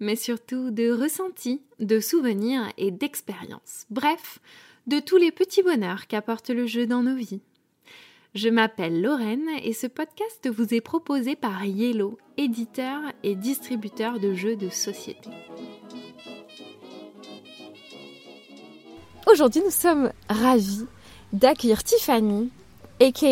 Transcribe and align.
mais 0.00 0.16
surtout 0.16 0.70
de 0.70 0.90
ressentis, 0.90 1.62
de 1.80 2.00
souvenirs 2.00 2.72
et 2.76 2.90
d'expériences. 2.90 3.86
Bref, 3.90 4.38
de 4.86 5.00
tous 5.00 5.16
les 5.16 5.32
petits 5.32 5.62
bonheurs 5.62 6.06
qu'apporte 6.06 6.50
le 6.50 6.66
jeu 6.66 6.86
dans 6.86 7.02
nos 7.02 7.16
vies. 7.16 7.40
Je 8.34 8.48
m'appelle 8.48 9.00
Lorraine 9.00 9.48
et 9.62 9.72
ce 9.72 9.86
podcast 9.86 10.48
vous 10.48 10.74
est 10.74 10.80
proposé 10.80 11.34
par 11.34 11.64
Yellow, 11.64 12.18
éditeur 12.36 13.00
et 13.22 13.34
distributeur 13.34 14.20
de 14.20 14.34
jeux 14.34 14.56
de 14.56 14.68
société. 14.68 15.30
Aujourd'hui, 19.30 19.62
nous 19.64 19.70
sommes 19.70 20.12
ravis 20.28 20.86
d'accueillir 21.32 21.82
Tiffany, 21.82 22.50
aka 23.00 23.26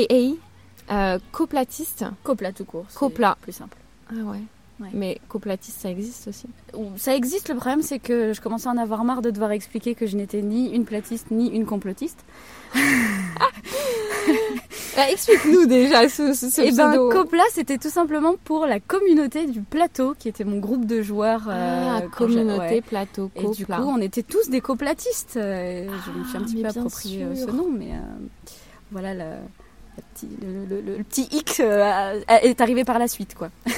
euh, 0.90 1.18
coplatiste. 1.32 2.04
Copla 2.22 2.52
tout 2.52 2.64
court. 2.64 2.86
c'est 2.88 2.98
Copla. 2.98 3.36
Plus 3.40 3.52
simple. 3.52 3.78
Ah 4.10 4.22
ouais. 4.24 4.42
Ouais. 4.78 4.88
Mais 4.92 5.18
coplatiste, 5.28 5.80
ça 5.80 5.90
existe 5.90 6.28
aussi. 6.28 6.46
Ça 6.98 7.14
existe, 7.16 7.48
le 7.48 7.54
problème 7.54 7.80
c'est 7.82 7.98
que 7.98 8.32
je 8.34 8.40
commençais 8.42 8.68
à 8.68 8.72
en 8.72 8.76
avoir 8.76 9.04
marre 9.04 9.22
de 9.22 9.30
devoir 9.30 9.52
expliquer 9.52 9.94
que 9.94 10.06
je 10.06 10.16
n'étais 10.16 10.42
ni 10.42 10.70
une 10.74 10.84
platiste 10.84 11.30
ni 11.30 11.48
une 11.48 11.64
complotiste. 11.66 12.18
Bah, 14.96 15.10
Explique-nous 15.10 15.66
déjà 15.66 16.08
ce, 16.08 16.32
ce, 16.32 16.48
ce 16.48 16.60
Et 16.62 16.72
ben 16.72 16.90
pseudo. 16.90 17.10
Copla 17.10 17.42
c'était 17.52 17.76
tout 17.76 17.90
simplement 17.90 18.34
pour 18.44 18.64
la 18.66 18.80
communauté 18.80 19.46
du 19.46 19.60
plateau 19.60 20.14
qui 20.18 20.28
était 20.28 20.42
mon 20.44 20.58
groupe 20.58 20.86
de 20.86 21.02
joueurs. 21.02 21.42
Ah, 21.48 21.98
euh, 21.98 22.08
communauté, 22.08 22.58
ouais. 22.76 22.80
plateau, 22.80 23.30
Et 23.36 23.40
du 23.42 23.66
coup 23.66 23.72
copla. 23.72 23.82
on 23.84 24.00
était 24.00 24.22
tous 24.22 24.48
des 24.48 24.60
coplatistes. 24.62 25.36
Euh, 25.36 25.86
je 26.06 26.10
me 26.18 26.24
suis 26.24 26.36
un 26.38 26.40
Ah, 26.40 26.44
petit 26.44 26.62
peu 26.62 26.68
approprié 26.68 27.24
euh, 27.24 27.34
sûr. 27.36 27.46
ce 27.46 27.50
nom, 27.52 27.68
mais 27.70 27.92
euh, 27.92 27.98
voilà 28.90 29.12
le, 29.14 29.24
petit, 30.14 30.28
le, 30.42 30.64
le- 30.64 30.80
le- 30.80 30.96
le 30.98 31.04
petit 31.04 31.28
X 31.30 31.60
euh, 31.62 32.18
est 32.42 32.60
arrivé 32.62 32.84
par 32.84 32.98
la 32.98 33.06
suite 33.06 33.34
quoi. 33.34 33.50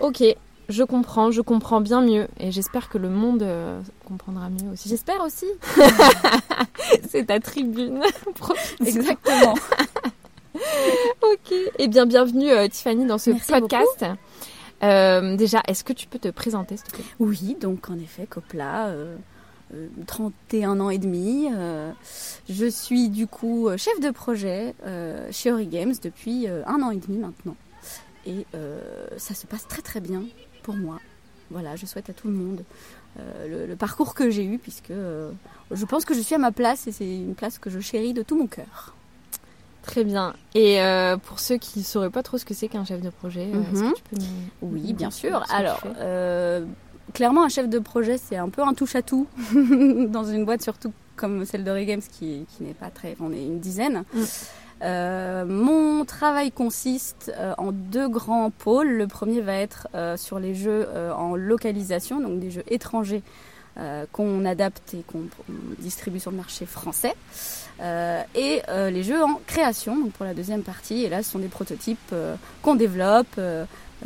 Ok, 0.00 0.22
je 0.70 0.82
comprends, 0.82 1.30
je 1.30 1.40
comprends 1.42 1.80
bien 1.80 2.00
mieux 2.00 2.28
et 2.38 2.50
j'espère 2.52 2.88
que 2.88 2.96
le 2.96 3.10
monde 3.10 3.42
euh, 3.42 3.80
comprendra 4.06 4.48
mieux 4.48 4.70
aussi. 4.72 4.88
J'espère 4.88 5.20
aussi. 5.22 5.46
C'est 7.08 7.26
ta 7.26 7.38
tribune. 7.40 8.00
Exactement. 8.86 9.54
ok. 11.22 11.54
Eh 11.78 11.88
bien, 11.88 12.06
bienvenue 12.06 12.50
euh, 12.50 12.68
Tiffany 12.68 13.04
dans 13.06 13.18
ce 13.18 13.30
Merci 13.30 13.52
podcast. 13.52 14.04
Euh, 14.82 15.36
déjà, 15.36 15.62
est-ce 15.68 15.84
que 15.84 15.92
tu 15.92 16.06
peux 16.06 16.18
te 16.18 16.28
présenter 16.28 16.76
s'il 16.76 16.86
te 16.86 16.92
plaît? 16.92 17.04
Oui, 17.18 17.56
donc 17.60 17.90
en 17.90 17.98
effet, 17.98 18.26
Copla, 18.26 18.86
euh, 18.86 19.16
euh, 19.74 19.88
31 20.06 20.80
ans 20.80 20.90
et 20.90 20.98
demi. 20.98 21.48
je 22.48 22.66
suis 22.66 23.08
du 23.10 23.26
coup 23.26 23.68
chef 23.76 24.00
de 24.00 24.10
projet 24.10 24.74
chez 25.30 25.52
Ori 25.52 25.66
Games 25.66 25.94
depuis 26.02 26.46
un 26.48 26.82
an 26.82 26.90
et 26.90 26.96
demi 26.96 27.18
maintenant. 27.18 27.56
Et 28.26 28.46
euh, 28.54 28.80
ça 29.16 29.34
se 29.34 29.46
passe 29.46 29.66
très 29.68 29.82
très 29.82 30.00
bien 30.00 30.22
pour 30.62 30.76
moi. 30.76 30.98
Voilà, 31.50 31.74
je 31.76 31.84
souhaite 31.86 32.08
à 32.10 32.12
tout 32.12 32.28
le 32.28 32.34
monde 32.34 32.62
euh, 33.18 33.48
le, 33.48 33.66
le 33.66 33.76
parcours 33.76 34.14
que 34.14 34.30
j'ai 34.30 34.44
eu, 34.44 34.58
puisque 34.58 34.90
euh, 34.92 35.32
je 35.72 35.84
pense 35.84 36.04
que 36.04 36.14
je 36.14 36.20
suis 36.20 36.34
à 36.34 36.38
ma 36.38 36.52
place 36.52 36.86
et 36.86 36.92
c'est 36.92 37.12
une 37.12 37.34
place 37.34 37.58
que 37.58 37.70
je 37.70 37.80
chéris 37.80 38.12
de 38.14 38.22
tout 38.22 38.36
mon 38.38 38.46
cœur. 38.46 38.94
Très 39.82 40.04
bien. 40.04 40.34
Et 40.54 40.80
euh, 40.82 41.16
pour 41.16 41.40
ceux 41.40 41.56
qui 41.56 41.80
ne 41.80 41.84
sauraient 41.84 42.10
pas 42.10 42.22
trop 42.22 42.38
ce 42.38 42.44
que 42.44 42.54
c'est 42.54 42.68
qu'un 42.68 42.84
chef 42.84 43.00
de 43.00 43.10
projet, 43.10 43.48
est-ce 43.48 43.82
Mhm. 43.82 43.92
que 43.92 43.96
tu 43.96 44.02
peux 44.10 44.16
nous... 44.20 44.72
Oui, 44.74 44.92
bien 44.92 45.10
sûr. 45.10 45.42
Alors, 45.50 45.82
euh, 45.98 46.64
clairement, 47.14 47.42
un 47.44 47.48
chef 47.48 47.68
de 47.68 47.78
projet, 47.78 48.18
c'est 48.18 48.36
un 48.36 48.50
peu 48.50 48.62
un 48.62 48.74
touche-à-tout 48.74 49.26
dans 50.08 50.24
une 50.24 50.44
boîte, 50.44 50.62
surtout 50.62 50.92
comme 51.16 51.44
celle 51.46 51.64
de 51.64 51.82
Games, 51.82 52.00
qui, 52.02 52.46
qui 52.56 52.62
n'est 52.62 52.74
pas 52.74 52.90
très. 52.90 53.16
On 53.20 53.32
est 53.32 53.42
une 53.42 53.58
dizaine. 53.58 54.04
Mm. 54.14 54.22
Euh, 54.82 55.44
mon 55.44 56.04
travail 56.04 56.52
consiste 56.52 57.30
euh, 57.36 57.54
en 57.58 57.72
deux 57.72 58.08
grands 58.08 58.50
pôles. 58.50 58.88
Le 58.88 59.06
premier 59.06 59.40
va 59.40 59.54
être 59.54 59.88
euh, 59.94 60.16
sur 60.16 60.38
les 60.38 60.54
jeux 60.54 60.88
en 61.16 61.36
localisation, 61.36 62.20
donc 62.20 62.40
des 62.40 62.50
jeux 62.50 62.64
étrangers 62.68 63.22
qu'on 64.12 64.44
adapte 64.44 64.92
et 64.92 65.02
qu'on 65.06 65.20
on 65.48 65.82
distribue 65.82 66.20
sur 66.20 66.30
le 66.30 66.36
marché 66.36 66.66
français. 66.66 67.14
Et 67.80 68.60
les 68.68 69.02
jeux 69.02 69.22
en 69.22 69.40
création, 69.46 69.96
donc 69.96 70.12
pour 70.12 70.26
la 70.26 70.34
deuxième 70.34 70.62
partie. 70.62 71.04
Et 71.04 71.08
là, 71.08 71.22
ce 71.22 71.30
sont 71.30 71.38
des 71.38 71.48
prototypes 71.48 72.14
qu'on 72.62 72.74
développe 72.74 73.40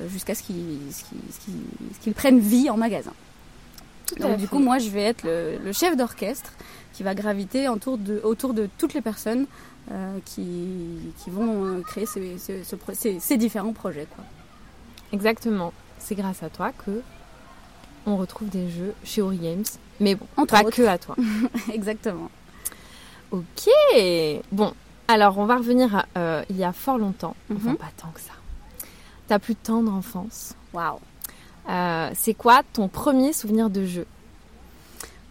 jusqu'à 0.06 0.36
ce 0.36 0.42
qu'ils 0.44 2.14
prennent 2.14 2.38
vie 2.38 2.70
en 2.70 2.76
magasin. 2.76 3.14
Donc 4.20 4.36
du 4.36 4.46
coup, 4.46 4.60
moi, 4.60 4.78
je 4.78 4.90
vais 4.90 5.02
être 5.02 5.24
le, 5.24 5.58
le 5.58 5.72
chef 5.72 5.96
d'orchestre 5.96 6.52
qui 6.92 7.02
va 7.02 7.14
graviter 7.14 7.68
autour 7.68 7.98
de, 7.98 8.20
autour 8.22 8.54
de 8.54 8.68
toutes 8.78 8.94
les 8.94 9.00
personnes 9.00 9.46
euh, 9.90 10.18
qui, 10.24 11.12
qui 11.22 11.30
vont 11.30 11.64
euh, 11.64 11.80
créer 11.82 12.06
ces, 12.06 12.38
ces- 12.38 12.64
ce 12.64 12.76
pro- 12.76 12.94
ces- 12.94 13.20
ces 13.20 13.36
différents 13.36 13.72
projets. 13.72 14.06
Quoi. 14.14 14.24
Exactement. 15.12 15.72
C'est 15.98 16.14
grâce 16.14 16.42
à 16.42 16.48
toi 16.50 16.72
que 16.84 17.02
on 18.06 18.16
retrouve 18.16 18.48
des 18.48 18.68
jeux 18.70 18.94
chez 19.04 19.22
Ori 19.22 19.38
Games. 19.38 19.64
Mais 20.00 20.14
bon, 20.14 20.26
Entre 20.36 20.54
pas 20.54 20.62
autres. 20.64 20.76
que 20.76 20.82
à 20.82 20.98
toi. 20.98 21.16
Exactement. 21.72 22.30
Ok. 23.30 23.68
Bon, 24.52 24.72
alors 25.08 25.38
on 25.38 25.46
va 25.46 25.56
revenir 25.56 25.94
à 25.96 26.06
euh, 26.18 26.44
il 26.50 26.56
y 26.56 26.64
a 26.64 26.72
fort 26.72 26.98
longtemps. 26.98 27.36
Enfin, 27.54 27.70
Mhm. 27.70 27.76
pas 27.76 27.90
tant 27.96 28.08
que 28.08 28.20
ça. 28.20 28.32
Ta 29.28 29.38
plus 29.38 29.54
tendre 29.56 29.92
enfance. 29.92 30.54
Waouh. 30.72 30.98
C'est 32.14 32.34
quoi 32.34 32.62
ton 32.74 32.88
premier 32.88 33.32
souvenir 33.32 33.70
de 33.70 33.84
jeu? 33.86 34.06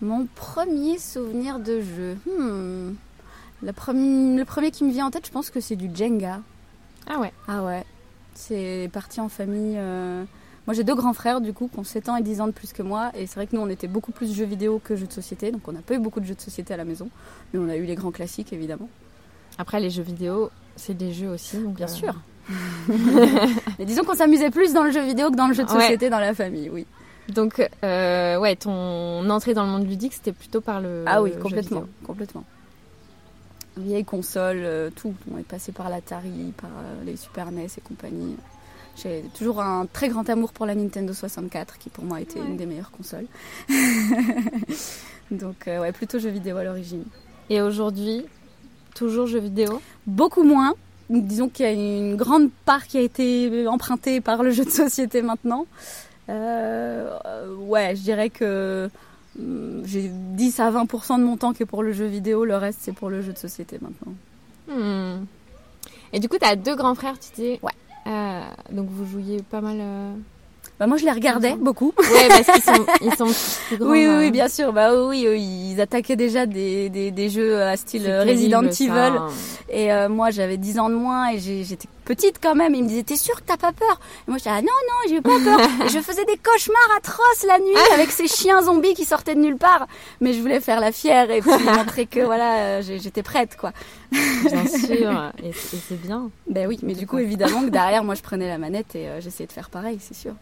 Mon 0.02 0.28
premier 0.36 0.98
souvenir 0.98 1.60
de 1.60 1.80
jeu. 1.82 2.18
Hmm. 2.26 2.94
Le, 3.64 3.72
premier, 3.74 4.38
le 4.38 4.46
premier 4.46 4.72
qui 4.72 4.84
me 4.84 4.92
vient 4.92 5.06
en 5.08 5.12
tête, 5.12 5.26
je 5.26 5.32
pense 5.32 5.50
que 5.50 5.60
c'est 5.60 5.76
du 5.76 5.90
Jenga. 5.94 6.42
Ah 7.08 7.20
ouais. 7.20 7.32
Ah 7.48 7.64
ouais, 7.64 7.84
c'est 8.34 8.90
parti 8.94 9.20
en 9.22 9.30
famille. 9.30 9.76
euh, 9.78 10.24
Moi 10.68 10.74
j'ai 10.74 10.84
deux 10.84 10.96
grands 10.96 11.14
frères 11.14 11.42
du 11.42 11.52
coup 11.54 11.70
qui 11.72 11.80
ont 11.80 11.84
7 11.84 12.10
ans 12.10 12.16
et 12.18 12.22
10 12.24 12.42
ans 12.42 12.48
de 12.48 12.52
plus 12.54 12.72
que 12.74 12.82
moi 12.82 13.12
et 13.18 13.28
c'est 13.28 13.36
vrai 13.36 13.48
que 13.48 13.56
nous 13.56 13.62
on 13.62 13.68
était 13.70 13.88
beaucoup 13.88 14.12
plus 14.14 14.34
jeux 14.34 14.46
vidéo 14.46 14.80
que 14.84 14.96
jeux 14.96 15.08
de 15.08 15.12
société 15.12 15.52
donc 15.52 15.68
on 15.68 15.74
n'a 15.74 15.82
pas 15.82 15.96
eu 15.96 16.00
beaucoup 16.00 16.20
de 16.22 16.26
jeux 16.26 16.36
de 16.36 16.40
société 16.42 16.74
à 16.74 16.78
la 16.78 16.86
maison 16.86 17.10
mais 17.54 17.60
on 17.60 17.68
a 17.68 17.76
eu 17.76 17.84
les 17.84 17.96
grands 17.96 18.12
classiques 18.12 18.54
évidemment. 18.54 18.88
Après 19.58 19.80
les 19.82 19.90
jeux 19.90 20.04
vidéo, 20.04 20.50
c'est 20.78 20.96
des 20.98 21.12
jeux 21.14 21.30
aussi. 21.30 21.58
Donc, 21.58 21.76
Bien 21.76 21.86
euh, 21.88 21.90
sûr. 21.90 22.14
mais 23.80 23.86
disons 23.86 24.04
qu'on 24.04 24.16
s'amusait 24.16 24.50
plus 24.50 24.74
dans 24.74 24.84
le 24.84 24.92
jeu 24.92 25.02
vidéo 25.04 25.30
que 25.32 25.36
dans 25.36 25.48
le 25.48 25.54
jeu 25.54 25.64
de 25.64 25.72
Ouais. 25.72 25.82
société 25.82 26.10
dans 26.10 26.20
la 26.20 26.34
famille, 26.34 26.70
oui. 26.70 26.86
Donc 27.30 27.62
euh, 27.84 28.38
ouais, 28.38 28.56
ton 28.56 29.30
entrée 29.30 29.54
dans 29.54 29.64
le 29.66 29.70
monde 29.72 29.88
ludique, 29.88 30.14
c'était 30.14 30.32
plutôt 30.34 30.60
par 30.62 30.82
le. 30.82 31.04
ah 31.08 31.22
oui, 31.22 31.32
complètement, 31.42 31.82
vidéo. 31.82 31.94
complètement. 32.06 32.44
Vieilles 33.78 34.06
consoles, 34.06 34.62
euh, 34.64 34.90
tout. 34.96 35.14
On 35.34 35.38
est 35.38 35.44
passé 35.48 35.72
par 35.72 35.90
l'Atari, 35.90 36.54
par 36.58 36.70
euh, 36.70 37.04
les 37.06 37.16
Super 37.16 37.52
NES 37.52 37.66
et 37.78 37.82
compagnie. 37.82 38.36
J'ai 38.96 39.24
toujours 39.36 39.60
un 39.62 39.88
très 39.92 40.10
grand 40.10 40.30
amour 40.30 40.54
pour 40.54 40.68
la 40.68 40.76
Nintendo 40.76 41.14
64, 41.14 41.80
qui 41.80 41.90
pour 41.90 42.04
moi 42.04 42.22
était 42.22 42.40
Ouais. 42.40 42.46
une 42.46 42.58
des 42.58 42.68
meilleures 42.68 42.92
consoles. 42.92 43.26
Donc 45.32 45.68
euh, 45.68 45.82
ouais, 45.82 45.92
plutôt 45.92 46.20
jeux 46.20 46.30
vidéo 46.30 46.58
à 46.58 46.64
l'origine. 46.64 47.04
Et 47.50 47.62
aujourd'hui, 47.62 48.26
toujours 48.96 49.26
jeux 49.28 49.40
vidéo? 49.40 49.82
Beaucoup 50.06 50.44
moins. 50.44 50.74
Disons 51.10 51.50
qu'il 51.50 51.66
y 51.66 51.70
a 51.70 51.72
une 51.72 52.16
grande 52.16 52.50
part 52.66 52.86
qui 52.88 52.98
a 52.98 53.02
été 53.02 53.68
empruntée 53.68 54.22
par 54.22 54.44
le 54.44 54.52
jeu 54.52 54.64
de 54.66 54.70
société 54.70 55.22
maintenant. 55.22 55.66
Euh, 56.30 57.18
ouais, 57.58 57.96
je 57.96 58.02
dirais 58.02 58.30
que 58.30 58.90
j'ai 59.38 60.10
10 60.10 60.60
à 60.60 60.72
20% 60.72 61.20
de 61.20 61.24
mon 61.24 61.38
temps 61.38 61.54
qui 61.54 61.64
est 61.64 61.68
pour 61.68 61.84
le 61.84 61.92
jeu 61.92 62.06
vidéo, 62.06 62.46
le 62.46 62.56
reste 62.56 62.80
c'est 62.82 62.94
pour 62.94 63.10
le 63.10 63.22
jeu 63.22 63.34
de 63.34 63.38
société 63.38 63.80
maintenant. 63.82 64.14
Hmm. 64.68 65.26
Et 66.14 66.20
du 66.20 66.30
coup, 66.30 66.38
t'as 66.40 66.56
deux 66.56 66.76
grands 66.76 66.96
frères, 66.96 67.20
tu 67.20 67.30
dis? 67.42 67.60
Ouais. 67.64 67.72
Euh, 68.06 68.42
donc 68.72 68.88
vous 68.90 69.06
jouiez 69.06 69.42
pas 69.42 69.62
mal. 69.62 69.78
euh, 69.80 70.14
Bah, 70.84 70.88
moi 70.88 70.98
je 70.98 71.06
les 71.06 71.12
regardais 71.12 71.56
beaucoup. 71.56 71.94
Ouais, 71.98 72.28
parce 72.28 72.46
qu'ils 72.46 72.62
sont, 72.62 72.86
ils 73.02 73.16
sont 73.16 73.34
plus 73.68 73.78
grands. 73.78 73.90
Oui, 73.90 74.06
oui, 74.06 74.16
oui, 74.18 74.32
bien 74.32 74.50
sûr. 74.50 74.74
Bah 74.74 74.90
oui, 74.94 75.22
ils 75.22 75.80
attaquaient 75.80 76.18
déjà 76.18 76.46
des, 76.46 76.90
des, 76.90 77.10
des 77.10 77.30
jeux 77.30 77.62
à 77.62 77.78
style 77.78 78.06
Resident 78.06 78.60
terrible, 78.60 78.74
ça. 78.74 79.08
Evil. 79.08 79.20
Et 79.70 79.94
euh, 79.94 80.10
moi, 80.10 80.30
j'avais 80.30 80.58
10 80.58 80.80
ans 80.80 80.90
de 80.90 80.96
moins 80.96 81.30
et 81.32 81.40
j'étais 81.40 81.88
petite 82.04 82.40
quand 82.44 82.54
même. 82.54 82.76
Ils 82.76 82.84
me 82.84 82.90
disaient, 82.90 83.04
t'es 83.04 83.16
sûre 83.16 83.38
que 83.38 83.46
t'as 83.46 83.56
pas 83.56 83.72
peur? 83.72 83.98
Et 84.28 84.32
moi, 84.32 84.38
j'étais, 84.38 84.50
ah 84.50 84.62
non, 84.62 84.68
non, 84.68 85.10
j'ai 85.10 85.22
pas 85.22 85.40
peur. 85.42 85.60
et 85.86 85.90
je 85.90 86.00
faisais 86.00 86.26
des 86.26 86.36
cauchemars 86.36 86.98
atroces 86.98 87.46
la 87.48 87.60
nuit 87.60 87.78
avec 87.94 88.12
ces 88.12 88.28
chiens 88.28 88.62
zombies 88.62 88.94
qui 88.94 89.06
sortaient 89.06 89.36
de 89.36 89.40
nulle 89.40 89.56
part. 89.56 89.88
Mais 90.20 90.34
je 90.34 90.42
voulais 90.42 90.60
faire 90.60 90.82
la 90.82 90.92
fière 90.92 91.32
et 91.32 91.40
puis 91.40 91.50
montrer 91.78 92.08
que 92.08 92.20
voilà, 92.20 92.58
euh, 92.58 92.82
j'étais 92.82 93.24
prête, 93.24 93.56
quoi. 93.56 93.72
Bien 94.12 94.68
sûr. 94.68 95.32
Et, 95.42 95.48
et 95.48 95.54
c'est 95.54 96.02
bien. 96.02 96.30
Ben 96.50 96.68
oui, 96.68 96.78
mais 96.84 96.94
du 96.94 97.08
coup, 97.08 97.20
évidemment 97.20 97.62
que 97.62 97.70
derrière, 97.70 98.04
moi, 98.04 98.16
je 98.16 98.22
prenais 98.22 98.50
la 98.50 98.58
manette 98.58 98.96
et 98.96 99.08
euh, 99.08 99.22
j'essayais 99.22 99.48
de 99.48 99.54
faire 99.54 99.70
pareil, 99.70 99.98
c'est 100.02 100.14
sûr. 100.14 100.34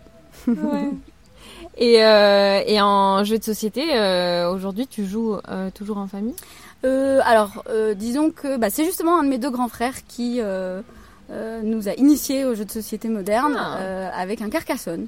Ouais. 0.48 0.90
Et, 1.78 2.04
euh, 2.04 2.62
et 2.68 2.82
en 2.82 3.24
jeu 3.24 3.38
de 3.40 3.44
société, 3.44 3.96
euh, 3.96 4.52
aujourd'hui, 4.52 4.88
tu 4.88 5.06
joues 5.06 5.38
euh, 5.48 5.70
toujours 5.74 5.98
en 5.98 6.08
famille? 6.08 6.36
Alors, 6.84 7.64
disons 7.96 8.30
que 8.32 8.58
bah, 8.58 8.70
c'est 8.70 8.84
justement 8.86 9.20
un 9.20 9.24
de 9.24 9.30
mes 9.30 9.38
deux 9.38 9.52
grands 9.52 9.70
frères 9.70 10.06
qui 10.08 10.42
nous 11.30 11.88
a 11.90 11.94
initiés 11.94 12.44
aux 12.46 12.56
jeux 12.56 12.66
de 12.66 12.72
société 12.72 13.08
modernes 13.08 13.56
Ah. 13.58 14.10
avec 14.20 14.42
un 14.42 14.50
Carcassonne. 14.50 15.08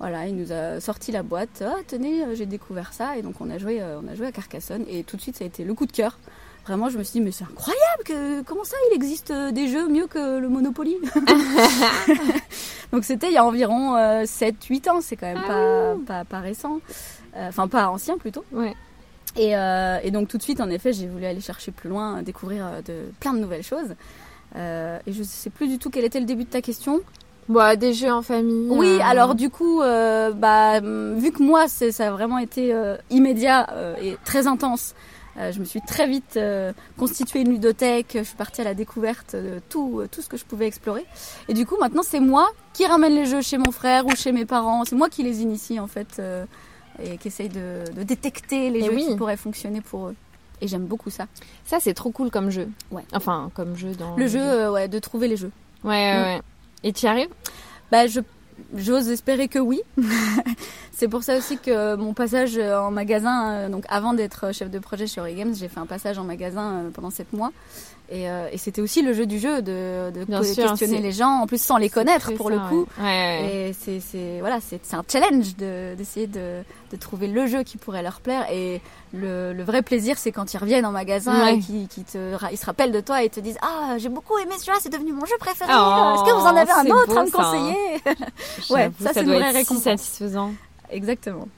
Voilà, 0.00 0.26
il 0.26 0.36
nous 0.36 0.52
a 0.52 0.80
sorti 0.80 1.12
la 1.12 1.22
boîte. 1.22 1.62
Ah, 1.64 1.76
tenez, 1.88 2.24
j'ai 2.34 2.46
découvert 2.46 2.92
ça 2.92 3.16
et 3.16 3.22
donc 3.22 3.40
on 3.40 3.48
a 3.50 3.58
joué, 3.58 3.80
on 3.82 4.06
a 4.12 4.14
joué 4.14 4.26
à 4.26 4.32
Carcassonne 4.32 4.84
et 4.90 5.02
tout 5.04 5.16
de 5.16 5.22
suite 5.22 5.36
ça 5.38 5.44
a 5.44 5.46
été 5.46 5.64
le 5.64 5.74
coup 5.74 5.86
de 5.86 5.92
cœur. 5.92 6.18
Vraiment, 6.66 6.88
je 6.90 6.98
me 6.98 7.04
suis 7.04 7.20
dit 7.20 7.24
mais 7.24 7.30
c'est 7.32 7.44
incroyable 7.44 8.02
que 8.04 8.42
comment 8.42 8.64
ça 8.64 8.76
il 8.90 8.96
existe 8.96 9.32
des 9.32 9.68
jeux 9.68 9.88
mieux 9.88 10.06
que 10.08 10.38
le 10.38 10.48
Monopoly? 10.48 10.96
donc 12.92 13.04
c'était 13.04 13.28
il 13.28 13.32
y 13.34 13.38
a 13.38 13.44
environ 13.44 13.96
7-8 14.24 14.90
ans, 14.90 15.00
c'est 15.00 15.16
quand 15.16 15.26
même 15.26 15.42
pas, 15.46 15.94
pas 16.06 16.24
pas 16.24 16.40
récent, 16.40 16.80
Euh, 17.36 17.48
enfin 17.48 17.68
pas 17.68 17.88
ancien 17.90 18.16
plutôt. 18.16 18.44
Ouais. 18.52 18.74
Et, 19.36 19.56
euh, 19.56 19.98
et 20.02 20.10
donc 20.10 20.28
tout 20.28 20.38
de 20.38 20.42
suite, 20.42 20.60
en 20.60 20.70
effet, 20.70 20.92
j'ai 20.92 21.06
voulu 21.06 21.26
aller 21.26 21.40
chercher 21.40 21.70
plus 21.70 21.90
loin, 21.90 22.22
découvrir 22.22 22.66
euh, 22.66 22.80
de, 22.82 23.10
plein 23.20 23.34
de 23.34 23.38
nouvelles 23.38 23.62
choses. 23.62 23.94
Euh, 24.56 24.98
et 25.06 25.12
je 25.12 25.22
sais 25.22 25.50
plus 25.50 25.68
du 25.68 25.78
tout 25.78 25.90
quel 25.90 26.04
était 26.04 26.20
le 26.20 26.26
début 26.26 26.44
de 26.44 26.48
ta 26.50 26.62
question. 26.62 27.00
Bah, 27.48 27.76
des 27.76 27.92
jeux 27.92 28.10
en 28.10 28.22
famille. 28.22 28.68
Oui, 28.70 28.98
euh, 28.98 29.04
alors 29.04 29.34
du 29.34 29.50
coup, 29.50 29.82
euh, 29.82 30.32
bah, 30.32 30.80
vu 30.80 31.30
que 31.30 31.42
moi, 31.42 31.68
ça 31.68 32.06
a 32.06 32.10
vraiment 32.10 32.38
été 32.38 32.72
euh, 32.72 32.96
immédiat 33.10 33.68
euh, 33.72 33.94
et 34.02 34.16
très 34.24 34.46
intense, 34.46 34.94
euh, 35.38 35.52
je 35.52 35.60
me 35.60 35.64
suis 35.64 35.80
très 35.80 36.06
vite 36.06 36.36
euh, 36.36 36.72
constituée 36.98 37.40
une 37.40 37.50
ludothèque. 37.50 38.12
Je 38.18 38.22
suis 38.22 38.36
partie 38.36 38.60
à 38.60 38.64
la 38.64 38.74
découverte 38.74 39.34
de 39.36 39.60
tout, 39.68 40.00
euh, 40.00 40.08
tout 40.10 40.22
ce 40.22 40.28
que 40.28 40.36
je 40.36 40.44
pouvais 40.44 40.66
explorer. 40.66 41.04
Et 41.48 41.54
du 41.54 41.66
coup, 41.66 41.76
maintenant, 41.80 42.02
c'est 42.04 42.20
moi 42.20 42.48
qui 42.72 42.86
ramène 42.86 43.14
les 43.14 43.26
jeux 43.26 43.42
chez 43.42 43.58
mon 43.58 43.70
frère 43.72 44.06
ou 44.06 44.14
chez 44.16 44.32
mes 44.32 44.44
parents. 44.46 44.84
C'est 44.84 44.96
moi 44.96 45.08
qui 45.08 45.22
les 45.22 45.42
initie 45.42 45.78
en 45.80 45.86
fait 45.86 46.16
euh, 46.18 46.44
et 47.02 47.18
qui 47.18 47.28
essaye 47.28 47.48
de, 47.50 47.84
de 47.94 48.02
détecter 48.02 48.70
les 48.70 48.82
jeux 48.82 48.94
oui. 48.94 49.06
qui 49.08 49.16
pourraient 49.16 49.36
fonctionner 49.36 49.80
pour 49.82 50.08
eux. 50.08 50.14
Et 50.62 50.68
j'aime 50.68 50.86
beaucoup 50.86 51.10
ça. 51.10 51.26
Ça, 51.66 51.78
c'est 51.80 51.92
trop 51.92 52.10
cool 52.10 52.30
comme 52.30 52.48
jeu. 52.50 52.68
Ouais. 52.90 53.04
Enfin, 53.12 53.50
comme 53.54 53.76
jeu 53.76 53.92
dans. 53.92 54.16
Le 54.16 54.26
jeu, 54.26 54.40
euh, 54.40 54.70
ouais, 54.72 54.88
de 54.88 54.98
trouver 54.98 55.28
les 55.28 55.36
jeux. 55.36 55.52
Ouais, 55.84 55.90
ouais, 55.90 56.18
Mm. 56.20 56.24
ouais. 56.36 56.40
Et 56.82 56.92
tu 56.94 57.04
y 57.04 57.08
arrives? 57.08 57.28
Bah, 57.92 58.06
je, 58.06 58.20
j'ose 58.74 59.08
espérer 59.08 59.48
que 59.48 59.58
oui. 59.58 59.80
c'est 60.92 61.08
pour 61.08 61.22
ça 61.22 61.36
aussi 61.36 61.58
que 61.58 61.94
mon 61.96 62.14
passage 62.14 62.58
en 62.58 62.90
magasin, 62.90 63.52
euh, 63.52 63.68
donc 63.68 63.84
avant 63.88 64.14
d'être 64.14 64.52
chef 64.52 64.70
de 64.70 64.78
projet 64.78 65.06
chez 65.06 65.20
Ori 65.20 65.34
Games, 65.34 65.54
j'ai 65.54 65.68
fait 65.68 65.80
un 65.80 65.86
passage 65.86 66.18
en 66.18 66.24
magasin 66.24 66.72
euh, 66.72 66.90
pendant 66.90 67.10
sept 67.10 67.32
mois. 67.32 67.52
Et, 68.08 68.30
euh, 68.30 68.48
et 68.52 68.58
c'était 68.58 68.80
aussi 68.80 69.02
le 69.02 69.12
jeu 69.12 69.26
du 69.26 69.38
jeu 69.38 69.62
de, 69.62 70.12
de 70.12 70.42
sûr, 70.44 70.68
questionner 70.68 71.00
les 71.00 71.10
gens, 71.10 71.40
en 71.40 71.46
plus 71.46 71.60
sans 71.60 71.76
les 71.76 71.90
connaître 71.90 72.32
pour 72.34 72.48
ça, 72.48 72.54
le 72.54 72.60
coup. 72.68 72.86
Ouais, 72.98 73.04
ouais, 73.04 73.40
ouais. 73.42 73.74
Et 73.90 74.00
c'est, 74.00 74.38
voilà, 74.40 74.58
c'est, 74.60 74.94
un 74.94 75.02
challenge 75.10 75.56
de, 75.56 75.94
d'essayer 75.96 76.28
de, 76.28 76.62
de 76.90 76.96
trouver 76.96 77.26
le 77.26 77.46
jeu 77.46 77.62
qui 77.64 77.76
pourrait 77.78 78.02
leur 78.02 78.20
plaire. 78.20 78.46
Et 78.52 78.80
le, 79.12 79.52
le 79.52 79.62
vrai 79.64 79.82
plaisir, 79.82 80.18
c'est 80.18 80.30
quand 80.32 80.54
ils 80.54 80.58
reviennent 80.58 80.86
en 80.86 80.92
magasin 80.92 81.32
Ouais. 81.44 81.54
et 81.56 81.58
qu'ils, 81.60 82.04
te, 82.04 82.36
ils 82.52 82.56
se 82.56 82.66
rappellent 82.66 82.92
de 82.92 83.00
toi 83.00 83.22
et 83.22 83.28
te 83.28 83.40
disent 83.40 83.58
Ah, 83.62 83.96
j'ai 83.98 84.08
beaucoup 84.08 84.38
aimé 84.38 84.52
celui-là, 84.58 84.78
c'est 84.80 84.92
devenu 84.92 85.12
mon 85.12 85.24
jeu 85.24 85.34
préféré. 85.40 85.72
Oh, 85.74 86.14
Est-ce 86.14 86.24
que 86.24 86.34
vous 86.40 86.46
en 86.46 86.56
avez 86.56 86.70
un 86.70 86.86
autre 86.94 87.06
beau, 87.08 87.18
à 87.18 87.24
me 87.24 87.30
ça, 87.30 87.38
hein. 87.38 87.42
conseiller 87.42 88.16
ouais, 88.70 88.90
ça, 89.00 89.10
c'est 89.14 89.22
une 89.22 89.32
vraie 89.34 89.50
si 89.50 89.56
récompense. 89.58 89.82
satisfaisant. 89.82 90.52
Exactement. 90.90 91.48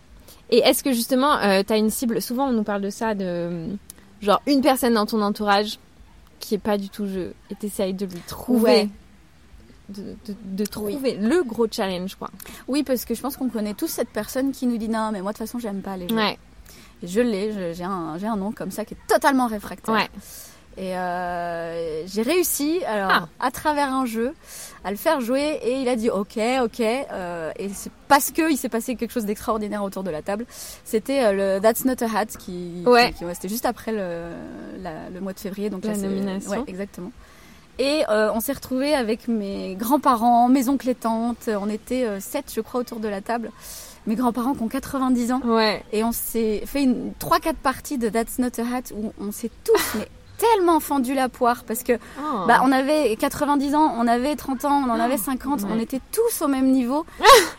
Et 0.50 0.58
est-ce 0.60 0.82
que 0.82 0.92
justement, 0.92 1.36
euh, 1.38 1.62
t'as 1.66 1.76
une 1.76 1.90
cible 1.90 2.22
Souvent, 2.22 2.46
on 2.48 2.52
nous 2.52 2.62
parle 2.62 2.80
de 2.80 2.88
ça, 2.90 3.14
de 3.14 3.66
genre 4.22 4.40
une 4.46 4.62
personne 4.62 4.94
dans 4.94 5.04
ton 5.06 5.20
entourage 5.20 5.78
qui 6.40 6.54
est 6.54 6.58
pas 6.58 6.78
du 6.78 6.88
tout 6.88 7.06
jeu, 7.06 7.34
et 7.50 7.54
t'essayes 7.54 7.92
de 7.94 8.06
lui 8.06 8.20
trouver, 8.26 8.62
Ouais. 8.70 8.88
De, 9.88 10.02
de- 10.26 10.34
de 10.44 10.64
trouver 10.66 11.14
le 11.16 11.42
gros 11.44 11.66
challenge, 11.70 12.14
quoi. 12.16 12.30
Oui, 12.68 12.82
parce 12.82 13.04
que 13.04 13.14
je 13.14 13.20
pense 13.20 13.36
qu'on 13.36 13.48
connaît 13.48 13.74
tous 13.74 13.88
cette 13.88 14.10
personne 14.10 14.52
qui 14.52 14.66
nous 14.66 14.76
dit 14.78 14.88
Non, 14.88 15.10
mais 15.12 15.22
moi, 15.22 15.32
de 15.32 15.38
toute 15.38 15.46
façon, 15.46 15.58
j'aime 15.58 15.80
pas 15.80 15.96
les 15.96 16.08
jeux. 16.08 16.14
Ouais, 16.16 16.38
je 17.02 17.20
l'ai, 17.20 17.74
j'ai 17.74 17.84
un, 17.84 18.18
j'ai 18.18 18.26
un 18.26 18.36
nom 18.36 18.52
comme 18.52 18.70
ça 18.70 18.84
qui 18.84 18.94
est 18.94 19.06
totalement 19.08 19.46
réfractaire. 19.46 19.94
ouais. 19.94 20.08
Et 20.80 20.96
euh, 20.96 22.06
j'ai 22.06 22.22
réussi, 22.22 22.84
alors, 22.84 23.10
Ah. 23.12 23.28
à 23.40 23.50
travers 23.50 23.92
un 23.92 24.06
jeu, 24.06 24.32
à 24.84 24.92
le 24.92 24.96
faire 24.96 25.20
jouer. 25.20 25.58
Et 25.64 25.80
il 25.82 25.88
a 25.88 25.96
dit 25.96 26.08
ok, 26.08 26.38
ok. 26.62 26.80
euh, 26.80 27.50
et 27.58 27.68
c'est 27.70 27.90
parce 28.06 28.30
que 28.30 28.48
il 28.48 28.56
s'est 28.56 28.68
passé 28.68 28.94
quelque 28.94 29.10
chose 29.10 29.24
d'extraordinaire 29.24 29.82
autour 29.82 30.04
de 30.04 30.10
la 30.10 30.22
table. 30.22 30.46
C'était 30.84 31.24
euh, 31.24 31.56
le 31.56 31.60
That's 31.60 31.84
Not 31.84 32.00
a 32.04 32.16
Hat 32.16 32.26
qui, 32.26 32.84
Ouais. 32.86 33.08
qui- 33.12 33.24
qui- 33.24 33.34
c'était 33.34 33.48
juste 33.48 33.66
après 33.66 33.90
le, 33.90 34.26
la- 34.80 35.10
le 35.12 35.20
mois 35.20 35.32
de 35.32 35.40
février, 35.40 35.68
donc 35.68 35.84
La 35.84 35.94
là, 35.94 35.98
nomination. 35.98 36.64
Exactement. 36.68 37.10
Et 37.78 38.02
euh, 38.08 38.30
on 38.34 38.40
s'est 38.40 38.52
retrouvés 38.52 38.94
avec 38.94 39.28
mes 39.28 39.74
grands-parents, 39.76 40.48
mes 40.48 40.68
oncles 40.68 40.88
et 40.88 40.94
tantes. 40.94 41.48
On 41.48 41.68
était 41.68 42.04
euh, 42.04 42.20
sept, 42.20 42.52
je 42.54 42.60
crois, 42.60 42.80
autour 42.80 42.98
de 43.00 43.08
la 43.08 43.20
table. 43.20 43.50
Mes 44.06 44.14
grands-parents 44.16 44.54
qui 44.54 44.62
ont 44.62 44.68
90 44.68 45.32
ans. 45.32 45.40
Ouais. 45.44 45.82
Et 45.92 46.02
on 46.02 46.12
s'est 46.12 46.62
fait 46.66 46.82
une 46.82 47.12
3-4 47.20 47.54
parties 47.62 47.98
de 47.98 48.08
That's 48.08 48.38
Not 48.38 48.58
a 48.58 48.76
Hat 48.76 48.82
où 48.96 49.12
on 49.20 49.30
s'est 49.32 49.50
tous 49.64 49.94
mais, 49.98 50.08
tellement 50.38 50.80
fendu 50.80 51.14
la 51.14 51.28
poire 51.28 51.64
parce 51.64 51.82
que 51.82 51.92
Oh. 52.20 52.44
bah, 52.46 52.60
on 52.64 52.72
avait 52.72 53.14
90 53.16 53.74
ans, 53.74 53.92
on 53.98 54.06
avait 54.06 54.34
30 54.34 54.64
ans, 54.64 54.82
on 54.86 54.90
en 54.90 54.98
avait 55.00 55.18
50, 55.18 55.60
ouais. 55.62 55.66
on 55.70 55.78
était 55.78 56.00
tous 56.12 56.42
au 56.42 56.48
même 56.48 56.66
niveau. 56.70 57.04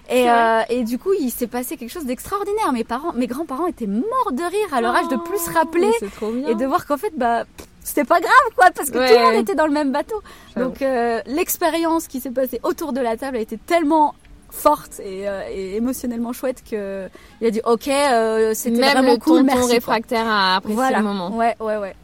et, 0.09 0.23
C'est 0.23 0.29
euh, 0.29 0.61
et 0.69 0.83
du 0.85 0.97
coup, 0.97 1.11
il 1.19 1.29
s'est 1.29 1.47
passé 1.47 1.77
quelque 1.77 1.91
chose 1.91 2.05
d'extraordinaire. 2.05 2.71
Mes 2.73 2.83
parents, 2.85 3.13
mes 3.13 3.27
grands-parents 3.27 3.67
étaient 3.67 3.85
morts 3.87 4.31
de 4.31 4.43
rire 4.43 4.73
à 4.73 4.81
leur 4.81 4.95
âge 4.95 5.07
de 5.09 5.17
plus 5.17 5.37
se 5.39 5.51
rappeler 5.51 5.91
Oh, 6.21 6.31
bien. 6.31 6.47
et 6.47 6.55
de 6.55 6.65
voir 6.65 6.85
qu'en 6.87 6.97
fait, 6.97 7.13
bah, 7.17 7.43
c'était 7.89 8.05
pas 8.05 8.19
grave 8.19 8.31
quoi, 8.55 8.71
parce 8.75 8.89
que 8.91 8.97
Ouais, 8.97 9.07
tout 9.13 9.19
le 9.19 9.25
monde 9.25 9.41
était 9.41 9.55
dans 9.55 9.65
le 9.67 9.73
même 9.73 9.91
bateau. 9.91 10.21
Donc 10.57 10.81
euh, 10.81 11.21
l'expérience 11.25 12.07
qui 12.07 12.19
s'est 12.19 12.31
passée 12.31 12.59
autour 12.63 12.93
de 12.93 13.01
la 13.01 13.17
table 13.17 13.37
a 13.37 13.39
été 13.41 13.57
tellement 13.57 14.15
forte 14.51 14.99
et, 14.99 15.27
euh, 15.29 15.41
et 15.51 15.75
émotionnellement 15.75 16.33
chouette 16.33 16.63
que 16.69 17.07
il 17.39 17.47
a 17.47 17.51
dit 17.51 17.61
ok 17.65 17.87
euh, 17.87 18.53
c'était 18.55 18.79
Même 18.79 18.91
vraiment 18.93 19.11
le 19.13 19.17
cool 19.19 19.43
merci 19.43 19.59
quoi. 19.61 19.71
réfractaire 19.73 20.25
a 20.27 20.55
apprécié 20.55 20.75
voilà 20.75 20.97
le 20.97 21.03
moment. 21.03 21.29
ouais 21.37 21.55
ouais 21.59 21.77
ouais 21.77 21.95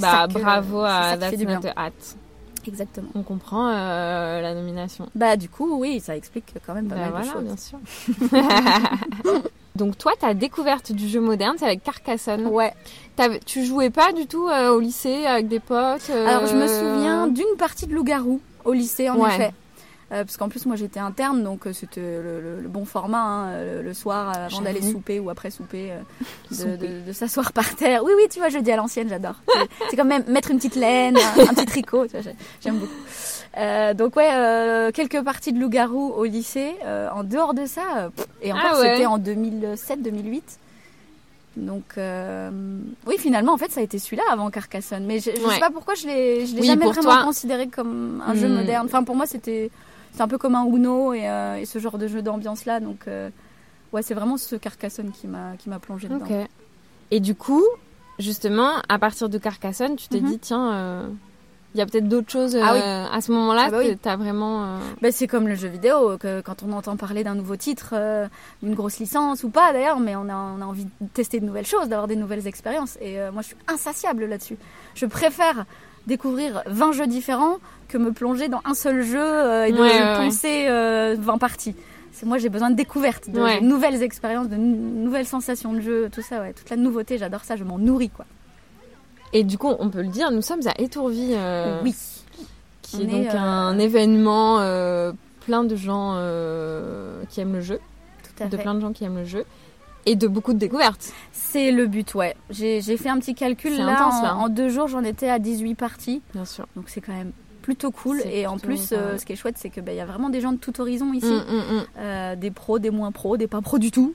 Bah 0.00 0.26
ça 0.26 0.26
que- 0.26 0.40
bravo 0.40 0.80
à 0.82 1.02
ça 1.10 1.14
qui 1.14 1.20
fait 1.20 1.20
That's 1.30 1.38
du 1.38 1.46
bien. 1.46 1.60
Not 1.60 1.68
a 1.76 1.84
Hat. 1.86 1.90
exactement 2.66 3.08
On 3.14 3.22
comprend 3.22 3.68
euh, 3.68 4.40
la 4.40 4.52
nomination. 4.54 5.08
bah 5.14 5.36
du 5.36 5.48
coup 5.48 5.78
oui 5.78 6.00
ça 6.00 6.16
explique 6.16 6.52
quand 6.66 6.74
même 6.74 6.88
pas 6.88 6.96
Bah 6.96 7.10
mal 7.10 7.24
voilà, 7.24 7.40
de 7.40 7.44
bien 7.46 7.56
choses 7.56 7.60
sûr. 7.60 9.42
Donc 9.76 9.96
toi, 9.96 10.12
ta 10.18 10.34
découverte 10.34 10.92
du 10.92 11.08
jeu 11.08 11.20
moderne, 11.20 11.56
c'est 11.58 11.64
avec 11.64 11.82
Carcassonne. 11.82 12.46
ouais 12.46 12.72
Tu 13.46 13.64
jouais 13.64 13.90
pas 13.90 14.12
du 14.12 14.26
tout 14.26 14.48
euh, 14.48 14.70
au 14.70 14.80
lycée 14.80 15.24
avec 15.26 15.48
des 15.48 15.60
potes 15.60 16.10
euh, 16.10 16.26
alors 16.26 16.46
je 16.46 16.54
me 16.56 16.66
souviens 16.66 17.26
d'une 17.26 17.56
partie 17.58 17.86
de 17.86 17.94
loup-garou 17.94 18.40
au 18.64 18.72
lycée 18.72 19.08
en 19.08 19.16
Ouais. 19.18 19.34
effet 19.34 19.52
Euh, 20.12 20.24
parce 20.24 20.36
qu'en 20.36 20.50
plus 20.50 20.66
moi 20.66 20.76
j'étais 20.76 21.00
interne 21.00 21.42
donc 21.42 21.60
c'était 21.72 22.02
le, 22.02 22.38
le- 22.46 22.60
le 22.60 22.68
bon 22.68 22.84
format 22.84 23.22
hein, 23.24 23.64
le, 23.64 23.80
le 23.82 23.94
soir 23.94 24.28
avant 24.36 24.60
d'aller 24.60 24.82
souper 24.82 25.18
ou 25.20 25.30
après 25.30 25.50
souper 25.50 25.90
de, 26.50 26.54
Souper. 26.54 26.76
de- 26.76 27.00
de 27.08 27.12
s'asseoir 27.14 27.52
par 27.54 27.74
terre 27.76 28.04
oui 28.04 28.12
oui 28.18 28.24
tu 28.30 28.38
vois 28.38 28.50
je 28.50 28.58
dis 28.58 28.70
à 28.70 28.76
l'ancienne 28.76 29.08
j'adore 29.08 29.36
C'est- 29.88 29.96
comme 29.96 30.08
même 30.08 30.24
mettre 30.28 30.50
une 30.50 30.58
petite 30.58 30.76
laine 30.76 31.16
un, 31.16 31.40
un 31.48 31.54
petit 31.54 31.64
tricot 31.64 32.04
j'aime 32.62 32.76
beaucoup 32.76 32.92
Euh, 33.58 33.92
donc 33.92 34.16
ouais 34.16 34.30
euh, 34.32 34.90
quelques 34.92 35.22
parties 35.22 35.52
de 35.52 35.60
loup-garou 35.60 36.12
au 36.16 36.24
lycée 36.24 36.74
Euh, 36.86 37.08
en 37.12 37.22
dehors 37.22 37.52
de 37.52 37.66
ça 37.66 38.10
pff, 38.16 38.26
et 38.40 38.50
encore 38.52 38.64
Ah 38.76 38.80
ouais. 38.80 38.92
c'était 38.94 39.06
en 39.06 39.18
2007 39.18 40.02
2008 40.02 40.58
donc 41.58 41.84
oui 43.06 43.16
finalement 43.18 43.52
en 43.52 43.58
fait 43.58 43.70
ça 43.70 43.80
a 43.80 43.82
été 43.82 43.98
celui-là 43.98 44.22
avant 44.30 44.48
Carcassonne 44.50 45.04
mais 45.04 45.18
je, 45.20 45.30
je 45.36 45.44
Ouais. 45.46 45.54
sais 45.54 45.60
pas 45.60 45.70
pourquoi 45.70 45.94
je 45.94 46.06
l'ai 46.06 46.46
je 46.46 46.54
l'ai 46.54 46.62
Oui, 46.62 46.66
jamais 46.66 46.86
vraiment 46.86 47.02
toi- 47.14 47.24
considéré 47.24 47.66
comme 47.68 48.22
un 48.26 48.34
jeu 48.34 48.48
Hmm. 48.48 48.54
moderne 48.54 48.86
enfin 48.86 49.04
pour 49.04 49.16
moi 49.16 49.26
c'était 49.26 49.70
c'est 50.14 50.22
un 50.22 50.28
peu 50.28 50.38
comme 50.38 50.54
un 50.54 50.64
Uno 50.64 51.12
et, 51.12 51.28
et 51.60 51.66
ce 51.66 51.78
genre 51.78 51.98
de 51.98 52.06
jeu 52.08 52.22
d'ambiance 52.22 52.64
là 52.64 52.80
donc 52.80 53.06
ouais 53.92 54.00
c'est 54.02 54.14
vraiment 54.14 54.38
ce 54.38 54.56
Carcassonne 54.56 55.10
qui 55.12 55.26
m'a 55.26 55.56
qui 55.58 55.68
m'a 55.68 55.78
plongé 55.78 56.08
dedans. 56.08 56.24
Et 57.10 57.20
du 57.20 57.34
coup, 57.34 57.62
justement, 58.18 58.70
à 58.88 58.98
partir 58.98 59.28
de 59.28 59.36
Carcassonne, 59.36 59.96
tu 59.96 60.08
t'es 60.08 60.22
Mhm. 60.22 60.28
dit, 60.30 60.38
tiens, 60.38 61.10
il 61.74 61.78
y 61.78 61.80
a 61.80 61.86
peut-être 61.86 62.08
d'autres 62.08 62.30
choses 62.30 62.56
Ah 62.62 62.72
oui. 62.74 62.80
euh, 62.82 63.06
à 63.10 63.20
ce 63.20 63.32
moment-là. 63.32 63.64
Ah 63.66 63.70
bah 63.70 63.78
oui. 63.80 63.96
T'as 64.00 64.16
vraiment. 64.16 64.64
euh, 64.64 64.78
Bah, 65.00 65.08
c'est 65.12 65.26
comme 65.26 65.48
le 65.48 65.54
jeu 65.54 65.68
vidéo, 65.68 66.16
que 66.18 66.40
quand 66.40 66.62
on 66.62 66.72
entend 66.72 66.96
parler 66.96 67.24
d'un 67.24 67.34
nouveau 67.34 67.56
titre, 67.56 67.90
euh, 67.94 68.26
d'une 68.62 68.74
grosse 68.74 68.98
licence 68.98 69.42
ou 69.44 69.48
pas 69.48 69.72
d'ailleurs, 69.72 69.98
mais 70.00 70.14
on 70.16 70.28
a, 70.28 70.34
on 70.34 70.60
a 70.60 70.64
envie 70.64 70.84
de 70.84 71.06
tester 71.14 71.40
de 71.40 71.46
nouvelles 71.46 71.66
choses, 71.66 71.88
d'avoir 71.88 72.08
des 72.08 72.16
nouvelles 72.16 72.46
expériences. 72.46 72.96
Et 73.00 73.18
euh, 73.20 73.32
moi, 73.32 73.42
je 73.42 73.48
suis 73.48 73.56
insatiable 73.68 74.24
là-dessus. 74.26 74.56
Je 74.94 75.06
préfère 75.06 75.64
découvrir 76.06 76.62
20 76.66 76.92
jeux 76.92 77.06
différents 77.06 77.58
que 77.88 77.96
me 77.98 78.12
plonger 78.12 78.48
dans 78.48 78.60
un 78.64 78.74
seul 78.74 79.02
jeu 79.02 79.20
euh, 79.22 79.64
et 79.66 79.72
de 79.72 79.80
Ouais, 79.80 80.16
penser 80.16 80.66
euh, 80.68 81.16
20 81.18 81.38
parties. 81.38 81.74
Moi, 82.24 82.38
j'ai 82.38 82.50
besoin 82.50 82.70
de 82.70 82.76
découvertes, 82.76 83.30
de, 83.30 83.40
Ouais. 83.40 83.60
de 83.60 83.64
nouvelles 83.66 84.02
expériences, 84.02 84.48
de 84.48 84.56
nou- 84.56 85.02
nouvelles 85.04 85.26
sensations 85.26 85.72
de 85.72 85.80
jeu, 85.80 86.08
tout 86.12 86.20
ça, 86.22 86.40
ouais. 86.40 86.52
Toute 86.52 86.68
la 86.70 86.76
nouveauté, 86.76 87.18
j'adore 87.18 87.42
ça, 87.44 87.56
je 87.56 87.64
m'en 87.64 87.78
nourris, 87.78 88.10
quoi. 88.10 88.26
Et 89.32 89.44
du 89.44 89.58
coup, 89.58 89.72
on 89.78 89.88
peut 89.88 90.02
le 90.02 90.08
dire, 90.08 90.30
nous 90.30 90.42
sommes 90.42 90.66
à 90.66 90.80
Étourvie, 90.80 91.32
euh, 91.32 91.80
Oui. 91.82 91.94
qui 92.82 92.96
on 92.96 93.00
est 93.00 93.06
donc 93.06 93.34
euh, 93.34 93.38
un 93.38 93.78
événement 93.78 94.58
euh, 94.60 95.12
plein 95.46 95.64
de 95.64 95.74
gens 95.76 96.12
qui 97.30 97.40
aiment 97.40 97.54
le 97.54 97.60
jeu, 97.60 97.80
Tout 98.36 98.44
à 98.44 98.46
de 98.48 98.56
fait. 98.56 98.62
plein 98.62 98.74
de 98.74 98.80
gens 98.80 98.92
qui 98.92 99.04
aiment 99.04 99.18
le 99.18 99.24
jeu, 99.24 99.44
et 100.04 100.16
de 100.16 100.26
beaucoup 100.28 100.52
de 100.52 100.58
découvertes. 100.58 101.12
C'est 101.32 101.70
le 101.70 101.86
but, 101.86 102.14
ouais. 102.14 102.36
J'ai 102.50 102.80
fait 102.96 103.08
un 103.08 103.18
petit 103.18 103.34
calcul 103.34 103.76
là, 103.76 103.94
intense, 103.94 104.14
en, 104.14 104.22
là, 104.22 104.32
hein. 104.32 104.36
en 104.40 104.48
deux 104.48 104.68
jours, 104.68 104.88
j'en 104.88 105.02
étais 105.04 105.28
à 105.30 105.38
18 105.38 105.74
parties. 105.76 106.22
Bien 106.34 106.44
sûr. 106.44 106.66
Donc 106.76 106.86
c'est 106.88 107.00
quand 107.00 107.12
même 107.12 107.32
plutôt 107.62 107.90
cool. 107.92 108.20
Et 108.30 108.46
en 108.46 108.58
plus, 108.58 108.90
euh, 108.92 109.16
ce 109.16 109.24
qui 109.24 109.32
est 109.32 109.36
chouette, 109.36 109.54
c'est 109.56 109.70
qu'il 109.70 109.84
y 109.94 110.00
a 110.00 110.04
vraiment 110.04 110.28
des 110.28 110.40
gens 110.40 110.52
de 110.52 110.58
tout 110.58 110.78
horizon 110.80 111.12
ici. 111.14 111.26
Mm, 111.26 111.54
mm, 111.54 111.76
mm. 111.78 111.84
Euh, 111.98 112.36
des 112.36 112.50
pros, 112.50 112.78
des 112.78 112.90
moins 112.90 113.12
pros, 113.12 113.36
des 113.36 113.46
pas 113.46 113.62
pros 113.62 113.78
du 113.78 113.90
tout. 113.90 114.14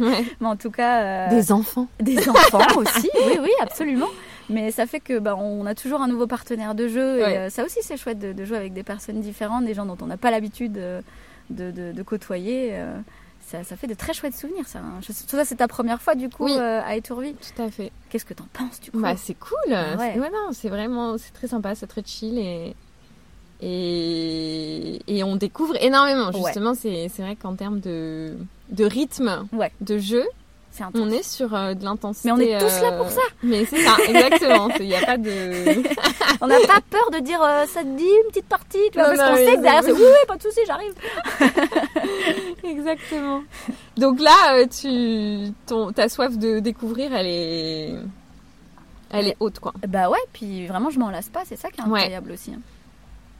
Ouais. 0.00 0.24
Mais 0.40 0.46
en 0.46 0.56
tout 0.56 0.70
cas, 0.70 1.02
euh, 1.02 1.30
Des 1.30 1.52
enfants. 1.52 1.88
des 2.00 2.28
enfants 2.28 2.60
aussi. 2.76 3.10
Oui, 3.26 3.38
oui, 3.42 3.50
absolument. 3.60 4.06
Mais 4.50 4.70
ça 4.72 4.86
fait 4.86 5.00
que 5.00 5.18
bah, 5.18 5.36
on 5.36 5.64
a 5.64 5.74
toujours 5.74 6.02
un 6.02 6.08
nouveau 6.08 6.26
partenaire 6.26 6.74
de 6.74 6.88
jeu. 6.88 7.22
Ouais. 7.22 7.32
Et 7.32 7.38
euh, 7.38 7.50
ça 7.50 7.64
aussi, 7.64 7.78
c'est 7.82 7.96
chouette 7.96 8.18
de, 8.18 8.32
de 8.32 8.44
jouer 8.44 8.56
avec 8.58 8.72
des 8.72 8.82
personnes 8.82 9.20
différentes, 9.20 9.64
des 9.64 9.74
gens 9.74 9.86
dont 9.86 9.96
on 10.02 10.06
n'a 10.06 10.16
pas 10.16 10.30
l'habitude 10.30 10.76
euh, 10.78 11.00
de, 11.50 11.70
de- 11.70 11.92
de 11.92 12.02
côtoyer. 12.02 12.70
euh, 12.72 12.98
ça, 13.46 13.64
ça 13.64 13.76
fait 13.76 13.86
de 13.88 13.94
très 13.94 14.12
chouettes 14.12 14.34
souvenirs. 14.36 14.66
Ça. 14.68 14.78
hein. 14.80 15.00
Je 15.06 15.12
sais- 15.12 15.26
toi, 15.26 15.44
c'est 15.44 15.56
ta 15.56 15.66
première 15.68 16.00
fois 16.02 16.14
du 16.14 16.28
coup 16.28 16.44
Oui. 16.44 16.52
euh, 16.56 16.80
à 16.84 16.96
Étourville? 16.96 17.34
Tout 17.34 17.62
à 17.62 17.70
fait. 17.70 17.90
Qu'est-ce 18.10 18.24
que 18.24 18.34
t'en 18.34 18.46
penses 18.52 18.80
du 18.80 18.90
coup? 18.90 19.00
Bah, 19.00 19.14
c'est 19.16 19.34
cool. 19.34 19.72
Ah 19.72 19.96
ouais. 19.96 20.12
C'est- 20.14 20.20
ouais, 20.20 20.30
non, 20.30 20.48
c'est 20.52 20.68
vraiment, 20.68 21.16
c'est 21.18 21.32
très 21.32 21.48
sympa, 21.48 21.74
c'est 21.74 21.86
très 21.86 22.02
chill 22.04 22.38
et 22.38 22.74
et, 23.62 25.00
et 25.06 25.22
on 25.24 25.36
découvre 25.36 25.74
énormément. 25.82 26.32
Justement, 26.32 26.74
c'est 26.74 27.08
c'est 27.08 27.22
vrai 27.22 27.36
qu'en 27.36 27.54
termes 27.54 27.80
de 27.80 28.34
de 28.70 28.84
rythme, 28.84 29.46
Ouais. 29.52 29.70
de 29.80 29.98
jeu, 29.98 30.24
C'est 30.80 30.86
intense. 30.86 31.02
on 31.04 31.10
est 31.10 31.22
sur 31.22 31.54
euh, 31.54 31.74
de 31.74 31.84
l'intensité. 31.84 32.28
Mais 32.28 32.32
on 32.32 32.38
est 32.38 32.58
tous 32.58 32.80
là 32.80 32.92
euh, 32.92 32.98
pour 32.98 33.10
ça. 33.10 33.20
Mais 33.42 33.64
c'est 33.66 33.82
ça, 33.82 33.96
exactement. 34.08 34.68
Il 34.80 34.86
n'y 34.86 34.94
a 34.94 35.04
pas 35.04 35.18
de. 35.18 35.30
On 36.40 36.46
n'a 36.46 36.58
pas 36.66 36.80
peur 36.88 37.10
de 37.12 37.18
dire 37.18 37.42
euh, 37.42 37.66
ça 37.66 37.82
te 37.82 37.96
dit 37.98 38.02
une 38.04 38.28
petite 38.30 38.46
partie, 38.46 38.78
tu 38.90 38.98
vois, 38.98 39.10
Non, 39.10 39.16
parce 39.16 39.30
qu'on 39.30 39.36
sait 39.36 39.44
que 39.44 39.50
c'est- 39.50 39.60
derrière 39.60 39.82
c'est 39.84 39.92
oui, 39.92 40.00
oui, 40.00 40.26
pas 40.26 40.36
de 40.36 40.42
souci, 40.42 40.60
j'arrive. 40.66 40.94
Exactement. 42.64 43.42
Donc 43.96 44.20
là, 44.20 44.66
tu, 44.66 45.52
ton, 45.66 45.92
ta 45.92 46.08
soif 46.08 46.38
de 46.38 46.60
découvrir, 46.60 47.12
elle 47.14 47.26
est, 47.26 47.94
elle 49.10 49.28
est 49.28 49.36
haute, 49.40 49.58
quoi. 49.58 49.72
Bah 49.86 50.08
ouais, 50.08 50.18
puis 50.32 50.66
vraiment, 50.66 50.88
je 50.90 50.98
m'en 50.98 51.10
lasse 51.10 51.28
pas, 51.28 51.42
c'est 51.44 51.56
ça 51.56 51.70
qui 51.70 51.80
est 51.80 51.84
Ouais. 51.84 52.00
incroyable 52.00 52.32
aussi. 52.32 52.52
hein. 52.54 52.60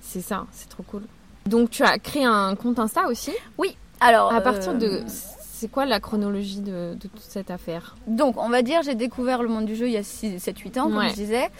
C'est 0.02 0.20
ça, 0.22 0.44
c'est 0.52 0.68
trop 0.68 0.82
cool. 0.82 1.02
Donc 1.46 1.70
tu 1.70 1.82
as 1.84 1.98
créé 1.98 2.24
un 2.24 2.54
compte 2.54 2.78
Insta 2.78 3.06
aussi? 3.08 3.32
Alors, 4.00 4.32
À 4.32 4.40
partir 4.40 4.72
euh, 4.72 4.74
de, 4.74 5.02
c'est 5.60 5.68
quoi 5.70 5.84
la 5.86 6.00
chronologie 6.00 6.60
de, 6.60 6.94
de 6.94 7.08
toute 7.08 7.20
cette 7.20 7.50
affaire 7.50 7.96
Donc, 8.06 8.36
on 8.38 8.48
va 8.48 8.62
dire, 8.62 8.82
j'ai 8.82 8.94
découvert 8.94 9.42
le 9.42 9.48
monde 9.48 9.66
du 9.66 9.76
jeu 9.76 9.86
il 9.86 9.92
y 9.92 9.96
a 9.96 10.02
7-8 10.02 10.78
ans, 10.80 10.84
comme 10.84 10.96
Ouais. 10.96 11.10
je 11.10 11.14
disais. 11.14 11.50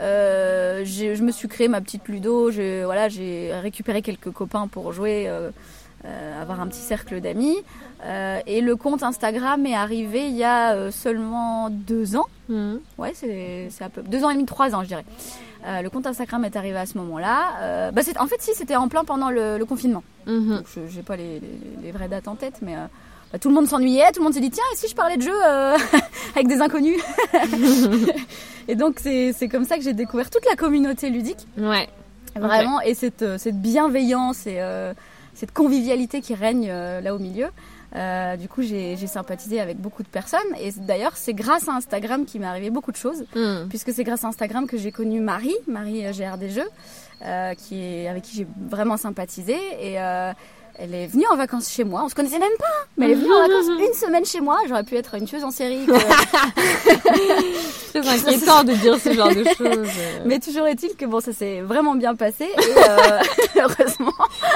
Euh, 0.00 0.84
je 0.84 1.22
me 1.22 1.30
suis 1.30 1.48
créé 1.48 1.68
ma 1.68 1.80
petite 1.80 2.08
ludo. 2.08 2.50
J'ai 2.50 2.84
voilà, 2.84 3.08
j'ai 3.08 3.52
récupéré 3.54 4.02
quelques 4.02 4.30
copains 4.30 4.66
pour 4.68 4.92
jouer, 4.92 5.24
euh, 5.28 5.50
euh, 6.04 6.42
avoir 6.42 6.60
un 6.60 6.66
petit 6.66 6.80
cercle 6.80 7.20
d'amis. 7.20 7.56
Et 8.46 8.60
le 8.60 8.76
compte 8.76 9.02
Instagram 9.02 9.64
est 9.64 9.74
arrivé 9.74 10.26
il 10.28 10.34
y 10.36 10.44
a 10.44 10.90
seulement 10.90 11.70
deux 11.70 12.16
ans. 12.16 12.26
Mhm. 12.50 12.80
Ouais, 12.98 13.12
c'est 13.14 13.70
un 13.82 13.88
peu 13.88 14.02
deux 14.02 14.24
ans 14.24 14.30
et 14.30 14.34
demi, 14.34 14.44
trois 14.44 14.74
ans, 14.74 14.82
je 14.82 14.88
dirais. 14.88 15.06
Euh, 15.66 15.80
le 15.80 15.88
compte 15.88 16.06
Instagram 16.06 16.44
est 16.44 16.56
arrivé 16.56 16.76
à 16.76 16.84
ce 16.84 16.98
moment-là. 16.98 17.54
Euh, 17.62 17.90
bah, 17.90 18.02
c'est- 18.04 18.20
en 18.20 18.26
fait, 18.26 18.36
si, 18.42 18.52
c'était 18.54 18.76
en 18.76 18.88
plein 18.88 19.04
pendant 19.04 19.30
le, 19.30 19.56
le 19.56 19.64
confinement. 19.64 20.02
Mhm. 20.26 20.56
Donc, 20.56 20.66
je 20.74 20.94
n'ai 20.96 21.02
pas 21.02 21.16
les, 21.16 21.40
les- 21.40 21.58
les 21.84 21.90
vraies 21.92 22.08
dates 22.08 22.28
en 22.28 22.34
tête, 22.34 22.56
mais 22.60 22.74
euh, 22.74 22.84
tout 23.38 23.48
le 23.48 23.54
monde 23.54 23.66
s'ennuyait, 23.68 24.10
tout 24.12 24.20
le 24.20 24.24
monde 24.24 24.34
s'est 24.34 24.40
dit 24.40 24.50
tiens, 24.50 24.64
et 24.72 24.76
si 24.76 24.88
je 24.88 24.94
parlais 24.94 25.16
de 25.16 25.22
jeu 25.22 25.34
euh, 25.46 25.76
avec 26.34 26.46
des 26.48 26.60
inconnus 26.60 27.00
Et 28.68 28.76
donc 28.76 28.98
c'est 29.00 29.48
comme 29.50 29.64
ça 29.64 29.76
que 29.76 29.82
j'ai 29.82 29.92
découvert 29.92 30.30
toute 30.30 30.46
la 30.48 30.56
communauté 30.56 31.10
ludique, 31.10 31.46
Ouais. 31.58 31.88
vraiment, 32.36 32.80
et 32.80 32.94
cette, 32.94 33.22
euh, 33.22 33.38
cette 33.38 33.60
bienveillance 33.60 34.46
et 34.46 34.56
euh, 34.60 34.94
cette 35.34 35.52
convivialité 35.52 36.20
qui 36.20 36.34
règne 36.34 36.68
euh, 36.70 37.00
là 37.00 37.14
au 37.14 37.18
milieu. 37.18 37.48
Euh, 37.96 38.36
du 38.36 38.48
coup, 38.48 38.62
j'ai 38.62 38.96
sympathisé 39.06 39.60
avec 39.60 39.76
beaucoup 39.76 40.02
de 40.02 40.08
personnes, 40.08 40.40
et 40.60 40.72
d'ailleurs, 40.78 41.12
c'est 41.16 41.32
grâce 41.34 41.68
à 41.68 41.72
Instagram 41.74 42.24
qu'il 42.24 42.40
m'est 42.40 42.46
arrivé 42.46 42.70
beaucoup 42.70 42.90
de 42.90 42.96
choses 42.96 43.24
Mhm. 43.36 43.68
puisque 43.68 43.92
c'est 43.92 44.02
grâce 44.02 44.24
à 44.24 44.28
Instagram 44.28 44.66
que 44.66 44.76
j'ai 44.78 44.90
connu 44.90 45.20
Marie, 45.20 45.54
Marie 45.68 46.04
euh, 46.06 46.12
GR 46.12 46.36
des 46.38 46.48
Jeux, 46.50 46.68
euh, 47.24 47.54
qui 47.54 47.80
est, 47.80 48.08
avec 48.08 48.22
qui 48.24 48.36
j'ai 48.38 48.46
vraiment 48.68 48.96
sympathisé. 48.96 49.56
Et 49.80 50.00
euh, 50.00 50.32
elle 50.76 50.94
est 50.94 51.06
venue 51.06 51.24
en 51.30 51.36
vacances 51.36 51.70
chez 51.70 51.84
moi. 51.84 52.02
On 52.04 52.08
se 52.08 52.14
connaissait 52.14 52.38
même 52.38 52.48
pas, 52.58 52.64
hein, 52.66 52.86
mais 52.96 53.06
elle 53.06 53.12
est 53.12 53.14
venue 53.14 53.32
en 53.32 53.40
vacances 53.40 53.66
une 53.88 53.94
semaine 53.94 54.24
chez 54.24 54.40
moi. 54.40 54.58
J'aurais 54.68 54.82
pu 54.84 54.96
être 54.96 55.14
une 55.14 55.24
tueuse 55.26 55.44
en 55.44 55.50
série. 55.50 55.86
Très 57.92 58.08
inquiétant 58.08 58.64
de 58.64 58.72
dire 58.74 58.98
ce 58.98 59.12
genre 59.12 59.28
de 59.28 59.44
choses. 59.56 59.88
mais 60.26 60.38
toujours 60.40 60.66
est-il 60.66 60.96
que 60.96 61.04
bon, 61.06 61.20
ça 61.20 61.32
s'est 61.32 61.60
vraiment 61.60 61.94
bien 61.94 62.14
passé. 62.14 62.44
Et 62.44 62.78
euh, 62.78 63.20
heureusement. 63.56 64.12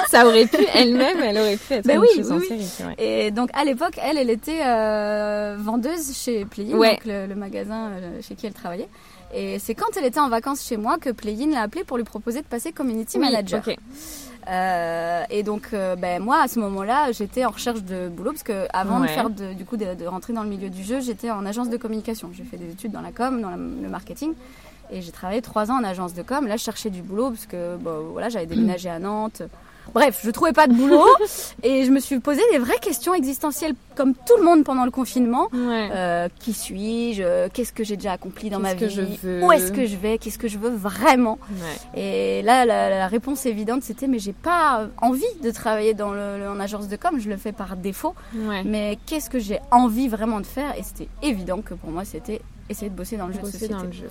ça 0.09 0.27
aurait 0.27 0.47
pu, 0.47 0.65
elle-même, 0.75 1.19
elle 1.23 1.39
aurait 1.39 1.57
pu 1.57 1.75
être 1.75 1.87
Ben 1.87 1.95
une 1.97 2.01
oui, 2.03 2.09
oui, 2.19 2.33
en 2.33 2.37
oui. 2.39 2.47
série, 2.49 2.65
c'est. 2.67 2.85
Et 3.27 3.31
donc 3.31 3.51
à 3.55 3.65
l'époque, 3.65 3.99
elle, 4.03 4.19
elle 4.19 4.31
était 4.31 4.61
euh, 4.67 5.57
vendeuse 5.59 6.17
chez 6.17 6.45
Playin, 6.45 6.77
Ouais. 6.77 6.93
donc 6.95 7.05
le, 7.07 7.27
le 7.27 7.35
magasin 7.35 7.91
euh, 7.91 8.21
chez 8.27 8.35
qui 8.35 8.47
elle 8.47 8.53
travaillait. 8.55 8.89
Et 9.35 9.59
c'est 9.59 9.75
quand 9.75 9.87
elle 9.97 10.07
était 10.07 10.21
en 10.21 10.31
vacances 10.31 10.65
chez 10.67 10.77
moi 10.79 10.97
que 10.99 11.11
Playin 11.11 11.51
l'a 11.53 11.61
appelée 11.63 11.85
pour 11.85 11.99
lui 11.99 12.05
proposer 12.05 12.41
de 12.41 12.47
passer 12.47 12.73
community 12.73 13.19
manager. 13.19 13.63
Euh, 14.47 15.25
et 15.31 15.43
donc, 15.43 15.69
euh, 15.73 15.97
ben, 15.97 16.23
moi, 16.23 16.41
à 16.43 16.49
ce 16.49 16.59
moment-là, 16.61 17.13
j'étais 17.13 17.45
en 17.45 17.51
recherche 17.51 17.83
de 17.83 18.09
boulot 18.09 18.31
parce 18.31 18.43
que 18.43 18.67
avant 18.73 19.01
Ouais. 19.01 19.09
de 19.09 19.13
faire 19.13 19.31
de, 19.31 19.53
du 19.53 19.65
coup 19.65 19.77
de, 19.77 19.95
de 19.95 20.07
rentrer 20.07 20.33
dans 20.33 20.43
le 20.43 20.49
milieu 20.49 20.71
du 20.71 20.83
jeu, 20.85 21.01
j'étais 21.01 21.31
en 21.31 21.45
agence 21.45 21.69
de 21.69 21.77
communication. 21.77 22.31
J'ai 22.33 22.45
fait 22.45 22.57
des 22.57 22.71
études 22.71 22.93
dans 22.93 23.01
la 23.03 23.13
com, 23.13 23.41
dans 23.43 23.51
la- 23.51 23.57
le 23.57 23.89
marketing, 23.89 24.33
et 24.91 25.03
j'ai 25.03 25.13
travaillé 25.13 25.43
trois 25.43 25.71
ans 25.71 25.79
en 25.81 25.85
agence 25.85 26.15
de 26.15 26.23
com. 26.23 26.47
Là, 26.47 26.57
je 26.57 26.63
cherchais 26.63 26.91
du 26.91 27.03
boulot 27.03 27.31
parce 27.31 27.47
que 27.47 27.77
bon, 27.77 28.11
voilà, 28.13 28.29
j'avais 28.31 28.47
déménagé 28.47 28.89
à 28.89 28.99
Nantes. 28.99 29.43
Bref, 29.95 30.21
je 30.25 30.31
trouvais 30.31 30.53
pas 30.53 30.67
de 30.67 30.75
boulot 30.75 31.05
et 31.63 31.85
je 31.85 31.91
me 31.91 31.99
suis 32.01 32.21
posé 32.21 32.41
des 32.53 32.59
vraies 32.59 32.79
questions 32.81 33.15
existentielles 33.15 33.75
comme 33.97 34.15
tout 34.15 34.37
le 34.39 34.45
monde 34.45 34.63
pendant 34.65 34.85
le 34.85 34.91
confinement. 34.91 35.49
Ouais. 35.53 35.89
Euh, 35.93 36.29
qui 36.39 36.53
suis-je? 36.53 37.49
Qu'est-ce 37.49 37.73
que 37.73 37.85
j'ai 37.85 37.97
déjà 37.97 38.13
accompli 38.13 38.51
dans 38.51 38.61
ma 38.61 38.75
vie? 38.75 39.19
Où 39.43 39.51
est-ce 39.53 39.73
que 39.73 39.87
je 39.87 39.97
vais? 39.97 40.19
Qu'est-ce 40.19 40.39
que 40.39 40.49
je 40.49 40.59
veux 40.59 40.71
vraiment? 40.71 41.39
Ouais. 41.51 42.01
et 42.01 42.43
là, 42.43 42.65
la, 42.65 42.91
la 42.91 43.07
réponse 43.09 43.47
évidente, 43.47 43.83
c'était 43.83 44.07
mais 44.07 44.19
j'ai 44.19 44.33
pas 44.33 44.89
envie 45.01 45.25
de 45.43 45.51
travailler 45.51 45.95
dans 45.95 46.13
le, 46.13 46.39
le- 46.39 46.49
en 46.49 46.61
agence 46.61 46.89
de 46.89 46.97
com, 46.97 47.19
je 47.19 47.29
le 47.29 47.37
fais 47.37 47.53
par 47.53 47.77
défaut. 47.77 48.15
Ouais. 48.35 48.63
Mais 48.65 48.99
qu'est-ce 49.07 49.31
que 49.31 49.39
j'ai 49.39 49.59
envie 49.71 50.09
vraiment 50.09 50.41
de 50.41 50.47
faire? 50.47 50.79
Et 50.79 50.83
c'était 50.83 51.09
évident 51.23 51.61
que 51.63 51.75
pour 51.75 51.91
moi, 51.91 52.05
c'était 52.05 52.41
essayer 52.69 52.91
de 52.91 52.95
bosser 52.95 53.17
dans 53.17 53.27
le 53.27 53.33
jeu 53.33 53.41
de 53.41 53.47
société. 53.47 53.69
dans 53.75 53.83
le 53.83 53.93
jeu. 53.93 54.09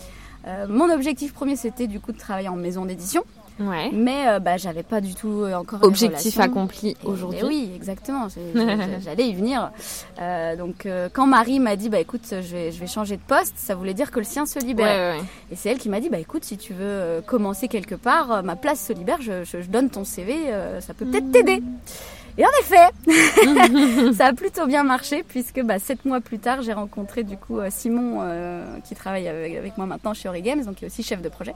Euh, 0.47 0.65
mon 0.69 0.89
objectif 0.89 1.33
premier, 1.33 1.55
c'était 1.55 1.87
du 1.87 1.99
coup 1.99 2.11
de 2.13 2.17
travailler 2.17 2.47
en 2.47 2.55
maison 2.55 2.85
d'édition, 2.85 3.23
Ouais. 3.59 3.89
mais 3.91 4.27
euh, 4.27 4.39
bah, 4.39 4.57
j'avais 4.57 4.83
pas 4.83 5.01
du 5.01 5.15
tout 5.15 5.41
euh, 5.43 5.53
encore 5.55 5.83
Objectif 5.83 6.39
accompli 6.39 6.95
aujourd'hui. 7.03 7.39
oui, 7.47 7.71
exactement. 7.75 8.27
J'allais 9.03 9.27
y 9.27 9.33
venir. 9.33 9.71
Euh, 10.21 10.55
donc, 10.55 10.87
quand 11.13 11.25
Marie 11.27 11.59
m'a 11.59 11.75
dit, 11.75 11.89
bah 11.89 11.99
écoute, 11.99 12.21
je 12.29 12.35
vais, 12.55 12.71
je 12.71 12.79
vais 12.79 12.87
changer 12.87 13.17
de 13.17 13.21
poste, 13.21 13.53
ça 13.57 13.73
voulait 13.75 13.93
dire 13.93 14.11
que 14.11 14.19
le 14.19 14.25
sien 14.25 14.45
se 14.45 14.59
libère. 14.59 15.13
ouais, 15.13 15.19
ouais. 15.19 15.25
Et 15.51 15.55
c'est 15.55 15.69
elle 15.69 15.77
qui 15.79 15.89
m'a 15.89 15.99
dit, 15.99 16.09
bah 16.09 16.19
écoute, 16.19 16.43
si 16.45 16.57
tu 16.57 16.73
veux 16.73 17.21
commencer 17.25 17.67
quelque 17.67 17.95
part, 17.95 18.43
ma 18.43 18.55
place 18.55 18.85
se 18.85 18.93
libère, 18.93 19.21
je, 19.21 19.43
je- 19.43 19.61
je 19.61 19.67
donne 19.69 19.89
ton 19.89 20.03
CV, 20.03 20.35
ça 20.81 20.93
peut 20.93 21.05
peut-être 21.05 21.31
t'aider. 21.31 21.61
Et 22.39 22.45
en 22.45 22.49
effet, 22.61 24.13
ça 24.13 24.27
a 24.27 24.33
plutôt 24.33 24.67
bien 24.67 24.83
marché 24.83 25.23
puisque 25.27 25.61
bah, 25.63 25.79
sept 25.79 26.05
mois 26.05 26.21
plus 26.21 26.37
tard, 26.37 26.61
j'ai 26.61 26.73
rencontré 26.73 27.23
du 27.23 27.35
coup 27.37 27.57
Simon 27.71 28.19
euh, 28.21 28.77
qui 28.87 28.93
travaille 28.93 29.27
avec, 29.27 29.55
avec 29.55 29.77
moi 29.77 29.87
maintenant 29.87 30.13
chez 30.13 30.29
Ori 30.29 30.43
Games, 30.43 30.63
donc 30.63 30.75
qui 30.75 30.83
est 30.85 30.87
aussi 30.87 31.01
chef 31.01 31.21
de 31.23 31.29
projet. 31.29 31.55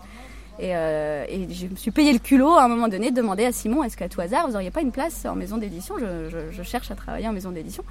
Et, 0.61 0.75
euh, 0.75 1.25
et 1.27 1.47
je 1.51 1.65
me 1.65 1.75
suis 1.75 1.89
payé 1.89 2.13
le 2.13 2.19
culot 2.19 2.51
à 2.53 2.63
un 2.65 2.67
moment 2.67 2.87
donné 2.87 3.09
de 3.09 3.15
demander 3.15 3.45
à 3.45 3.51
Simon, 3.51 3.83
est-ce 3.83 3.97
qu'à 3.97 4.07
tout 4.07 4.21
hasard, 4.21 4.47
vous 4.47 4.53
auriez 4.55 4.69
pas 4.69 4.81
une 4.81 4.91
place 4.91 5.25
en 5.25 5.33
maison 5.35 5.57
d'édition? 5.57 5.95
Je, 5.97 6.29
je- 6.29 6.51
je 6.55 6.61
cherche 6.63 6.91
à 6.91 6.95
travailler 6.95 7.27
en 7.27 7.33
maison 7.33 7.49
d'édition. 7.51 7.83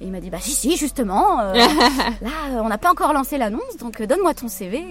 Et 0.00 0.04
il 0.04 0.12
m'a 0.12 0.20
dit, 0.20 0.30
bah 0.30 0.38
si, 0.40 0.52
si, 0.52 0.76
justement, 0.76 1.40
euh, 1.40 1.52
là, 2.22 2.62
on 2.62 2.68
n'a 2.68 2.78
pas 2.78 2.90
encore 2.92 3.12
lancé 3.12 3.38
l'annonce, 3.38 3.76
donc 3.78 4.00
euh, 4.00 4.06
donne-moi 4.06 4.34
ton 4.34 4.46
CV. 4.48 4.84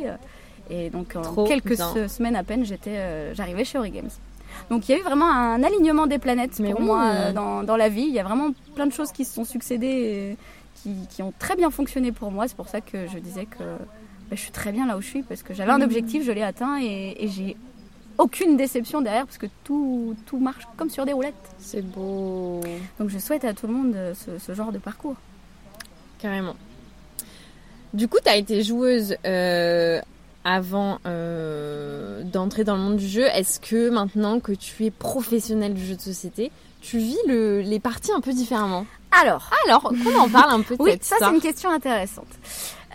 Et 0.69 0.89
donc, 0.89 1.15
en 1.15 1.21
Trop 1.21 1.45
quelques 1.45 1.75
bien. 1.75 2.07
semaines 2.09 2.35
à 2.35 2.43
peine, 2.43 2.65
j'étais, 2.65 2.97
euh, 2.97 3.33
j'arrivais 3.33 3.63
chez 3.65 3.77
Ori 3.77 3.91
Games. 3.91 4.09
Donc, 4.69 4.87
il 4.89 4.91
y 4.91 4.95
a 4.95 4.97
eu 4.99 5.03
vraiment 5.03 5.29
un 5.31 5.63
alignement 5.63 6.07
des 6.07 6.17
planètes 6.19 6.59
Mais 6.59 6.71
pour 6.71 6.81
oui. 6.81 6.85
moi 6.85 7.03
euh, 7.13 7.31
dans, 7.31 7.63
dans 7.63 7.77
la 7.77 7.87
vie. 7.87 8.03
Il 8.03 8.13
y 8.13 8.19
a 8.19 8.23
vraiment 8.23 8.49
plein 8.75 8.87
de 8.87 8.93
choses 8.93 9.11
qui 9.13 9.23
se 9.23 9.33
sont 9.33 9.45
succédées 9.45 9.87
et 9.87 10.37
qui, 10.83 10.95
qui 11.09 11.23
ont 11.23 11.33
très 11.39 11.55
bien 11.55 11.69
fonctionné 11.71 12.11
pour 12.11 12.31
moi. 12.31 12.47
C'est 12.49 12.57
pour 12.57 12.67
ça 12.67 12.81
que 12.81 13.07
je 13.07 13.17
disais 13.19 13.45
que 13.45 13.63
bah, 14.31 14.35
je 14.37 14.41
suis 14.41 14.51
très 14.51 14.71
bien 14.71 14.87
là 14.87 14.97
où 14.97 15.01
je 15.01 15.07
suis 15.07 15.21
parce 15.23 15.43
que 15.43 15.53
j'avais 15.53 15.71
un 15.71 15.81
objectif, 15.81 16.23
je 16.23 16.31
l'ai 16.31 16.41
atteint 16.41 16.79
et, 16.81 17.17
et 17.19 17.27
j'ai 17.27 17.55
aucune 18.17 18.55
déception 18.55 19.01
derrière 19.01 19.25
parce 19.25 19.37
que 19.37 19.47
tout, 19.65 20.15
tout 20.25 20.39
marche 20.39 20.67
comme 20.77 20.89
sur 20.89 21.05
des 21.05 21.11
roulettes. 21.13 21.35
C'est 21.59 21.81
beau. 21.81 22.61
Donc, 22.97 23.09
je 23.09 23.19
souhaite 23.19 23.43
à 23.45 23.53
tout 23.53 23.67
le 23.67 23.73
monde 23.73 23.93
euh, 23.95 24.13
ce, 24.15 24.39
ce 24.39 24.53
genre 24.55 24.71
de 24.71 24.77
parcours. 24.77 25.15
Carrément. 26.19 26.55
Du 27.93 28.07
coup, 28.07 28.17
tu 28.23 28.29
as 28.29 28.37
été 28.37 28.63
joueuse 28.63 29.15
euh, 29.25 29.99
avant 30.45 30.99
euh, 31.05 32.23
d'entrer 32.23 32.63
dans 32.63 32.75
le 32.77 32.81
monde 32.81 32.95
du 32.97 33.07
jeu. 33.07 33.23
Est-ce 33.33 33.59
que 33.59 33.89
maintenant 33.89 34.39
que 34.39 34.53
tu 34.53 34.85
es 34.85 34.91
professionnelle 34.91 35.73
du 35.73 35.85
jeu 35.85 35.95
de 35.95 36.01
société, 36.01 36.51
tu 36.79 36.99
vis 36.99 37.17
le- 37.27 37.59
les 37.61 37.79
parties 37.79 38.11
un 38.13 38.21
peu 38.21 38.31
différemment? 38.33 38.85
Alors, 39.21 39.49
Alors, 39.67 39.81
qu'on 39.83 40.19
en 40.19 40.29
parle 40.29 40.51
un 40.51 40.61
peu 40.61 40.77
de 40.77 40.81
Oui, 40.81 40.91
cette 40.91 41.03
ça 41.03 41.15
c'est 41.19 41.33
une 41.33 41.41
question 41.41 41.69
intéressante. 41.69 42.27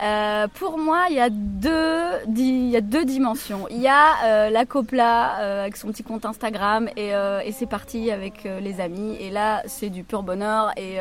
Euh, 0.02 0.46
pour 0.54 0.78
moi, 0.78 1.06
il 1.08 1.16
y 1.16 1.20
a 1.20 1.30
deux, 1.30 2.10
il 2.36 2.68
y 2.68 2.76
a 2.76 2.80
deux 2.80 3.04
dimensions. 3.04 3.66
Il 3.70 3.80
y 3.80 3.88
a 3.88 4.24
euh, 4.24 4.50
la 4.50 4.66
copla 4.66 5.40
euh, 5.40 5.62
avec 5.62 5.76
son 5.76 5.88
petit 5.88 6.02
compte 6.02 6.26
Instagram 6.26 6.88
et, 6.96 7.10
et 7.10 7.52
c'est 7.52 7.66
parti 7.66 8.10
avec 8.10 8.44
les 8.44 8.80
amis. 8.80 9.16
Et 9.20 9.30
là, 9.30 9.62
c'est 9.66 9.90
du 9.90 10.04
pur 10.04 10.22
bonheur 10.22 10.70
et 10.76 10.98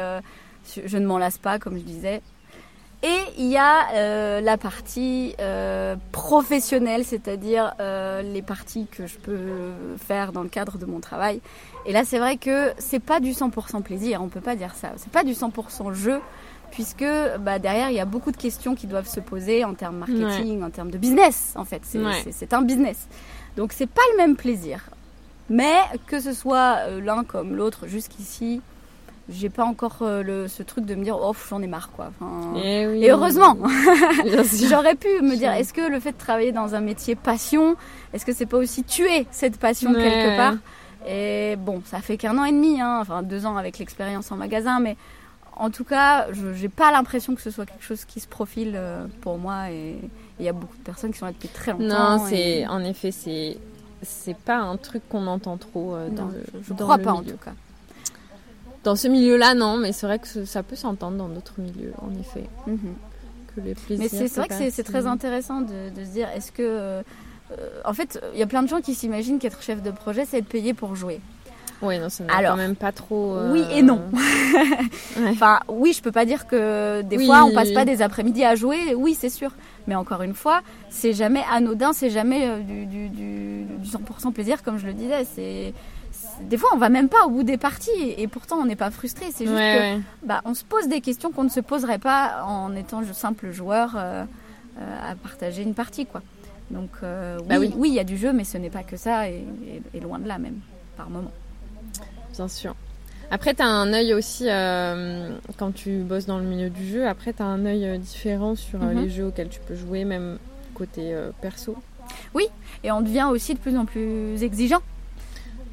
je 0.86 0.98
ne 0.98 1.06
m'en 1.06 1.18
lasse 1.18 1.38
pas, 1.38 1.60
comme 1.60 1.78
je 1.78 1.84
disais. 1.84 2.22
Et 3.04 3.20
il 3.38 3.48
y 3.48 3.58
a 3.58 4.42
la 4.42 4.58
partie 4.58 5.36
professionnelle, 6.12 7.04
c'est-à-dire 7.04 7.74
les 7.80 8.42
parties 8.42 8.88
que 8.90 9.08
je 9.08 9.18
peux 9.18 9.74
faire 9.98 10.32
dans 10.32 10.44
le 10.44 10.50
cadre 10.50 10.78
de 10.78 10.86
mon 10.86 11.00
travail. 11.00 11.42
Et 11.86 11.92
là, 11.92 12.04
c'est 12.04 12.20
vrai 12.20 12.38
que 12.38 12.72
c'est 12.78 13.00
pas 13.00 13.20
du 13.20 13.32
100% 13.32 13.84
plaisir, 13.84 14.22
on 14.24 14.28
peut 14.28 14.42
pas 14.42 14.56
dire 14.56 14.74
ça. 14.76 14.94
C'est 14.98 15.12
pas 15.12 15.24
du 15.24 15.34
100% 15.34 15.94
jeu, 15.94 16.20
puisque 16.72 17.06
bah, 17.40 17.60
derrière, 17.60 17.90
il 17.90 17.96
y 17.96 18.00
a 18.00 18.06
beaucoup 18.06 18.32
de 18.32 18.38
questions 18.38 18.76
qui 18.76 18.88
doivent 18.88 19.08
se 19.08 19.20
poser 19.20 19.64
en 19.66 19.74
termes 19.74 19.98
marketing, 19.98 20.64
en 20.64 20.70
termes 20.70 20.92
de 20.92 20.98
business, 20.98 21.54
en 21.56 21.66
fait. 21.66 21.82
C'est 21.84 22.00
Ouais. 22.00 22.54
un 22.54 22.62
business. 22.62 23.08
Donc, 23.58 23.74
c'est 23.74 23.88
pas 23.90 24.02
le 24.14 24.18
même 24.18 24.36
plaisir. 24.36 24.82
Mais 25.50 25.76
que 26.08 26.20
ce 26.20 26.34
soit 26.34 26.78
euh, 26.88 27.00
l'un 27.02 27.24
comme 27.24 27.56
l'autre 27.56 27.88
jusqu'ici, 27.88 28.62
j'ai 29.30 29.50
pas 29.50 29.64
encore 29.66 29.98
euh, 30.02 30.24
le, 30.24 30.48
ce 30.48 30.64
truc 30.64 30.86
de 30.86 30.96
me 30.96 31.04
dire, 31.04 31.18
oh, 31.20 31.34
j'en 31.50 31.62
ai 31.62 31.68
marre, 31.68 31.90
quoi. 31.92 32.10
Enfin, 32.20 32.56
Et, 32.64 32.88
oui. 32.88 33.04
et 33.04 33.12
heureusement, 33.12 33.56
j'aurais 34.70 34.96
pu 34.96 35.08
me 35.22 35.36
dire, 35.36 35.52
est-ce 35.54 35.74
que 35.74 35.82
le 35.90 36.00
fait 36.00 36.12
de 36.14 36.18
travailler 36.18 36.52
dans 36.52 36.76
un 36.76 36.82
métier 36.82 37.16
passion, 37.16 37.76
est-ce 38.14 38.26
que 38.26 38.34
c'est 38.34 38.46
pas 38.46 38.58
aussi 38.58 38.84
tuer 38.84 39.28
cette 39.32 39.58
passion 39.58 39.92
Ouais, 39.92 40.02
quelque 40.04 40.38
part? 40.38 40.54
Et 41.08 41.56
bon, 41.58 41.82
ça 41.86 42.00
fait 42.00 42.18
qu'un 42.18 42.38
an 42.38 42.46
et 42.46 42.52
demi, 42.52 42.82
hein, 42.82 42.98
enfin 43.02 43.22
deux 43.22 43.46
ans 43.46 43.58
avec 43.58 43.78
l'expérience 43.78 44.32
en 44.32 44.38
magasin, 44.38 44.80
mais 44.80 44.98
en 45.58 45.70
tout 45.70 45.84
cas, 45.84 46.28
je 46.34 46.54
j'ai 46.54 46.70
pas 46.70 46.92
l'impression 46.92 47.36
que 47.36 47.42
ce 47.42 47.50
soit 47.52 47.66
quelque 47.66 47.84
chose 47.84 48.06
qui 48.06 48.20
se 48.20 48.28
profile 48.28 48.74
euh, 48.76 49.06
pour 49.22 49.38
moi. 49.38 49.72
Et 49.72 49.96
il 50.40 50.46
y 50.46 50.50
a 50.50 50.54
beaucoup 50.54 50.76
de 50.78 50.84
personnes 50.84 51.12
qui 51.12 51.20
sont 51.20 51.26
là 51.26 51.32
depuis 51.32 51.48
très 51.50 51.72
longtemps. 51.72 52.18
Non, 52.18 52.26
c'est 52.28 52.60
et- 52.62 52.68
en 52.68 52.84
effet 52.84 53.12
c'est 53.12 53.58
c'est 54.02 54.36
pas 54.38 54.58
un 54.58 54.78
truc 54.78 55.02
qu'on 55.10 55.26
entend 55.28 55.58
trop 55.58 55.96
euh, 55.96 56.10
dans 56.10 56.26
Non, 56.26 56.32
le 56.32 56.62
je, 56.68 56.74
dans 56.74 56.84
crois 56.84 56.98
le 56.98 57.04
pas 57.04 57.14
en 57.14 57.24
tout 57.24 57.38
cas. 57.38 57.54
Dans 58.84 58.96
ce 58.96 59.08
milieu-là, 59.08 59.56
non, 59.56 59.78
mais 59.78 59.92
c'est 59.94 60.06
vrai 60.06 60.20
que 60.20 60.46
ça 60.46 60.62
peut 60.62 60.76
s'entendre 60.76 61.18
dans 61.18 61.28
d'autres 61.28 61.60
milieux, 61.60 61.92
en 62.02 62.12
effet, 62.20 62.48
Mhm. 62.68 62.78
que 63.56 63.62
les 63.62 63.74
plaisirs. 63.74 63.98
Mais 64.12 64.28
c'est 64.28 64.36
vrai 64.40 64.48
que 64.48 64.70
c'est 64.70 64.84
très 64.84 65.08
intéressant 65.08 65.62
de, 65.62 65.90
de 65.90 66.06
se 66.06 66.10
dire 66.12 66.30
est-ce 66.36 66.52
que. 66.52 66.62
euh, 66.62 67.02
en 67.84 67.94
fait, 67.94 68.20
il 68.34 68.40
y 68.40 68.44
a 68.44 68.48
plein 68.48 68.62
de 68.64 68.68
gens 68.68 68.82
qui 68.82 68.94
s'imaginent 68.94 69.40
qu'être 69.40 69.62
chef 69.64 69.82
de 69.82 69.90
projet, 69.92 70.26
c'est 70.26 70.38
être 70.40 70.48
payé 70.48 70.74
pour 70.76 70.96
jouer. 70.96 71.20
Oui, 71.86 72.00
non, 72.00 72.10
ça 72.10 72.24
n'a 72.24 72.34
Alors, 72.36 72.52
quand 72.52 72.58
même 72.58 72.76
pas 72.76 72.92
trop. 72.92 73.36
euh, 73.36 73.52
oui 73.52 73.64
et 73.72 73.82
non. 73.82 74.02
Ouais. 74.14 75.30
Enfin, 75.32 75.60
oui, 75.70 75.94
je 75.94 76.02
peux 76.02 76.12
pas 76.12 76.26
dire 76.26 76.48
que 76.48 77.02
des 77.04 77.18
Oui. 77.18 77.26
fois 77.26 77.44
on 77.46 77.54
passe 77.54 77.72
pas 77.72 77.86
des 77.86 78.02
après-midi 78.02 78.44
à 78.44 78.56
jouer. 78.56 78.94
Oui, 78.96 79.16
c'est 79.20 79.30
sûr. 79.30 79.52
Mais 79.88 79.96
encore 79.96 80.22
une 80.24 80.34
fois, 80.34 80.62
c'est 80.90 81.14
jamais 81.14 81.44
anodin, 81.52 81.94
c'est 81.94 82.10
jamais 82.10 82.48
euh, 82.48 82.60
du, 82.60 82.86
du, 82.86 83.10
du, 83.10 83.64
du 83.64 83.88
100% 83.88 84.32
plaisir, 84.34 84.64
comme 84.64 84.78
je 84.78 84.88
le 84.88 84.94
disais. 84.94 85.26
C'est 85.36 85.74
des 86.42 86.58
fois 86.58 86.70
on 86.74 86.78
va 86.78 86.90
même 86.90 87.08
pas 87.08 87.26
au 87.26 87.30
bout 87.30 87.44
des 87.44 87.58
parties 87.58 87.92
et, 88.18 88.28
pourtant 88.28 88.58
on 88.58 88.66
n'est 88.66 88.76
pas 88.76 88.92
frustré. 88.92 89.28
C'est 89.34 89.46
juste 89.46 89.56
Ouais, 89.58 89.76
que 89.78 89.96
ouais. 89.98 90.02
bah, 90.26 90.42
on 90.46 90.54
se 90.54 90.64
pose 90.66 90.88
des 90.88 91.02
questions 91.02 91.32
qu'on 91.32 91.44
ne 91.44 91.50
se 91.50 91.60
poserait 91.62 92.00
pas 92.00 92.44
en 92.46 92.76
étant 92.76 93.02
simple 93.14 93.52
joueur 93.52 93.94
euh, 93.96 94.24
euh, 94.80 95.12
à 95.12 95.16
partager 95.16 95.62
une 95.62 95.74
partie, 95.74 96.06
quoi. 96.06 96.22
Donc 96.72 96.90
euh, 97.04 97.38
Bah 97.48 97.56
oui, 97.60 97.68
oui. 97.68 97.74
oui, 97.78 97.90
il 97.90 97.94
y 97.96 98.00
a 98.00 98.04
du 98.04 98.18
jeu, 98.18 98.34
mais 98.34 98.44
ce 98.44 98.58
n'est 98.58 98.70
pas 98.72 98.84
que 98.84 98.98
ça 98.98 99.30
et, 99.30 99.46
et- 99.68 99.98
et 99.98 100.00
loin 100.02 100.18
de 100.20 100.28
là 100.28 100.38
même 100.40 100.60
par 100.98 101.10
moment. 101.10 101.32
Bien 102.36 102.48
sûr. 102.48 102.76
Après, 103.32 103.54
tu 103.56 103.62
as 103.64 103.68
un 103.68 103.92
œil 103.94 104.14
aussi, 104.14 104.46
euh, 104.50 105.30
quand 105.58 105.74
tu 105.74 105.98
bosses 106.00 106.26
dans 106.28 106.38
le 106.38 106.46
milieu 106.46 106.70
du 106.70 106.88
jeu, 106.88 107.08
après, 107.08 107.34
tu 107.34 107.42
as 107.42 107.46
un 107.46 107.66
œil 107.66 107.86
euh, 107.86 107.98
différent 107.98 108.56
sur 108.56 108.82
euh, 108.84 108.94
Mhm. 108.94 109.02
les 109.02 109.10
jeux 109.10 109.26
auxquels 109.28 109.50
tu 109.50 109.60
peux 109.68 109.76
jouer, 109.76 110.06
même 110.06 110.38
côté 110.76 111.14
euh, 111.14 111.32
perso. 111.42 111.76
Et 112.84 112.92
on 112.92 113.02
devient 113.02 113.28
aussi 113.32 113.56
de 113.56 113.60
plus 113.60 113.76
en 113.78 113.86
plus 113.86 114.44
exigeant. 114.44 114.82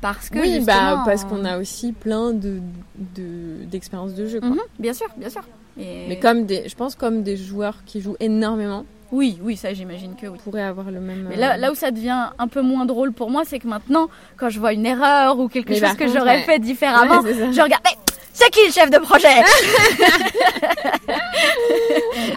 Parce 0.00 0.30
que 0.30 0.38
oui, 0.38 0.60
bah, 0.64 1.02
parce 1.04 1.24
on- 1.24 1.28
qu'on 1.28 1.44
a 1.44 1.58
aussi 1.58 1.92
plein 1.92 2.32
de, 2.32 2.60
de, 2.96 3.64
d'expériences 3.66 4.14
de 4.14 4.26
jeu. 4.26 4.40
Quoi. 4.40 4.48
Mhm, 4.48 4.58
bien 4.78 4.94
sûr, 4.94 5.06
bien 5.18 5.28
sûr. 5.28 5.42
Et- 5.78 6.06
Mais 6.08 6.18
comme 6.18 6.46
des, 6.46 6.68
je 6.68 6.74
pense 6.74 6.94
comme 6.94 7.22
des 7.22 7.36
joueurs 7.36 7.84
qui 7.84 8.00
jouent 8.00 8.16
énormément 8.18 8.84
Oui, 9.12 9.38
oui, 9.42 9.56
ça 9.56 9.72
j'imagine 9.74 10.16
que 10.16 10.26
oui. 10.26 10.38
pourraient 10.42 10.62
avoir 10.62 10.90
le 10.90 10.98
même. 11.00 11.26
Mais 11.28 11.36
euh, 11.36 11.40
là, 11.40 11.56
là 11.58 11.70
où 11.70 11.74
ça 11.74 11.90
devient 11.90 12.28
un 12.38 12.48
peu 12.48 12.62
moins 12.62 12.86
drôle 12.86 13.12
pour 13.12 13.30
moi, 13.30 13.42
c'est 13.46 13.58
que 13.58 13.68
maintenant, 13.68 14.08
quand 14.38 14.48
je 14.48 14.58
vois 14.58 14.72
une 14.72 14.86
erreur 14.86 15.38
ou 15.38 15.48
quelque 15.48 15.70
Mais 15.70 15.80
chose 15.80 15.94
que 15.94 16.08
j'aurais 16.08 16.36
ouais. 16.38 16.42
fait 16.42 16.58
différemment, 16.58 17.20
Ouais, 17.20 17.34
je 17.52 17.60
regarde. 17.60 17.82
Mais 17.84 17.96
c'est 18.32 18.48
qui 18.50 18.60
le 18.66 18.72
chef 18.72 18.88
de 18.90 18.96
projet? 18.98 19.28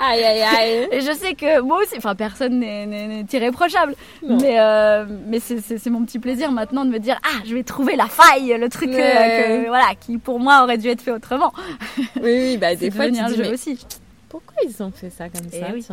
Aïe 0.01 0.24
aïe 0.24 0.41
aïe. 0.41 0.88
Et 0.91 1.01
je 1.01 1.12
sais 1.13 1.34
que 1.36 1.62
moi 1.62 1.79
aussi, 1.82 1.96
enfin 1.98 2.15
personne 2.15 2.60
n'est- 2.60 3.26
irréprochable, 3.32 3.95
Non. 4.23 4.38
mais 4.41 4.60
euh, 4.60 5.06
mais 5.28 5.39
c'est- 5.39 5.86
mon 5.89 6.04
petit 6.06 6.19
plaisir 6.19 6.52
maintenant 6.52 6.86
de 6.86 6.89
me 6.91 7.00
dire 7.00 7.17
ah 7.23 7.41
je 7.45 7.54
vais 7.56 7.63
trouver 7.63 7.95
la 7.95 8.08
faille, 8.08 8.56
le 8.60 8.69
truc 8.69 8.89
euh, 8.89 9.63
que, 9.63 9.67
voilà 9.67 9.88
qui 10.00 10.17
pour 10.17 10.39
moi 10.39 10.63
aurait 10.63 10.78
dû 10.78 10.89
être 10.89 11.02
fait 11.02 11.12
autrement. 11.12 11.54
Oui, 11.97 12.04
oui, 12.23 12.58
bah 12.58 12.76
des 12.76 12.86
C'est 12.89 12.91
fois 12.91 13.06
tu 13.06 13.12
devenu 13.12 13.26
un 13.26 13.30
dis 13.30 13.36
jeu 13.38 13.43
mais 13.43 13.54
aussi. 13.54 13.86
pourquoi 14.30 14.56
ils 14.67 14.84
ont 14.84 14.91
fait 14.91 15.10
ça 15.10 15.30
comme 15.30 15.47
Eh 15.52 15.60
ça 15.60 15.67
oui. 15.73 15.86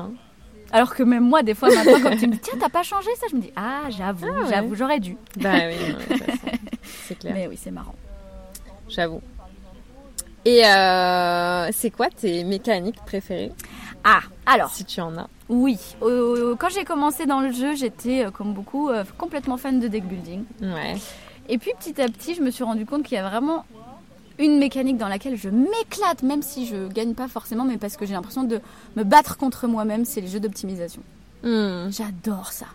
Alors 0.72 0.94
que 0.94 1.02
même 1.02 1.24
moi 1.24 1.42
des 1.42 1.54
fois 1.54 1.68
maintenant 1.68 1.98
quand 2.02 2.16
tu 2.16 2.26
me 2.26 2.32
dis 2.32 2.38
tiens 2.42 2.54
t'as 2.58 2.68
pas 2.68 2.82
changé 2.82 3.08
ça, 3.20 3.26
je 3.30 3.37
me 3.37 3.40
dis 3.42 3.52
ah 3.56 3.82
j'avoue, 3.90 4.26
Ah 4.30 4.42
ouais. 4.44 4.50
j'avoue 4.50 4.74
j'aurais 4.74 5.00
dû. 5.00 5.16
Bah 5.37 5.50
oui, 5.68 6.18
c'est 7.06 7.18
clair, 7.18 7.35
Mais 7.35 7.46
oui 7.46 7.58
c'est 7.62 7.70
marrant. 7.70 7.94
j'avoue. 8.88 9.20
Et 10.44 10.64
euh, 10.66 11.68
c'est 11.72 11.90
quoi 11.90 12.08
tes 12.11 12.42
mécaniques 12.44 13.00
préférées, 13.06 13.52
Ah 14.02 14.20
alors 14.46 14.70
si 14.70 14.85
tu 14.85 15.00
en 15.00 15.16
as 15.18 15.28
oui, 15.48 15.78
Euh, 16.02 16.56
quand 16.58 16.70
j'ai 16.70 16.85
commencé 16.85 17.26
dans 17.26 17.40
le 17.40 17.52
jeu 17.52 17.76
j'étais 17.76 18.24
euh, 18.24 18.30
comme 18.30 18.54
beaucoup 18.54 18.88
euh, 18.88 19.04
complètement 19.18 19.56
fan 19.58 19.78
de 19.80 19.87
deck 19.88 20.04
building. 20.04 20.44
Ouais. 20.62 20.94
Et 21.48 21.58
puis 21.58 21.72
petit 21.78 22.00
à 22.00 22.06
petit, 22.06 22.35
je 22.35 22.40
me 22.40 22.50
suis 22.50 22.64
rendu 22.64 22.87
compte 22.87 23.02
qu'il 23.02 23.16
y 23.16 23.20
a 23.20 23.28
vraiment 23.28 23.64
une 24.38 24.59
mécanique 24.59 24.97
dans 24.97 25.09
laquelle 25.09 25.37
je 25.37 25.49
m'éclate, 25.49 26.23
même 26.23 26.42
si 26.42 26.66
je 26.66 26.88
gagne 26.88 27.14
pas 27.14 27.29
forcément, 27.29 27.64
mais 27.64 27.79
parce 27.79 27.97
que 27.97 28.07
j'ai 28.07 28.14
l'impression 28.14 28.45
de 28.45 28.61
me 28.97 29.05
battre 29.05 29.37
contre 29.37 29.66
moi-même, 29.66 30.05
c'est 30.05 30.21
les 30.21 30.29
jeux 30.29 30.40
d'optimisation. 30.40 31.03
Hmm. 31.42 31.90
J'adore 31.90 32.53
ça. 32.53 32.66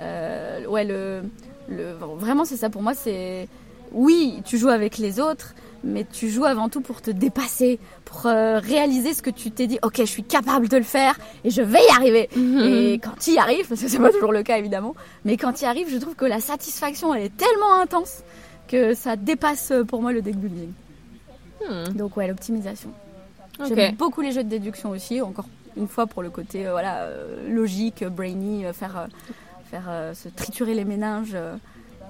Euh, 0.00 0.66
ouais, 0.66 0.84
le, 0.84 1.22
le, 1.68 1.92
vraiment 1.92 2.44
c'est 2.44 2.56
ça 2.56 2.70
pour 2.70 2.82
moi, 2.82 2.94
c'est... 2.94 3.48
Oui, 3.92 4.40
tu 4.44 4.58
joues 4.58 4.70
avec 4.70 4.98
les 4.98 5.20
autres, 5.20 5.54
mais 5.84 6.04
tu 6.10 6.28
joues 6.28 6.46
avant 6.46 6.68
tout 6.68 6.80
pour 6.80 7.00
te 7.00 7.12
dépasser, 7.12 7.78
pour 8.04 8.26
euh, 8.26 8.58
réaliser 8.58 9.14
ce 9.14 9.22
que 9.22 9.30
tu 9.30 9.52
t'es 9.52 9.68
dit, 9.68 9.78
ok, 9.82 9.98
je 9.98 10.04
suis 10.04 10.24
capable 10.24 10.68
de 10.68 10.76
le 10.76 10.82
faire 10.82 11.16
et 11.44 11.50
je 11.50 11.62
vais 11.62 11.78
y 11.78 11.90
arriver. 11.94 12.28
Et 12.36 12.94
quand 12.94 13.16
tu 13.20 13.32
y 13.32 13.38
arrives, 13.38 13.68
parce 13.68 13.80
que 13.80 13.88
c'est 13.88 13.98
pas 13.98 14.10
toujours 14.10 14.32
le 14.32 14.42
cas 14.42 14.58
évidemment, 14.58 14.94
mais 15.24 15.36
quand 15.36 15.52
tu 15.52 15.62
y 15.62 15.66
arrives, 15.66 15.88
je 15.90 15.98
trouve 15.98 16.16
que 16.16 16.24
la 16.24 16.40
satisfaction 16.40 17.14
elle 17.14 17.24
est 17.24 17.36
tellement 17.36 17.80
intense 17.80 18.22
que 18.66 18.94
ça 18.94 19.14
dépasse 19.14 19.70
euh, 19.70 19.84
pour 19.84 20.00
moi 20.00 20.12
le 20.12 20.22
deck 20.22 20.36
building. 20.36 20.70
Hmm. 21.68 21.92
Donc 21.94 22.16
ouais, 22.16 22.26
l'optimisation. 22.28 22.90
J'aime 23.68 23.94
beaucoup 23.94 24.20
les 24.20 24.32
jeux 24.32 24.42
de 24.44 24.48
déduction 24.48 24.90
aussi, 24.90 25.20
encore 25.20 25.46
une 25.76 25.88
fois 25.88 26.06
pour 26.06 26.22
le 26.22 26.30
côté 26.30 26.66
euh, 26.66 26.72
voilà 26.72 27.02
euh, 27.02 27.48
logique, 27.52 28.02
euh, 28.02 28.10
brainy, 28.10 28.64
euh, 28.64 28.72
faire 28.72 29.06
faire 29.70 29.88
se 30.14 30.28
triturer 30.28 30.74
les 30.74 30.84
méninges 30.84 31.36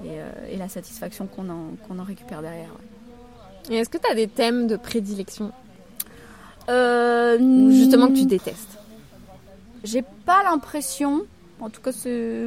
et, 0.04 0.18
et 0.52 0.56
la 0.56 0.68
satisfaction 0.68 1.26
qu'on 1.26 1.48
en 1.48 1.76
qu'on 1.86 1.98
en 1.98 2.04
récupère 2.04 2.42
derrière. 2.42 2.68
ouais. 2.68 3.74
Et 3.74 3.78
est-ce 3.78 3.88
que 3.88 3.98
tu 3.98 4.10
as 4.10 4.14
des 4.14 4.28
thèmes 4.28 4.66
de 4.66 4.76
prédilection? 4.76 5.52
Ou 6.68 7.70
justement 7.70 8.08
que 8.08 8.14
tu 8.14 8.26
détestes? 8.26 8.78
J'ai 9.82 10.02
pas 10.02 10.42
l'impression, 10.42 11.22
en 11.60 11.70
tout 11.70 11.80
cas 11.80 11.90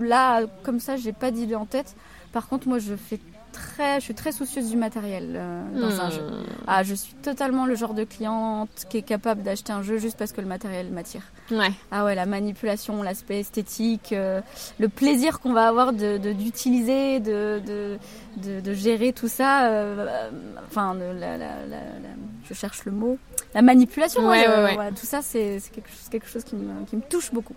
là 0.01 0.41
comme 0.63 0.79
ça, 0.79 0.97
j'ai 0.97 1.13
pas 1.13 1.31
d'idée 1.31 1.55
en 1.55 1.65
tête. 1.65 1.95
Par 2.31 2.47
contre, 2.47 2.67
moi 2.67 2.79
je 2.79 2.95
fais 2.95 3.19
très, 3.57 3.99
je 3.99 4.05
suis 4.05 4.13
très 4.13 4.31
soucieuse 4.31 4.69
du 4.69 4.77
matériel 4.77 5.33
euh, 5.35 5.63
dans 5.81 5.99
un 6.01 6.07
Hmm. 6.07 6.11
jeu. 6.11 6.21
Ah, 6.67 6.83
je 6.83 6.93
suis 6.93 7.13
totalement 7.15 7.65
le 7.65 7.75
genre 7.75 7.93
de 7.93 8.03
cliente 8.03 8.85
qui 8.89 8.97
est 8.97 9.01
capable 9.01 9.43
d'acheter 9.43 9.73
un 9.73 9.81
jeu 9.81 9.97
juste 9.97 10.17
parce 10.17 10.31
que 10.31 10.41
le 10.41 10.47
matériel 10.47 10.89
m'attire. 10.91 11.23
Ouais. 11.51 11.71
Ah 11.91 12.05
ouais, 12.05 12.15
la 12.15 12.25
manipulation, 12.25 13.01
l'aspect 13.03 13.39
esthétique, 13.39 14.13
euh, 14.13 14.41
le 14.79 14.89
plaisir 14.89 15.39
qu'on 15.39 15.53
va 15.53 15.67
avoir 15.67 15.93
de 15.93 16.17
d'utiliser, 16.17 17.19
de, 17.19 17.61
de, 17.65 17.97
de, 18.37 18.59
de 18.61 18.73
gérer 18.73 19.13
tout 19.13 19.27
ça. 19.29 19.67
euh, 19.67 20.29
enfin, 20.67 20.93
de 20.95 21.01
la, 21.19 21.37
la- 21.37 21.65
la- 21.67 21.77
la- 21.77 22.15
je 22.47 22.53
cherche 22.53 22.85
le 22.85 22.91
mot. 22.91 23.17
La 23.53 23.61
manipulation, 23.61 24.27
Ouais, 24.27 24.45
le- 24.45 24.53
ouais, 24.53 24.63
ouais. 24.63 24.73
voilà, 24.75 24.91
tout 24.91 25.05
ça, 25.05 25.21
c'est 25.21 25.59
c'est 25.59 25.71
quelque 25.71 25.89
chose, 25.89 26.09
quelque 26.09 26.27
chose 26.27 26.43
qui, 26.43 26.55
me, 26.55 26.85
qui 26.85 26.95
me 26.95 27.01
touche 27.01 27.31
beaucoup. 27.33 27.55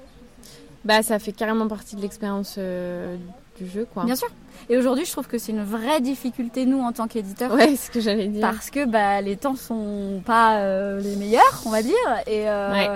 Bah 0.85 1.03
ça 1.03 1.19
fait 1.19 1.33
carrément 1.33 1.69
partie 1.69 1.95
de 1.97 2.01
l'expérience 2.01 2.55
euh, 2.59 3.17
du 3.61 3.69
jeu 3.69 3.87
quoi. 3.93 4.05
Bien 4.05 4.17
sûr. 4.17 4.29
Et 4.69 4.77
aujourd'hui, 4.77 5.05
je 5.05 5.11
trouve 5.13 5.27
que 5.27 5.39
c'est 5.39 5.53
une 5.53 5.65
vraie 5.65 6.01
difficulté, 6.01 6.67
nous, 6.67 6.81
en 6.81 6.93
tant 6.93 7.09
qu'éditeurs. 7.09 7.53
Ouais, 7.55 7.77
ce 7.77 7.91
que 7.91 8.01
j'allais 8.01 8.29
dire. 8.29 8.41
Parce 8.43 8.71
que 8.71 8.85
bah, 8.85 9.21
les 9.21 9.37
temps 9.37 9.57
sont 9.57 10.23
pas 10.25 10.59
euh, 10.59 11.01
les 11.01 11.17
meilleurs, 11.17 11.63
on 11.67 11.71
va 11.71 11.83
dire. 11.83 11.95
Et, 12.27 12.49
euh, 12.49 12.71
Ouais. 12.73 12.89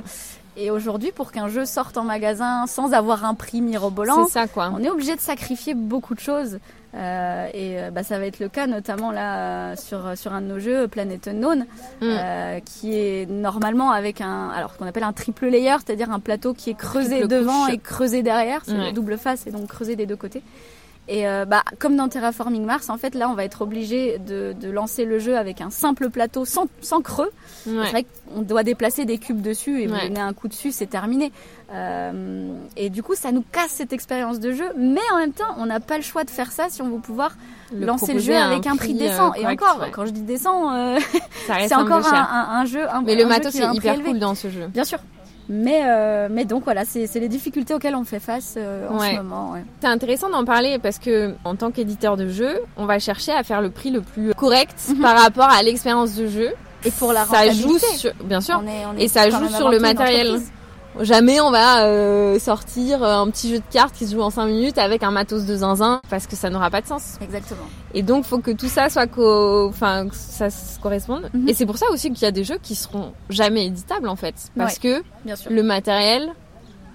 Et 0.57 0.71
aujourd'hui, 0.71 1.11
pour 1.13 1.33
qu'un 1.33 1.49
jeu 1.49 1.65
sorte 1.65 1.97
en 1.97 2.05
magasin 2.05 2.67
sans 2.67 2.93
avoir 2.93 3.25
un 3.25 3.35
prix 3.35 3.61
mirobolant, 3.61 4.27
ça 4.27 4.47
quoi. 4.47 4.73
on 4.75 4.83
est 4.83 4.91
obligé 4.91 5.15
de 5.17 5.21
sacrifier 5.21 5.75
beaucoup 5.75 6.15
de 6.15 6.21
choses. 6.21 6.59
Euh, 6.97 7.47
et 7.53 7.81
euh, 7.81 7.91
bah, 7.91 8.05
ça 8.05 8.21
va 8.21 8.27
être 8.27 8.39
le 8.39 8.49
cas 8.49 8.69
notamment 8.69 9.11
là 9.11 9.75
sur, 9.75 10.17
sur 10.17 10.33
un 10.33 10.41
de 10.41 10.47
nos 10.47 10.61
jeux, 10.61 10.87
Planet 10.87 11.27
Unknown, 11.27 11.67
Mm. 12.01 12.05
euh, 12.05 12.61
qui 12.65 12.95
est 12.97 13.29
normalement 13.29 13.91
avec 13.91 14.21
un, 14.21 14.51
alors 14.51 14.73
ce 14.73 14.79
qu'on 14.79 14.87
appelle 14.87 15.03
un 15.03 15.13
triple 15.13 15.47
layer, 15.49 15.75
c'est-à-dire 15.85 16.13
un 16.13 16.21
plateau 16.21 16.55
qui 16.55 16.71
est 16.71 16.75
creusé 16.75 17.17
Triple 17.19 17.27
devant 17.29 17.65
couche. 17.65 17.75
et 17.75 17.79
creusé 17.79 18.23
derrière, 18.23 18.61
c'est 18.65 18.75
une 18.77 18.93
double 18.93 19.19
face 19.19 19.45
et 19.49 19.51
donc 19.51 19.67
creusé 19.67 19.97
des 19.97 20.07
deux 20.07 20.15
côtés. 20.17 20.43
Et 21.07 21.29
euh, 21.29 21.45
bah, 21.45 21.63
comme 21.79 21.97
dans 21.97 22.09
Terraforming 22.09 22.65
Mars, 22.65 22.89
en 22.89 22.97
fait, 22.97 23.15
là, 23.15 23.29
on 23.29 23.35
va 23.35 23.45
être 23.45 23.61
obligé 23.61 24.19
de, 24.19 24.55
de 24.59 24.71
lancer 24.71 25.05
le 25.05 25.19
jeu 25.19 25.37
avec 25.37 25.61
un 25.61 25.69
simple 25.69 26.09
plateau 26.09 26.47
sans, 26.47 26.65
sans 26.81 27.03
creux. 27.03 27.31
Ouais. 27.67 27.73
C'est 27.85 27.91
vrai 27.91 28.07
qu'on 28.35 28.41
doit 28.41 28.63
déplacer 28.63 29.05
des 29.05 29.19
cubes 29.19 29.43
dessus 29.43 29.83
et 29.83 29.87
vous 29.87 29.93
Ouais. 29.95 30.09
donnez 30.09 30.21
un 30.21 30.33
coup 30.33 30.49
dessus, 30.49 30.73
c'est 30.73 30.87
terminé. 30.87 31.31
Euh, 31.73 32.53
et 32.77 32.89
du 32.91 33.03
coup, 33.03 33.15
ça 33.15 33.33
nous 33.33 33.45
casse 33.53 33.71
cette 33.71 33.93
expérience 33.93 34.41
de 34.41 34.53
jeu. 34.53 34.65
Mais 34.79 35.01
en 35.13 35.19
même 35.19 35.33
temps, 35.33 35.55
on 35.59 35.67
n'a 35.67 35.81
pas 35.81 35.97
le 35.97 36.03
choix 36.03 36.25
de 36.25 36.31
faire 36.31 36.53
ça 36.53 36.67
si 36.71 36.81
on 36.83 36.89
veut 36.89 37.01
pouvoir 37.01 37.37
Le 37.75 37.85
lancer 37.85 38.15
le 38.15 38.21
jeu 38.21 38.35
avec 38.37 38.67
un 38.67 38.77
prix 38.77 38.95
euh, 38.95 38.99
décent. 38.99 39.35
et 39.35 39.47
encore, 39.47 39.81
ouais. 39.81 39.91
quand 39.93 40.07
je 40.07 40.13
dis 40.13 40.23
décent, 40.23 40.73
euh, 40.75 40.99
c'est 41.67 41.75
encore 41.75 42.07
un, 42.07 42.17
un- 42.17 42.61
un 42.61 42.65
jeu. 42.65 42.89
Un, 42.89 43.03
Mais 43.03 43.15
le 43.15 43.27
matos 43.27 43.53
qui 43.53 43.61
a 43.63 43.69
un 43.69 43.73
est 43.73 43.77
prix 43.77 43.89
hyper 43.89 43.95
élevé. 43.95 44.11
cool 44.11 44.19
dans 44.21 44.35
ce 44.35 44.49
jeu. 44.49 44.69
Bien 44.69 44.85
sûr. 44.85 44.99
Mais, 45.49 45.83
euh, 45.85 46.29
mais 46.31 46.45
donc 46.47 46.65
voilà, 46.65 46.85
c'est 46.87 47.07
c'est 47.07 47.21
les 47.21 47.29
difficultés 47.29 47.75
auxquelles 47.75 47.95
on 47.95 48.05
fait 48.05 48.19
face 48.21 48.55
euh, 48.57 48.89
en 48.89 48.99
Ouais. 48.99 49.11
ce 49.13 49.17
moment. 49.17 49.53
ouais. 49.53 49.63
C'est 49.81 49.87
intéressant 49.89 50.31
d'en 50.31 50.45
parler 50.45 50.79
parce 50.79 50.99
que 50.99 51.35
en 51.45 51.55
tant 51.55 51.71
qu'éditeur 51.71 52.17
de 52.17 52.29
jeu, 52.29 52.61
on 52.79 52.87
va 52.87 52.99
chercher 52.99 53.33
à 53.33 53.43
faire 53.43 53.61
le 53.61 53.71
prix 53.71 53.91
le 53.91 54.01
plus 54.01 54.33
correct 54.35 54.75
par 55.03 55.19
rapport 55.21 55.51
à 55.51 55.63
l'expérience 55.63 56.15
de 56.15 56.27
jeu. 56.29 56.51
Et 56.87 56.91
pour 56.91 57.13
la 57.13 57.25
ça 57.25 57.49
joue 57.51 57.69
rentabilité. 57.69 57.97
sur, 57.97 58.13
bien 58.25 58.41
sûr. 58.41 58.61
On 58.63 58.67
est- 58.67 58.87
on 58.87 58.99
Et 58.99 59.09
ça 59.09 59.29
joue 59.31 59.49
sur 59.49 59.69
le 59.71 59.79
matériel. 59.81 60.39
Jamais 61.01 61.41
on 61.41 61.51
va 61.51 61.85
euh, 61.87 62.39
sortir 62.39 63.03
euh, 63.03 63.17
un 63.19 63.29
petit 63.31 63.51
jeu 63.51 63.59
de 63.59 63.65
cartes 63.71 63.95
qui 63.95 64.07
se 64.07 64.15
joue 64.15 64.23
en 64.23 64.31
5 64.31 64.47
minutes 64.47 64.79
avec 64.79 65.03
un 65.03 65.11
matos 65.11 65.45
de 65.45 65.57
zinzin 65.57 66.01
parce 66.09 66.27
que 66.27 66.37
ça 66.37 66.51
n'aura 66.51 66.71
pas 66.71 66.81
de 66.81 66.87
sens. 66.87 67.19
Exactement. 67.21 67.65
Et 67.95 68.03
donc 68.03 68.25
faut 68.25 68.39
que 68.39 68.53
tout 68.53 68.69
ça 68.69 68.89
soit 68.89 69.07
co... 69.07 69.69
enfin 69.69 70.09
que 70.09 70.15
ça 70.15 70.51
se 70.51 70.79
corresponde. 70.79 71.31
Mhm. 71.35 71.49
Et 71.49 71.55
c'est 71.55 71.67
pour 71.67 71.79
ça 71.79 71.87
aussi 71.91 72.11
qu'il 72.13 72.23
y 72.23 72.27
a 72.27 72.31
des 72.31 72.45
jeux 72.45 72.59
qui 72.63 72.75
seront 72.75 73.13
jamais 73.29 73.67
éditables 73.67 74.09
en 74.09 74.17
fait 74.17 74.35
parce 74.57 74.79
que 74.79 75.03
Bien 75.25 75.37
sûr. 75.37 75.51
le 75.51 75.63
matériel 75.63 76.33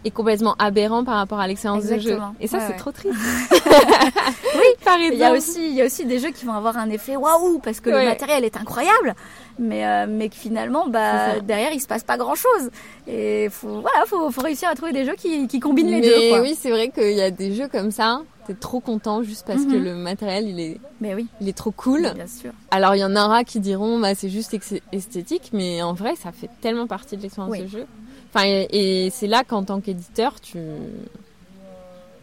est 0.06 0.12
complètement 0.12 0.56
aberrant 0.60 1.04
par 1.04 1.16
rapport 1.16 1.40
à 1.40 1.48
l'expérience 1.48 1.86
de 1.86 2.00
jeu. 2.00 2.18
Et 2.40 2.48
ça 2.48 2.58
Ouais, 2.58 2.64
c'est 2.68 2.72
ouais. 2.74 2.78
trop 2.80 2.92
triste. 2.92 3.16
oui, 3.52 4.66
par 4.84 4.96
exemple. 4.96 5.14
Il 5.14 5.20
y 5.20 5.24
a 5.24 5.34
aussi, 5.34 5.68
il 5.70 5.74
y 5.76 5.82
a 5.82 5.86
aussi 5.86 6.06
des 6.06 6.20
jeux 6.20 6.32
qui 6.32 6.46
vont 6.46 6.54
avoir 6.54 6.78
un 6.78 6.90
effet 6.90 7.16
waouh 7.16 7.60
parce 7.60 7.80
que 7.80 7.90
Ouais. 7.90 8.04
le 8.04 8.10
matériel 8.10 8.44
est 8.46 8.58
incroyable, 8.58 9.16
mais 9.58 9.86
euh, 9.86 10.06
mais 10.10 10.30
que 10.30 10.36
finalement 10.36 10.88
bah 10.88 11.40
derrière 11.42 11.72
il 11.74 11.80
se 11.82 11.88
passe 11.88 12.04
pas 12.04 12.18
grand 12.18 12.36
chose. 12.36 12.70
Et 13.08 13.50
faut 13.52 13.82
voilà, 13.82 14.06
faut, 14.06 14.30
faut 14.32 14.42
réussir 14.42 14.70
à 14.70 14.76
trouver 14.76 14.92
des 14.94 15.06
jeux 15.06 15.16
qui, 15.18 15.48
qui 15.48 15.60
combinent 15.60 15.88
les 15.92 16.02
Mais 16.02 16.08
deux. 16.08 16.30
Quoi. 16.30 16.42
oui, 16.42 16.56
c'est 16.60 16.70
vrai 16.72 16.90
qu'il 16.90 17.12
y 17.14 17.22
a 17.22 17.32
des 17.32 17.54
jeux 17.54 17.68
comme 17.68 17.92
ça. 17.92 18.22
T'es 18.48 18.56
trop 18.56 18.80
content 18.80 19.22
juste 19.22 19.46
parce 19.46 19.64
que 19.66 19.76
Mhm. 19.76 19.84
le 19.84 19.96
matériel 19.96 20.48
il 20.48 20.60
est, 20.60 20.80
Mais 21.02 21.14
oui, 21.14 21.28
il 21.40 21.48
est 21.48 21.56
trop 21.58 21.70
cool. 21.72 22.02
bien 22.16 22.26
sûr. 22.28 22.52
Alors 22.72 22.96
il 22.96 23.00
y 23.00 23.04
en 23.06 23.16
aura 23.16 23.44
qui 23.44 23.60
diront 23.60 24.00
bah 24.00 24.16
c'est 24.16 24.30
juste 24.30 24.56
esthétique, 24.92 25.50
mais 25.54 25.82
en 25.84 25.94
vrai 25.94 26.16
ça 26.16 26.32
fait 26.32 26.50
tellement 26.62 26.88
partie 26.88 27.16
de 27.18 27.22
l'expérience 27.22 27.52
Oui. 27.52 27.62
de 27.62 27.68
jeu. 27.68 27.86
Enfin 28.34 28.46
et, 28.46 29.06
et 29.06 29.10
c'est 29.10 29.28
là 29.28 29.44
qu'en 29.44 29.64
tant 29.64 29.82
qu'éditeur 29.82 30.40
tu 30.40 30.60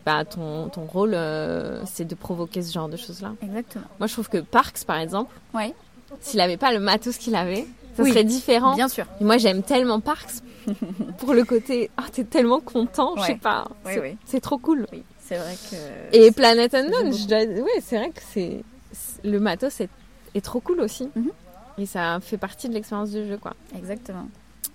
bah 0.04 0.24
ton 0.24 0.68
ton 0.68 0.84
rôle 0.84 1.14
euh, 1.14 1.82
c'est 1.84 2.04
de 2.04 2.14
provoquer 2.14 2.62
ce 2.62 2.72
genre 2.72 2.88
de 2.88 2.96
choses 2.96 3.22
là. 3.22 3.32
Exactement. 3.42 3.84
Moi 3.98 4.06
je 4.06 4.12
trouve 4.12 4.28
que 4.28 4.38
Parks 4.38 4.84
par 4.86 4.98
exemple, 4.98 5.34
Ouais. 5.52 5.74
s'il 6.20 6.40
avait 6.40 6.56
pas 6.56 6.72
le 6.72 6.78
matos 6.78 7.16
qu'il 7.18 7.34
avait, 7.34 7.66
ça 7.96 8.02
Oui. 8.04 8.10
serait 8.10 8.22
différent. 8.24 8.74
Bien 8.76 8.88
sûr. 8.88 9.04
Et 9.20 9.24
moi 9.24 9.36
j'aime 9.38 9.62
tellement 9.64 9.98
Parks 10.00 10.42
pour 11.18 11.34
le 11.34 11.44
côté 11.44 11.90
ah 11.96 12.04
t'es 12.12 12.22
tellement 12.24 12.60
content, 12.60 13.14
je 13.16 13.22
sais 13.22 13.32
Ouais. 13.32 13.38
pas, 13.38 13.66
c'est 13.84 14.00
oui. 14.34 14.40
trop 14.40 14.58
cool. 14.58 14.86
Oui, 14.92 15.02
c'est 15.20 15.38
vrai 15.38 15.54
que. 15.70 16.16
Et 16.16 16.30
Planet 16.30 16.72
Unknown, 16.72 17.12
je 17.12 17.26
dois- 17.26 17.62
ouais, 17.64 17.80
c'est 17.82 17.96
vrai 17.96 18.10
que 18.10 18.20
c'est 18.32 18.62
c'est- 18.92 19.24
le 19.24 19.40
matos 19.40 19.80
est, 19.80 19.90
est 20.36 20.40
trop 20.44 20.60
cool 20.60 20.80
aussi. 20.80 21.10
Mhm. 21.16 21.30
Et 21.78 21.84
ça 21.86 22.18
fait 22.22 22.38
partie 22.38 22.68
de 22.68 22.74
l'expérience 22.74 23.10
du 23.10 23.26
jeu, 23.26 23.36
quoi. 23.38 23.54
Exactement. 23.76 24.28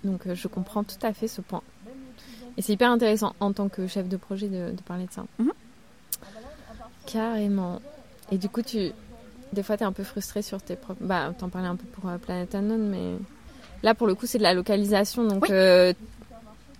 Donc 0.04 0.26
euh, 0.26 0.34
je 0.34 0.48
comprends 0.48 0.84
tout 0.84 0.96
à 1.02 1.12
fait 1.12 1.28
ce 1.28 1.40
point. 1.40 1.62
Et 2.56 2.62
c'est 2.62 2.72
hyper 2.74 2.90
intéressant 2.90 3.34
en 3.40 3.52
tant 3.52 3.68
que 3.68 3.86
chef 3.86 4.08
de 4.08 4.16
projet 4.16 4.48
de, 4.48 4.72
de 4.72 4.82
parler 4.82 5.06
de 5.06 5.12
ça. 5.12 5.24
Mhm. 5.38 5.52
Carrément. 7.06 7.80
Et 8.30 8.38
du 8.38 8.48
coup, 8.48 8.62
tu, 8.62 8.92
des 9.52 9.62
fois, 9.62 9.76
t'es 9.76 9.84
un 9.84 9.92
peu 9.92 10.04
frustré 10.04 10.42
sur 10.42 10.60
tes 10.62 10.76
propres. 10.76 11.02
Bah, 11.02 11.32
t'en 11.38 11.48
parlais 11.48 11.68
un 11.68 11.76
peu 11.76 11.86
pour 11.86 12.08
euh, 12.08 12.18
Planet 12.18 12.54
Unknown, 12.54 12.88
mais 12.88 13.16
là, 13.82 13.94
pour 13.94 14.06
le 14.06 14.14
coup, 14.14 14.26
c'est 14.26 14.38
de 14.38 14.42
la 14.42 14.54
localisation, 14.54 15.24
donc 15.24 15.42
Oui. 15.42 15.48
euh, 15.50 15.92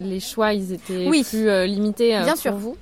les 0.01 0.21
choix, 0.21 0.53
ils 0.53 0.73
étaient 0.73 1.09
Oui. 1.09 1.25
plus 1.25 1.49
euh, 1.49 1.67
limités 1.67 2.11
Bien 2.11 2.29
pour 2.33 2.37
sûr. 2.39 2.55
vous. 2.55 2.77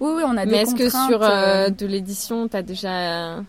Oui, 0.00 0.12
oui, 0.16 0.22
on 0.24 0.30
a 0.36 0.44
Mais 0.46 0.52
des 0.52 0.56
est-ce 0.58 0.74
que 0.76 0.88
sur 0.88 1.18
de 1.18 1.86
l'édition, 1.86 2.46
t'as 2.48 2.62
déjà 2.62 3.40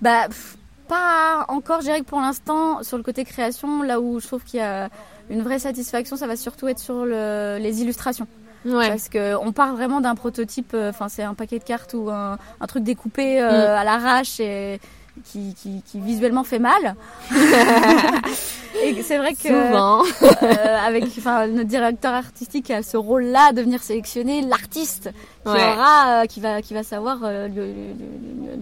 Bah, 0.00 0.26
pff, 0.26 0.56
pas 0.88 1.44
encore. 1.48 1.80
Je 1.80 1.86
dirais 1.86 2.00
que 2.00 2.04
pour 2.06 2.20
l'instant, 2.20 2.82
sur 2.82 2.96
le 2.96 3.02
côté 3.04 3.24
création, 3.24 3.82
là 3.82 4.00
où 4.00 4.18
je 4.20 4.26
trouve 4.26 4.42
qu'il 4.44 4.58
y 4.58 4.62
a 4.62 4.88
une 5.30 5.42
vraie 5.42 5.58
satisfaction, 5.58 6.16
ça 6.16 6.26
va 6.26 6.36
surtout 6.36 6.68
être 6.68 6.78
sur 6.78 7.04
le- 7.04 7.58
les 7.60 7.82
illustrations. 7.82 8.26
Ouais. 8.64 8.88
Parce 8.88 9.08
que 9.08 9.34
on 9.36 9.50
part 9.52 9.74
vraiment 9.74 10.00
d'un 10.00 10.14
prototype, 10.14 10.72
euh, 10.74 10.90
enfin 10.90 11.08
c'est 11.08 11.24
un 11.24 11.34
paquet 11.34 11.58
de 11.58 11.64
cartes 11.64 11.94
ou 11.94 12.10
un, 12.10 12.38
un 12.60 12.66
truc 12.68 12.84
découpé 12.84 13.40
euh, 13.42 13.76
à 13.76 13.82
l'arrache 13.82 14.38
et 14.38 14.78
qui, 15.24 15.54
qui, 15.54 15.82
qui 15.84 16.00
visuellement 16.00 16.44
fait 16.44 16.58
mal. 16.58 16.94
et 18.84 19.02
c'est 19.02 19.18
vrai 19.18 19.34
que 19.34 19.48
Souvent. 19.48 20.02
euh, 20.42 20.76
avec 20.86 21.04
enfin 21.18 21.46
notre 21.46 21.68
directeur 21.68 22.12
artistique 22.14 22.70
a 22.70 22.82
ce 22.82 22.96
rôle-là 22.96 23.52
de 23.52 23.62
venir 23.62 23.82
sélectionner 23.82 24.42
l'artiste 24.42 25.10
qui 25.44 25.50
Ouais. 25.52 25.58
aura, 25.72 26.22
euh, 26.22 26.26
qui 26.26 26.40
va 26.40 26.62
qui 26.62 26.72
va 26.72 26.82
savoir 26.82 27.18
euh, 27.24 27.48
lui, 27.48 27.56
lui- 27.56 27.94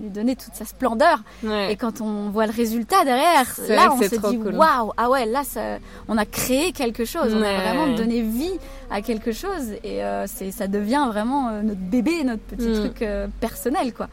lui- 0.02 0.10
donner 0.10 0.34
toute 0.34 0.54
sa 0.54 0.64
splendeur. 0.64 1.22
Ouais. 1.44 1.72
Et 1.72 1.76
quand 1.76 2.00
on 2.00 2.30
voit 2.30 2.46
le 2.46 2.52
résultat 2.52 3.04
derrière, 3.04 3.44
là 3.68 3.92
on 3.92 4.00
se 4.02 4.08
dit 4.16 4.38
cool. 4.38 4.54
waouh, 4.56 4.92
ah 4.96 5.08
ouais, 5.10 5.26
là 5.26 5.42
ça, 5.44 5.78
on 6.08 6.16
a 6.18 6.24
créé 6.26 6.72
quelque 6.72 7.04
chose, 7.04 7.32
on 7.34 7.42
a 7.42 7.52
vraiment 7.60 7.94
donné 7.94 8.22
vie 8.22 8.58
à 8.90 9.02
quelque 9.02 9.30
chose 9.32 9.70
et 9.84 10.02
euh, 10.02 10.26
c'est 10.26 10.50
ça 10.50 10.66
devient 10.66 11.06
vraiment 11.08 11.48
euh, 11.50 11.62
notre 11.62 11.80
bébé, 11.80 12.24
notre 12.24 12.42
petit 12.42 12.66
Mm. 12.68 12.74
truc 12.80 13.02
euh, 13.02 13.26
personnel 13.40 13.92
quoi. 13.94 14.08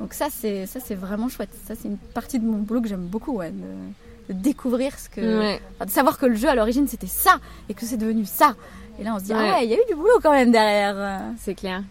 Donc 0.00 0.14
ça 0.14 0.28
c'est 0.30 0.66
ça 0.66 0.80
c'est 0.80 0.94
vraiment 0.94 1.28
chouette. 1.28 1.50
Ça 1.66 1.74
c'est 1.80 1.88
une 1.88 1.98
partie 1.98 2.38
de 2.38 2.46
mon 2.46 2.58
boulot 2.58 2.80
que 2.80 2.88
j'aime 2.88 3.06
beaucoup, 3.06 3.36
ouais, 3.36 3.50
de, 3.50 4.32
de 4.34 4.38
découvrir 4.40 4.98
ce 4.98 5.08
que, 5.08 5.20
Ouais. 5.20 5.60
enfin, 5.76 5.84
de 5.86 5.90
savoir 5.90 6.18
que 6.18 6.26
le 6.26 6.34
jeu 6.36 6.48
à 6.48 6.54
l'origine 6.54 6.88
c'était 6.88 7.06
ça 7.06 7.38
et 7.68 7.74
que 7.74 7.84
c'est 7.84 7.96
devenu 7.98 8.24
ça. 8.24 8.54
Et 8.98 9.04
là 9.04 9.14
on 9.14 9.18
se 9.18 9.24
dit 9.24 9.32
Ouais. 9.34 9.38
ah 9.40 9.58
ouais, 9.58 9.64
il 9.66 9.70
y 9.70 9.74
a 9.74 9.76
eu 9.76 9.86
du 9.88 9.94
boulot 9.94 10.18
quand 10.22 10.32
même 10.32 10.50
derrière. 10.52 11.20
C'est 11.38 11.54
clair. 11.54 11.82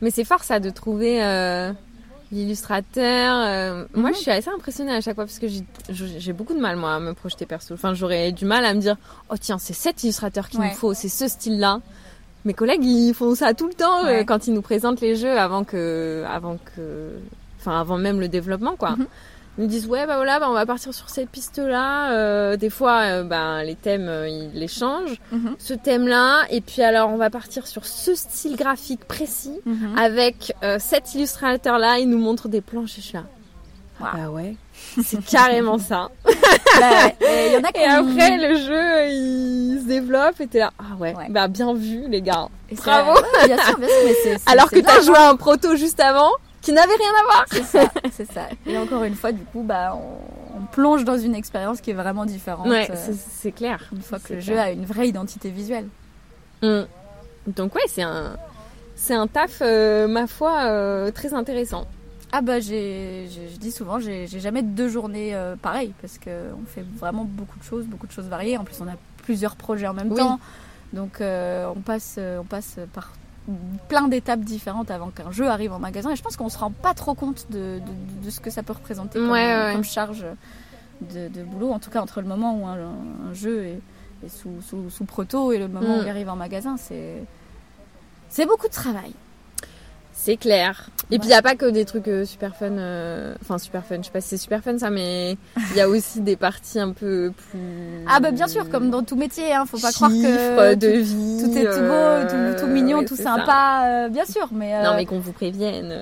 Mais 0.00 0.10
c'est 0.10 0.24
fort 0.24 0.42
ça 0.44 0.58
de 0.60 0.68
trouver 0.70 1.22
euh, 1.24 1.72
l'illustrateur. 2.32 3.36
euh, 3.36 3.84
Moi, 3.94 4.10
Mhm. 4.10 4.14
je 4.16 4.20
suis 4.20 4.30
assez 4.30 4.50
impressionnée 4.50 4.92
à 4.94 5.00
chaque 5.00 5.14
fois 5.14 5.24
parce 5.24 5.38
que 5.38 5.46
j'ai- 5.48 6.32
beaucoup 6.32 6.54
de 6.54 6.60
mal 6.60 6.76
moi 6.76 6.94
à 6.96 7.00
me 7.00 7.14
projeter 7.14 7.46
perso. 7.46 7.74
Enfin, 7.74 7.94
j'aurais 7.94 8.32
du 8.32 8.44
mal 8.44 8.64
à 8.64 8.74
me 8.74 8.80
dire 8.80 8.96
oh 9.30 9.36
tiens 9.40 9.58
c'est 9.58 9.72
cet 9.72 10.02
illustrateur 10.02 10.48
qu'il 10.48 10.60
Ouais. 10.60 10.68
nous 10.70 10.74
faut, 10.74 10.92
c'est 10.94 11.08
ce 11.08 11.28
style-là. 11.28 11.80
Mes 12.46 12.54
collègues 12.54 12.84
ils 12.84 13.12
font 13.12 13.34
ça 13.34 13.52
tout 13.52 13.66
le 13.66 13.74
temps 13.74 14.06
euh, 14.06 14.24
quand 14.24 14.46
ils 14.46 14.54
nous 14.54 14.62
présentent 14.62 15.02
les 15.02 15.14
jeux 15.16 15.38
avant 15.38 15.64
que, 15.64 16.24
avant 16.26 16.56
que, 16.56 17.10
enfin 17.60 17.78
avant 17.78 17.98
même 17.98 18.18
le 18.20 18.28
développement 18.28 18.76
quoi. 18.76 18.92
Mhm. 18.92 19.06
Ils 19.58 19.62
nous 19.62 19.68
disent 19.68 19.86
ouais 19.86 20.06
bah 20.06 20.16
voilà 20.16 20.38
bah, 20.38 20.48
on 20.50 20.52
va 20.52 20.66
partir 20.66 20.92
sur 20.94 21.08
cette 21.08 21.30
piste 21.30 21.58
là. 21.58 22.56
des 22.56 22.68
fois 22.70 23.00
euh, 23.04 23.22
bah, 23.24 23.64
les 23.64 23.74
thèmes 23.74 24.06
euh, 24.08 24.28
ils 24.28 24.52
les 24.52 24.68
changent. 24.68 25.18
Mhm. 25.32 25.56
Ce 25.58 25.72
thème 25.74 26.06
là 26.06 26.44
et 26.50 26.60
puis 26.60 26.82
alors 26.82 27.08
on 27.10 27.16
va 27.16 27.30
partir 27.30 27.66
sur 27.66 27.84
ce 27.86 28.14
style 28.14 28.56
graphique 28.56 29.04
précis 29.06 29.58
Mhm. 29.66 29.98
avec 29.98 30.54
euh, 30.62 30.76
cet 30.78 31.14
illustrateur 31.14 31.78
là 31.78 31.98
il 31.98 32.08
nous 32.10 32.18
montre 32.18 32.48
des 32.48 32.60
planches 32.60 32.98
et 32.98 33.00
je 33.02 33.06
suis 33.06 33.14
là 33.18 33.24
Wow. 33.98 34.06
bah 34.12 34.28
ouais 34.30 34.56
c'est 35.02 35.24
carrément 35.24 35.78
ça 35.78 36.10
Bah 36.80 36.90
ouais. 36.90 37.16
Et 37.20 37.46
il 37.48 37.52
y 37.52 37.56
en 37.56 37.60
a 37.62 37.72
qui 37.72 37.80
et 37.80 37.84
après 37.84 38.36
le 38.36 38.56
jeu 38.56 39.08
il 39.10 39.80
se 39.82 39.86
développe 39.86 40.40
et 40.40 40.46
t'es 40.46 40.58
là 40.60 40.70
ah 40.78 40.94
ouais, 40.98 41.14
Ouais. 41.16 41.26
bah 41.30 41.48
bien 41.48 41.72
vu 41.74 42.04
les 42.08 42.20
gars 42.22 42.48
Et 42.70 42.74
bravo. 42.74 43.12
ouais, 43.14 43.46
bien 43.46 43.58
sûr, 43.58 43.78
bien 43.78 43.88
sûr, 43.88 43.96
mais 44.06 44.14
c'est- 44.22 44.38
c'est- 44.38 44.50
alors 44.50 44.68
c'est 44.70 44.80
que 44.82 44.86
t'as 44.86 45.00
joué 45.00 45.16
à 45.16 45.28
un 45.30 45.36
proto 45.36 45.74
juste 45.76 46.00
avant 46.00 46.30
qui 46.60 46.72
n'avait 46.72 46.94
rien 46.96 47.10
à 47.20 47.24
voir 47.24 47.44
C'est 47.50 47.62
ça, 47.64 47.88
c'est 48.12 48.32
ça. 48.32 48.42
Et 48.66 48.76
encore 48.76 49.04
une 49.04 49.14
fois, 49.14 49.30
du 49.30 49.44
coup, 49.44 49.62
bah, 49.62 49.94
on, 49.96 50.58
on 50.58 50.66
plonge 50.66 51.04
dans 51.04 51.16
une 51.16 51.34
expérience 51.36 51.80
qui 51.80 51.90
est 51.92 51.94
vraiment 51.94 52.24
différente. 52.26 52.66
ouais 52.66 52.88
euh, 52.90 53.12
c'est- 53.40 53.52
clair 53.52 53.80
une 53.92 54.02
fois 54.02 54.18
que 54.18 54.34
le 54.34 54.40
jeu 54.40 54.58
a 54.58 54.70
une 54.70 54.84
vraie 54.84 55.08
identité 55.08 55.48
visuelle. 55.50 55.86
Mm. 56.62 56.82
donc 57.48 57.74
ouais 57.74 57.82
c'est 57.86 58.02
un 58.02 58.36
c'est 58.94 59.14
un 59.14 59.26
taf 59.26 59.58
euh, 59.60 60.08
ma 60.08 60.26
foi 60.26 60.62
euh, 60.64 61.10
très 61.10 61.34
intéressant 61.34 61.86
Ah 62.38 62.42
bah, 62.42 62.60
j'ai, 62.60 63.28
je 63.52 63.56
dis 63.56 63.72
souvent, 63.72 63.98
j'ai, 63.98 64.26
jamais 64.26 64.62
deux 64.62 64.88
journées 64.90 65.34
euh, 65.34 65.56
pareilles 65.56 65.94
parce 66.02 66.18
que 66.18 66.52
on 66.52 66.66
fait 66.66 66.84
vraiment 66.98 67.24
beaucoup 67.24 67.58
de 67.58 67.64
choses, 67.64 67.86
beaucoup 67.86 68.06
de 68.06 68.12
choses 68.12 68.26
variées. 68.26 68.58
En 68.58 68.64
plus, 68.64 68.78
on 68.82 68.86
a 68.88 68.96
plusieurs 69.22 69.56
projets 69.56 69.86
en 69.86 69.94
même 69.94 70.10
Oui. 70.12 70.18
temps, 70.18 70.38
donc 70.92 71.22
euh, 71.22 71.66
on 71.74 71.80
passe, 71.80 72.16
euh, 72.18 72.40
on 72.40 72.44
passe 72.44 72.76
par 72.92 73.12
plein 73.88 74.06
d'étapes 74.08 74.40
différentes 74.40 74.90
avant 74.90 75.08
qu'un 75.08 75.30
jeu 75.30 75.48
arrive 75.48 75.72
en 75.72 75.78
magasin. 75.78 76.10
Et 76.10 76.16
je 76.16 76.22
pense 76.22 76.36
qu'on 76.36 76.50
se 76.50 76.58
rend 76.58 76.70
pas 76.72 76.92
trop 76.92 77.14
compte 77.14 77.46
de, 77.50 77.78
de- 77.78 78.24
de 78.26 78.30
ce 78.30 78.40
que 78.40 78.50
ça 78.50 78.62
peut 78.62 78.74
représenter 78.74 79.18
comme, 79.18 79.30
Ouais, 79.30 79.54
ouais, 79.56 79.64
ouais. 79.68 79.72
comme 79.72 79.84
charge 79.84 80.26
de, 81.00 81.28
de 81.28 81.42
boulot. 81.42 81.70
En 81.72 81.78
tout 81.78 81.90
cas, 81.90 82.02
entre 82.02 82.20
le 82.20 82.26
moment 82.26 82.54
où 82.60 82.66
un, 82.66 82.76
un 83.30 83.32
jeu 83.32 83.64
est, 83.64 83.80
est 84.26 84.28
sous, 84.28 84.60
sous, 84.68 84.90
sous 84.90 85.04
proto 85.06 85.52
et 85.52 85.58
le 85.58 85.68
moment 85.68 85.96
Mm. 85.96 85.98
où 86.00 86.02
il 86.02 86.08
arrive 86.10 86.28
en 86.28 86.36
magasin, 86.36 86.76
c'est 86.76 87.22
c'est 88.28 88.44
beaucoup 88.44 88.66
de 88.68 88.72
travail. 88.72 89.12
C'est 90.18 90.38
clair. 90.38 90.88
Et 91.12 91.18
puis 91.20 91.28
il 91.28 91.30
n'y 91.30 91.36
a 91.36 91.42
pas 91.42 91.54
que 91.54 91.66
des 91.66 91.84
trucs 91.84 92.08
euh, 92.08 92.24
super 92.24 92.56
fun. 92.56 92.70
euh, 92.78 93.34
Enfin, 93.42 93.58
super 93.58 93.84
fun. 93.84 93.96
Je 93.98 94.06
sais 94.06 94.10
pas 94.10 94.20
si 94.20 94.28
c'est 94.30 94.36
super 94.38 94.60
fun 94.62 94.76
ça, 94.78 94.90
mais 94.90 95.36
il 95.70 95.76
y 95.76 95.80
a 95.80 95.88
aussi 95.90 96.20
des 96.20 96.34
parties 96.34 96.80
un 96.80 96.90
peu 96.92 97.32
plus. 97.50 97.60
Ah 98.08 98.18
bah 98.18 98.32
bien 98.32 98.48
sûr, 98.48 98.68
comme 98.70 98.90
dans 98.90 99.04
tout 99.04 99.14
métier, 99.14 99.52
hein, 99.54 99.66
faut 99.66 99.78
pas 99.78 99.92
croire 99.92 100.10
que 100.10 100.74
tout- 100.74 101.04
vie. 101.04 101.42
tout 101.44 101.56
est 101.56 101.64
tout 101.70 101.78
beau, 101.80 101.92
euh, 101.92 102.54
tout, 102.56 102.60
tout 102.64 102.66
mignon, 102.66 103.04
tout 103.04 103.14
sympa, 103.14 103.82
euh, 103.84 104.08
bien 104.08 104.24
sûr, 104.24 104.48
mais, 104.52 104.82
Non, 104.82 104.94
mais 104.96 105.04
qu'on 105.04 105.20
vous 105.20 105.32
prévienne, 105.32 105.94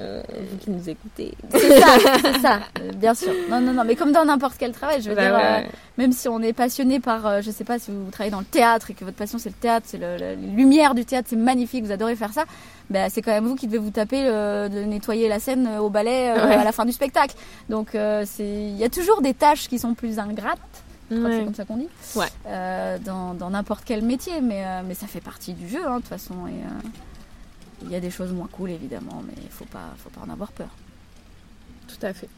vous 0.50 0.56
qui 0.58 0.70
nous 0.70 0.88
écoutez. 0.88 1.34
c'est 1.50 1.80
ça, 1.80 1.86
c'est 2.22 2.40
ça, 2.40 2.60
bien 2.96 3.14
sûr. 3.14 3.32
Non, 3.50 3.60
non, 3.60 3.72
non, 3.74 3.84
mais 3.84 3.96
comme 3.96 4.12
dans 4.12 4.24
n'importe 4.24 4.54
quel 4.58 4.72
travail, 4.72 5.02
je 5.02 5.10
veux 5.10 5.16
Bah 5.16 5.26
dire, 5.26 5.34
ouais, 5.36 5.68
même 5.98 6.12
si 6.12 6.28
on 6.28 6.40
est 6.40 6.54
passionné 6.54 6.98
par, 7.00 7.42
je 7.42 7.50
sais 7.50 7.64
pas, 7.64 7.78
si 7.78 7.90
vous 7.90 8.10
travaillez 8.10 8.30
dans 8.32 8.38
le 8.40 8.44
théâtre 8.46 8.90
et 8.90 8.94
que 8.94 9.04
votre 9.04 9.16
passion 9.18 9.38
c'est 9.38 9.50
le 9.50 9.54
théâtre, 9.56 9.84
c'est 9.88 9.98
le, 9.98 10.16
le- 10.16 10.40
les 10.40 10.56
lumières 10.56 10.94
du 10.94 11.04
théâtre, 11.04 11.26
c'est 11.28 11.36
magnifique, 11.36 11.84
vous 11.84 11.92
adorez 11.92 12.16
faire 12.16 12.32
ça, 12.32 12.44
bah, 12.90 13.08
c'est 13.10 13.22
quand 13.22 13.30
même 13.32 13.46
vous 13.46 13.54
qui 13.56 13.66
devez 13.66 13.78
vous 13.78 13.90
taper 13.90 14.22
euh, 14.26 14.68
de 14.68 14.80
nettoyer 14.80 15.28
la 15.28 15.40
scène 15.40 15.66
euh, 15.66 15.78
au 15.78 15.88
balai 15.90 16.30
euh, 16.30 16.46
Ouais. 16.46 16.54
à 16.54 16.64
la 16.64 16.72
fin 16.72 16.84
du 16.84 16.92
spectacle. 16.92 17.34
Donc 17.68 17.94
euh, 17.94 18.24
il 18.38 18.76
y 18.76 18.84
a 18.84 18.88
toujours 18.90 19.22
des 19.22 19.34
tâches 19.34 19.68
qui 19.68 19.78
sont 19.78 19.94
plus 19.94 20.18
ingrates. 20.18 20.58
Je 21.10 21.16
crois 21.16 21.28
que 21.28 21.34
Ouais. 21.34 21.38
c'est 21.40 21.44
comme 21.44 21.54
ça 21.54 21.64
qu'on 21.64 21.76
dit. 21.76 21.88
Ouais. 22.16 22.98
Dans 23.04 23.50
n'importe 23.50 23.84
quel 23.84 24.02
métier, 24.02 24.40
mais, 24.40 24.64
mais 24.84 24.94
ça 24.94 25.06
fait 25.06 25.20
partie 25.20 25.52
du 25.52 25.68
jeu, 25.68 25.80
hein, 25.86 25.96
de 25.96 26.00
toute 26.00 26.08
façon. 26.08 26.34
Il 27.82 27.90
y 27.90 27.96
a 27.96 28.00
des 28.00 28.10
choses 28.10 28.32
moins 28.32 28.48
cool, 28.50 28.70
évidemment, 28.70 29.22
mais 29.26 29.34
il 29.42 29.50
faut 29.50 29.66
pas, 29.66 29.92
faut 29.98 30.08
pas 30.10 30.22
en 30.26 30.30
avoir 30.32 30.50
peur. 30.52 30.68
Tout 31.88 32.06
à 32.06 32.14
fait. 32.14 32.28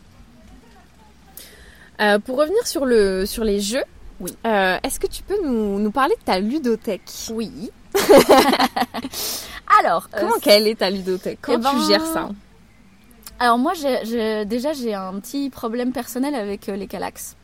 Euh, 2.00 2.18
pour 2.18 2.36
revenir 2.38 2.66
sur, 2.66 2.84
le, 2.84 3.24
sur 3.24 3.44
les 3.44 3.60
jeux, 3.60 3.84
Oui. 4.20 4.36
euh, 4.46 4.76
est-ce 4.82 4.98
que 5.00 5.06
tu 5.06 5.22
peux 5.22 5.38
nous, 5.44 5.78
nous 5.78 5.90
parler 5.92 6.14
de 6.18 6.24
ta 6.24 6.40
ludothèque? 6.40 7.10
Oui. 7.32 7.70
Alors, 9.80 10.08
euh, 10.14 10.20
Comment 10.20 10.38
quelle 10.40 10.66
est 10.66 10.76
ta 10.78 10.90
ludothèque? 10.90 11.38
Comment 11.42 11.58
eh 11.58 11.62
ben, 11.62 11.70
tu 11.80 11.86
gères 11.86 12.06
ça? 12.06 12.28
alors 13.38 13.58
moi, 13.58 13.72
déjà, 13.74 14.72
j'ai 14.72 14.94
un 14.94 15.18
petit 15.20 15.50
problème 15.50 15.92
personnel 15.92 16.34
avec 16.34 16.68
euh, 16.68 16.76
les 16.76 16.86
calax. 16.86 17.36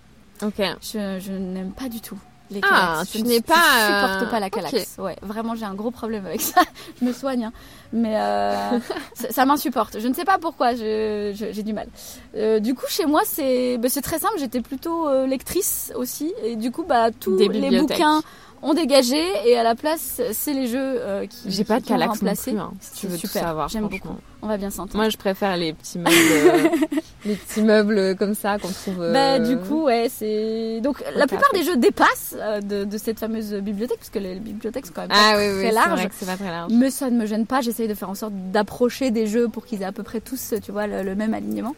Ok. 0.43 0.61
Je, 0.81 1.19
je 1.21 1.33
n'aime 1.33 1.73
pas 1.73 1.89
du 1.89 2.01
tout 2.01 2.19
les 2.51 2.61
Ah, 2.63 2.93
calax. 3.05 3.11
tu 3.11 3.23
n'es 3.23 3.41
pas, 3.41 3.55
Je 3.55 3.93
euh, 3.93 4.01
supporte 4.11 4.31
pas 4.31 4.41
la 4.41 4.47
ok. 4.47 4.53
calax. 4.53 4.97
Ouais, 4.99 5.17
vraiment, 5.23 5.55
j'ai 5.55 5.65
un 5.65 5.75
gros 5.75 5.91
problème 5.91 6.27
avec 6.27 6.41
ça. 6.41 6.61
je 7.01 7.05
me 7.07 7.13
soigne, 7.13 7.45
hein. 7.47 7.53
mais 7.93 8.15
euh, 8.17 8.79
ça, 9.15 9.31
ça 9.31 9.47
m'insupporte. 9.47 9.99
Je 10.01 10.09
ne 10.09 10.15
sais 10.15 10.25
pas 10.25 10.39
pourquoi. 10.39 10.75
J'ai 10.75 11.63
du 11.65 11.73
mal. 11.73 11.89
Euh, 12.37 12.59
du 12.61 12.75
coup, 12.75 12.87
chez 12.89 13.07
moi, 13.07 13.23
c'est 13.25 13.79
bah, 13.79 13.89
c'est 13.89 14.03
très 14.03 14.19
simple. 14.19 14.35
J'étais 14.39 14.61
plutôt 14.61 15.09
euh, 15.09 15.27
lectrice 15.27 15.93
aussi, 15.97 16.33
et 16.45 16.57
du 16.57 16.71
coup, 16.71 16.85
bah 16.85 17.11
tous 17.11 17.37
les 17.37 17.79
bouquins 17.81 18.23
ont 18.63 18.75
dégagé, 18.75 19.21
et 19.47 19.57
à 19.59 19.63
la 19.63 19.75
place, 19.75 20.21
c'est 20.33 20.53
les 20.53 20.69
jeux 20.69 20.79
euh, 20.79 21.27
qui. 21.27 21.51
J'ai 21.51 21.65
pas 21.65 21.81
de 21.81 21.87
calax 21.87 22.23
non 22.23 22.33
plus, 22.35 22.59
hein, 22.59 22.73
si 22.81 23.01
tu 23.01 23.07
veux 23.09 23.19
tout 23.19 23.27
super, 23.27 23.43
savoir. 23.43 23.69
j'aime 23.69 23.89
franchement. 23.89 24.19
On 24.41 24.47
va 24.49 24.57
bien 24.57 24.71
s'entendre. 24.71 24.97
Moi, 24.97 25.09
je 25.09 25.17
préfère 25.17 25.57
les 25.57 25.73
petits 25.73 25.99
meubles, 25.99 26.15
euh, 26.15 26.69
les 27.25 27.35
petits 27.37 27.63
meubles 27.63 28.17
comme 28.17 28.35
ça 28.35 28.59
qu'on 28.59 28.69
trouve. 28.71 29.01
euh, 29.03 29.13
Bah, 29.13 29.39
du 29.39 29.57
coup, 29.57 29.85
ouais, 29.85 30.09
c'est. 30.11 30.81
Donc, 30.81 31.03
la 31.15 31.27
plupart 31.27 31.51
des 31.55 31.63
jeux 31.65 31.77
dépassent 31.77 32.35
euh, 32.39 32.61
de, 32.61 32.85
de 32.85 32.99
cette 32.99 33.19
fameuse 33.21 33.53
bibliothèque, 33.55 33.99
puisque 33.99 34.17
les 34.17 34.37
bibliothèques 34.37 34.87
sont 34.87 34.93
quand 34.95 35.03
même 35.03 35.11
pas 35.11 35.17
ah 35.31 35.35
très 35.35 35.53
oui, 35.55 35.63
c'est 35.63 35.71
larges. 35.73 35.91
vrai 36.01 36.09
que 36.09 36.15
c'est 36.17 36.27
pas 36.27 36.37
très 36.37 36.51
large. 36.51 36.73
Mais 36.73 36.91
ça 36.91 37.11
ne 37.11 37.17
me 37.19 37.27
gêne 37.27 37.47
pas, 37.47 37.61
j'essaye 37.61 37.89
de 37.89 37.95
faire 37.95 38.11
en 38.11 38.15
sorte 38.15 38.33
d'approcher 38.53 39.11
des 39.11 39.27
jeux 39.27 39.49
pour 39.49 39.65
qu'ils 39.67 39.83
aient 39.83 39.87
à 39.87 39.93
peu 39.93 40.03
près 40.03 40.21
tous, 40.21 40.55
tu 40.65 40.73
vois, 40.73 40.87
le, 40.87 41.03
le 41.03 41.15
même 41.15 41.35
alignement. 41.35 41.75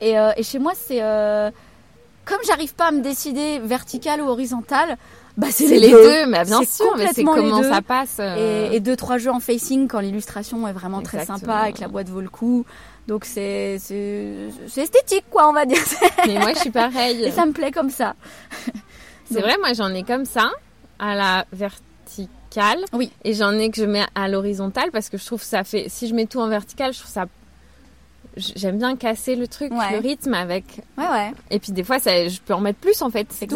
Et, 0.00 0.18
euh, 0.18 0.30
et 0.36 0.42
chez 0.42 0.58
moi, 0.58 0.72
c'est. 0.76 1.02
euh, 1.02 1.50
Comme 2.24 2.38
j'arrive 2.46 2.74
pas 2.74 2.86
à 2.86 2.90
me 2.92 3.00
décider 3.02 3.58
vertical 3.58 4.20
ou 4.22 4.28
horizontal, 4.28 4.96
bah 5.36 5.48
c'est 5.50 5.66
les, 5.66 5.80
les 5.80 5.90
deux. 5.90 6.26
mais 6.26 6.44
bien 6.44 6.62
sûr, 6.62 6.94
mais 6.96 7.08
c'est 7.12 7.24
comment 7.24 7.62
ça 7.62 7.82
passe. 7.82 8.16
euh, 8.20 8.70
Et, 8.70 8.76
et 8.76 8.80
deux 8.80 8.94
trois 8.96 9.18
jeux 9.18 9.30
en 9.32 9.40
facing 9.40 9.88
quand 9.88 9.98
l'illustration 10.00 10.66
est 10.68 10.72
vraiment 10.72 11.02
très 11.02 11.18
Exactement. 11.22 11.54
sympa 11.54 11.68
et 11.68 11.72
que 11.72 11.80
la 11.80 11.88
boîte 11.88 12.08
vaut 12.08 12.20
le 12.20 12.28
coup. 12.28 12.64
Donc 13.08 13.24
c'est 13.24 13.78
c'est 13.80 14.32
c'est 14.68 14.82
esthétique 14.82 15.24
quoi 15.30 15.48
on 15.48 15.52
va 15.52 15.66
dire. 15.66 15.78
Mais 16.26 16.38
moi, 16.38 16.52
je 16.54 16.58
suis 16.60 16.70
pareille. 16.70 17.22
Et 17.24 17.30
ça 17.32 17.44
me 17.46 17.52
plaît 17.52 17.72
comme 17.72 17.90
ça. 17.90 18.14
C'est 19.30 19.40
vrai, 19.40 19.56
moi 19.58 19.72
j'en 19.72 19.92
ai 19.92 20.02
comme 20.04 20.24
ça, 20.26 20.50
à 20.98 21.14
la 21.14 21.46
verticale. 21.52 22.78
Oui. 22.92 23.10
Et 23.24 23.32
j'en 23.34 23.52
ai 23.52 23.70
que 23.70 23.76
je 23.80 23.84
mets 23.86 24.04
à 24.14 24.28
l'horizontale 24.28 24.90
parce 24.92 25.08
que 25.08 25.16
je 25.18 25.24
trouve 25.26 25.40
que 25.40 25.46
ça 25.46 25.64
fait. 25.64 25.86
Si 25.88 26.06
je 26.08 26.14
mets 26.14 26.26
tout 26.26 26.40
en 26.40 26.48
vertical, 26.48 26.92
je 26.92 27.00
trouve 27.00 27.10
ça. 27.10 27.24
J'aime 28.36 28.78
bien 28.78 28.96
casser 28.96 29.34
le 29.36 29.46
truc, 29.48 29.72
Ouais. 29.72 29.92
le 29.92 29.98
rythme 29.98 30.34
avec. 30.34 30.64
Ouais 30.98 31.08
ouais. 31.08 31.32
Et 31.50 31.58
puis 31.58 31.72
des 31.72 31.84
fois, 31.84 31.98
ça, 31.98 32.28
je 32.28 32.38
peux 32.40 32.52
en 32.54 32.60
mettre 32.60 32.78
plus 32.80 33.00
en 33.02 33.10
fait. 33.10 33.24
tout. 33.24 33.54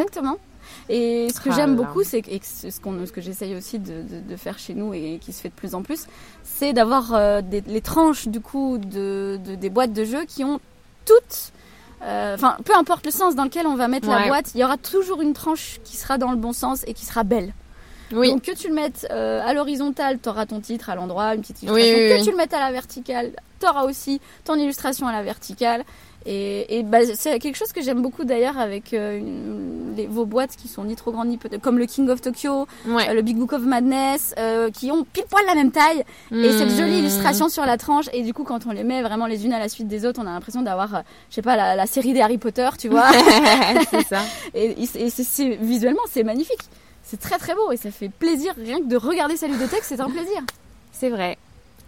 Et 0.88 1.28
ce 1.34 1.40
que 1.40 1.50
Ah 1.50 1.56
j'aime 1.56 1.76
là. 1.76 1.82
beaucoup, 1.84 2.02
c'est 2.02 2.22
que, 2.22 2.30
ce, 2.42 2.80
qu'on- 2.80 3.04
ce 3.06 3.12
que 3.12 3.20
j'essaye 3.20 3.54
aussi 3.54 3.78
de, 3.78 4.02
de- 4.02 4.20
de 4.26 4.36
faire 4.36 4.58
chez 4.58 4.74
nous 4.74 4.94
et 4.94 5.18
qui 5.20 5.32
se 5.32 5.40
fait 5.42 5.48
de 5.50 5.54
plus 5.54 5.74
en 5.74 5.82
plus, 5.82 6.06
c'est 6.44 6.72
d'avoir 6.72 7.12
euh, 7.14 7.42
des- 7.42 7.60
les 7.66 7.80
tranches 7.82 8.28
du 8.28 8.40
coup 8.40 8.78
de, 8.78 9.38
de- 9.44 9.54
des 9.54 9.68
boîtes 9.70 9.92
de 9.92 10.04
jeux 10.04 10.24
qui 10.24 10.44
ont 10.44 10.60
toutes, 11.04 11.52
euh, 12.02 12.34
enfin 12.34 12.56
peu 12.64 12.74
importe 12.74 13.04
le 13.04 13.12
sens 13.12 13.34
dans 13.34 13.44
lequel 13.44 13.66
on 13.66 13.74
va 13.76 13.88
mettre 13.88 14.08
la 14.08 14.28
boîte, 14.28 14.52
il 14.54 14.60
y 14.60 14.64
aura 14.64 14.76
toujours 14.78 15.20
une 15.20 15.34
tranche 15.34 15.78
qui 15.84 15.96
sera 15.96 16.16
dans 16.16 16.30
le 16.30 16.36
bon 16.36 16.52
sens 16.52 16.84
et 16.86 16.94
qui 16.94 17.04
sera 17.04 17.22
belle. 17.24 17.52
Oui. 18.10 18.30
Donc 18.30 18.40
que 18.42 18.52
tu 18.52 18.68
le 18.68 18.74
mettes 18.74 19.06
euh, 19.10 19.42
à 19.44 19.52
l'horizontale, 19.52 20.18
tu 20.22 20.30
auras 20.30 20.46
ton 20.46 20.60
titre 20.60 20.88
à 20.88 20.94
l'endroit, 20.94 21.34
une 21.34 21.42
petite 21.42 21.62
illustration. 21.62 21.98
oui, 21.98 22.18
que 22.18 22.24
tu 22.24 22.30
le 22.30 22.36
mettes 22.38 22.54
à 22.54 22.60
la 22.60 22.72
verticale, 22.72 23.32
tu 23.60 23.66
auras 23.68 23.84
aussi 23.84 24.22
ton 24.44 24.54
illustration 24.54 25.06
à 25.06 25.12
la 25.12 25.22
verticale. 25.22 25.84
Et, 26.30 26.78
et 26.78 26.82
bah, 26.82 26.98
c'est 27.14 27.38
quelque 27.38 27.56
chose 27.56 27.72
que 27.72 27.80
j'aime 27.80 28.02
beaucoup 28.02 28.24
d'ailleurs 28.24 28.58
avec 28.58 28.92
euh, 28.92 29.16
une- 29.18 29.94
les, 29.96 30.06
vos 30.06 30.26
boîtes 30.26 30.56
qui 30.56 30.68
sont 30.68 30.84
ni 30.84 30.94
trop 30.94 31.10
grandes 31.10 31.28
ni 31.28 31.38
peu 31.38 31.48
comme 31.58 31.78
le 31.78 31.86
King 31.86 32.10
of 32.10 32.20
Tokyo, 32.20 32.66
Ouais. 32.86 33.08
euh, 33.08 33.14
le 33.14 33.22
Big 33.22 33.38
Book 33.38 33.54
of 33.54 33.62
Madness, 33.62 34.34
euh, 34.38 34.70
qui 34.70 34.90
ont 34.92 35.04
pile 35.10 35.24
poil 35.30 35.42
la 35.46 35.54
même 35.54 35.70
taille 35.70 36.04
et 36.30 36.52
cette 36.52 36.68
jolie 36.76 36.96
Mmh. 36.96 37.04
illustration 37.04 37.48
sur 37.48 37.64
la 37.64 37.78
tranche. 37.78 38.06
Et 38.12 38.22
du 38.22 38.34
coup, 38.34 38.44
quand 38.44 38.66
on 38.66 38.72
les 38.72 38.84
met 38.84 39.00
vraiment 39.00 39.26
les 39.26 39.46
unes 39.46 39.54
à 39.54 39.58
la 39.58 39.70
suite 39.70 39.88
des 39.88 40.04
autres, 40.04 40.20
on 40.22 40.26
a 40.26 40.30
l'impression 40.32 40.60
d'avoir, 40.60 41.02
je 41.30 41.34
sais 41.36 41.42
pas, 41.42 41.56
la, 41.56 41.74
la 41.76 41.86
série 41.86 42.12
des 42.12 42.20
Harry 42.20 42.36
Potter, 42.36 42.68
tu 42.78 42.88
vois. 42.90 43.06
c'est 43.90 44.06
ça. 44.06 44.20
Et, 44.54 44.74
c'est- 44.86 45.56
visuellement, 45.62 46.02
c'est 46.10 46.24
magnifique. 46.24 46.60
C'est 47.02 47.18
très 47.20 47.38
très 47.38 47.54
beau 47.54 47.72
et 47.72 47.78
ça 47.78 47.90
fait 47.90 48.10
plaisir 48.10 48.52
rien 48.62 48.80
que 48.80 48.84
de 48.86 48.96
regarder 48.96 49.38
sa 49.38 49.46
ludothèque, 49.46 49.82
c'est 49.84 49.98
un 50.00 50.10
plaisir. 50.10 50.42
C'est 50.92 51.08
vrai. 51.08 51.38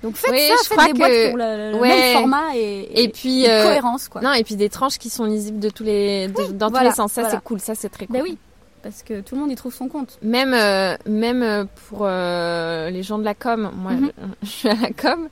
Donc 0.02 0.16
faites 0.16 0.30
Oui, 0.30 0.38
ça, 0.48 0.54
je 0.62 0.68
faites 0.68 0.76
crois 0.78 0.86
des 0.86 0.92
que- 0.92 0.98
boîtes 0.98 1.58
le, 1.58 1.72
le 1.72 1.78
Ouais. 1.78 1.88
même 1.88 2.16
format 2.18 2.56
et, 2.56 3.02
Et 3.02 3.08
puis. 3.10 3.42
et 3.44 3.50
euh, 3.50 3.64
cohérence 3.64 4.08
quoi. 4.08 4.20
Non, 4.22 4.32
et 4.32 4.42
puis 4.44 4.56
des 4.56 4.68
tranches 4.70 4.98
qui 4.98 5.10
sont 5.10 5.24
lisibles 5.24 5.60
de 5.60 5.68
tous 5.68 5.84
les, 5.84 6.28
de- 6.28 6.52
dans 6.52 6.68
voilà, 6.70 6.86
tous 6.86 6.90
les 6.92 6.96
sens. 6.96 7.12
Ça, 7.12 7.20
voilà. 7.22 7.36
c'est 7.36 7.44
cool. 7.44 7.60
Ça, 7.60 7.74
c'est 7.74 7.88
très 7.90 8.06
cool. 8.06 8.16
Ben 8.16 8.22
oui, 8.22 8.38
parce 8.82 9.02
que 9.02 9.20
tout 9.20 9.34
le 9.34 9.42
monde 9.42 9.50
y 9.52 9.56
trouve 9.56 9.74
son 9.74 9.88
compte. 9.88 10.18
Même, 10.22 10.54
euh, 10.54 10.96
même 11.06 11.42
euh, 11.42 11.64
pour 11.88 12.00
euh, 12.02 12.88
les 12.88 13.02
gens 13.02 13.18
de 13.18 13.24
la 13.24 13.34
com, 13.34 13.70
moi 13.76 13.92
Mhm. 13.92 14.10
je, 14.42 14.46
je 14.46 14.50
suis 14.50 14.68
à 14.70 14.74
la 14.74 14.90
com 14.90 15.28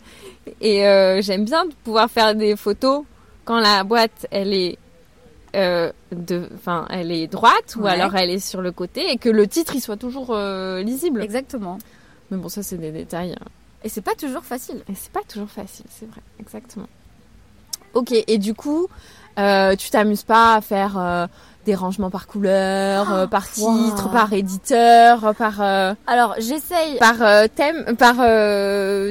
et 0.61 0.81
j'aime 1.23 1.45
bien 1.45 1.65
de 1.67 1.73
pouvoir 1.85 2.11
faire 2.11 2.35
des 2.35 2.57
photos 2.57 3.05
quand 3.45 3.61
la 3.61 3.85
boîte 3.85 4.27
elle 4.31 4.53
est 4.55 4.77
euh, 5.57 5.91
de, 6.13 6.47
enfin 6.55 6.87
elle 6.91 7.11
est 7.11 7.27
droite 7.27 7.75
ou 7.77 7.83
Ouais. 7.85 7.91
alors 7.93 8.15
elle 8.17 8.29
est 8.31 8.39
sur 8.39 8.61
le 8.61 8.71
côté 8.71 9.11
et 9.11 9.17
que 9.17 9.31
le 9.31 9.47
titre 9.47 9.73
il 9.75 9.81
soit 9.81 9.97
toujours 9.97 10.29
euh, 10.31 10.83
lisible. 10.83 11.23
Exactement. 11.23 11.79
Mais 12.31 12.37
bon 12.37 12.49
ça 12.51 12.63
c'est 12.63 12.77
des 12.77 12.93
détails 12.93 13.33
hein. 13.33 13.47
Et 13.85 13.89
c'est 13.89 14.01
pas 14.01 14.15
toujours 14.15 14.45
facile. 14.45 14.83
et 14.89 14.95
c'est 14.95 15.13
pas 15.13 15.23
toujours 15.29 15.49
facile, 15.51 15.87
c'est 15.99 16.07
vrai, 16.11 16.21
exactement. 16.41 16.89
Ok 17.95 18.13
et 18.13 18.39
du 18.39 18.55
coup 18.55 18.87
euh, 19.39 19.75
tu 19.77 19.89
t'amuses 19.91 20.25
pas 20.25 20.57
à 20.57 20.61
faire 20.61 20.99
euh, 20.99 21.27
des 21.65 21.75
rangements 21.75 22.11
par 22.11 22.27
couleur, 22.27 23.13
euh, 23.13 23.27
par 23.27 23.47
wow. 23.57 23.73
titre, 23.89 24.11
par 24.11 24.33
éditeur, 24.33 25.35
par 25.37 25.61
Alors 26.07 26.35
j'essaye. 26.39 26.99
Par 26.99 27.17
thème, 27.55 27.97
par 27.97 28.17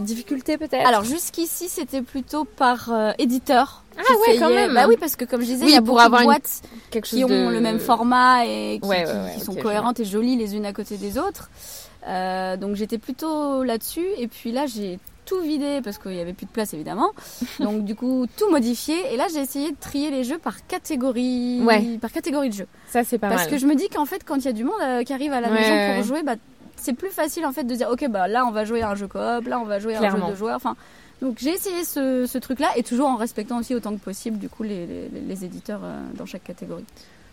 difficulté 0.01 0.57
peut-être? 0.57 0.87
Alors 0.87 1.03
jusqu'ici 1.03 1.69
c'était 1.69 2.01
plutôt 2.01 2.43
par 2.45 2.89
éditeur. 3.17 3.83
Ah 3.97 4.01
ouais, 4.27 4.37
quand 4.37 4.49
même. 4.49 4.75
Bah 4.75 4.85
oui 4.87 4.95
parce 4.99 5.15
que 5.15 5.25
comme 5.25 5.41
je 5.41 5.47
disais, 5.47 5.63
Oui, 5.65 5.71
il 5.71 5.73
y 5.73 5.77
a 5.77 5.81
pour 5.81 5.95
beaucoup 5.95 5.99
avoir 6.05 6.19
de 6.21 6.25
une- 6.25 6.29
boîtes 6.31 6.61
quelque 6.91 7.07
chose 7.07 7.17
qui 7.17 7.25
ont 7.25 7.49
le 7.49 7.59
même 7.61 7.79
format 7.79 8.45
et 8.45 8.79
qui, 8.79 8.87
Ouais, 8.87 9.05
qui- 9.05 9.09
ouais, 9.11 9.17
ouais, 9.17 9.33
qui 9.39 9.41
sont 9.43 9.55
cohérentes 9.55 9.99
et 9.99 10.05
jolies 10.05 10.35
les 10.35 10.55
unes 10.55 10.65
à 10.67 10.73
côté 10.73 10.97
des 10.97 11.17
autres. 11.17 11.49
Euh, 12.07 12.55
donc 12.57 12.75
j'étais 12.75 12.97
plutôt 12.97 13.63
là-dessus 13.63 14.05
et 14.17 14.27
puis 14.27 14.51
là 14.51 14.65
j'ai 14.65 14.97
tout 15.25 15.41
vidé 15.41 15.81
parce 15.83 15.97
qu'il 15.97 16.11
n'y 16.11 16.21
avait 16.21 16.31
plus 16.33 16.45
de 16.45 16.51
place 16.51 16.73
évidemment. 16.73 17.11
donc 17.59 17.83
du 17.83 17.95
coup 17.95 18.25
tout 18.37 18.49
modifié 18.49 18.95
et 19.13 19.17
là 19.17 19.25
j'ai 19.33 19.39
essayé 19.41 19.71
de 19.71 19.75
trier 19.77 20.09
les 20.09 20.23
jeux 20.23 20.37
par 20.37 20.65
catégorie, 20.67 21.61
Ouais. 21.63 21.97
par 21.99 22.11
catégorie 22.11 22.49
de 22.49 22.53
jeu. 22.53 22.67
Ça 22.87 23.03
c'est 23.03 23.17
pas 23.17 23.27
parce 23.29 23.41
mal. 23.43 23.51
que 23.51 23.57
je 23.57 23.65
me 23.67 23.75
dis 23.75 23.89
qu'en 23.89 24.05
fait 24.05 24.23
quand 24.25 24.35
il 24.37 24.45
y 24.45 24.47
a 24.47 24.53
du 24.53 24.63
monde 24.63 24.73
euh, 24.81 25.03
qui 25.03 25.11
arrive 25.13 25.33
à 25.33 25.41
la 25.41 25.49
Ouais, 25.49 25.55
maison 25.55 25.73
ouais, 25.73 25.95
pour 25.97 26.05
jouer, 26.05 26.23
bah, 26.23 26.35
c'est 26.77 26.93
plus 26.93 27.09
facile 27.09 27.45
en 27.45 27.51
fait 27.51 27.63
de 27.65 27.75
dire 27.75 27.89
ok 27.91 28.07
bah 28.09 28.27
là 28.27 28.45
on 28.45 28.51
va 28.51 28.63
jouer 28.63 28.81
à 28.83 28.89
un 28.91 28.95
jeu 28.95 29.07
coop, 29.07 29.45
là 29.47 29.59
on 29.59 29.65
va 29.65 29.79
jouer 29.79 29.95
à 29.95 30.01
un 30.01 30.09
jeu 30.09 30.31
de 30.31 30.35
joueurs. 30.35 30.55
Enfin 30.55 30.75
donc 31.21 31.37
j'ai 31.39 31.49
essayé 31.49 31.83
ce, 31.83 32.25
ce 32.27 32.37
truc-là 32.37 32.69
et 32.77 32.83
toujours 32.83 33.07
en 33.09 33.15
respectant 33.17 33.57
aussi 33.59 33.73
autant 33.75 33.91
que 33.95 33.99
possible 33.99 34.37
du 34.37 34.47
coup 34.49 34.63
les, 34.63 34.85
les- 34.85 35.09
les 35.27 35.43
éditeurs 35.45 35.81
euh, 35.83 35.99
dans 36.15 36.25
chaque 36.27 36.43
catégorie. 36.43 36.85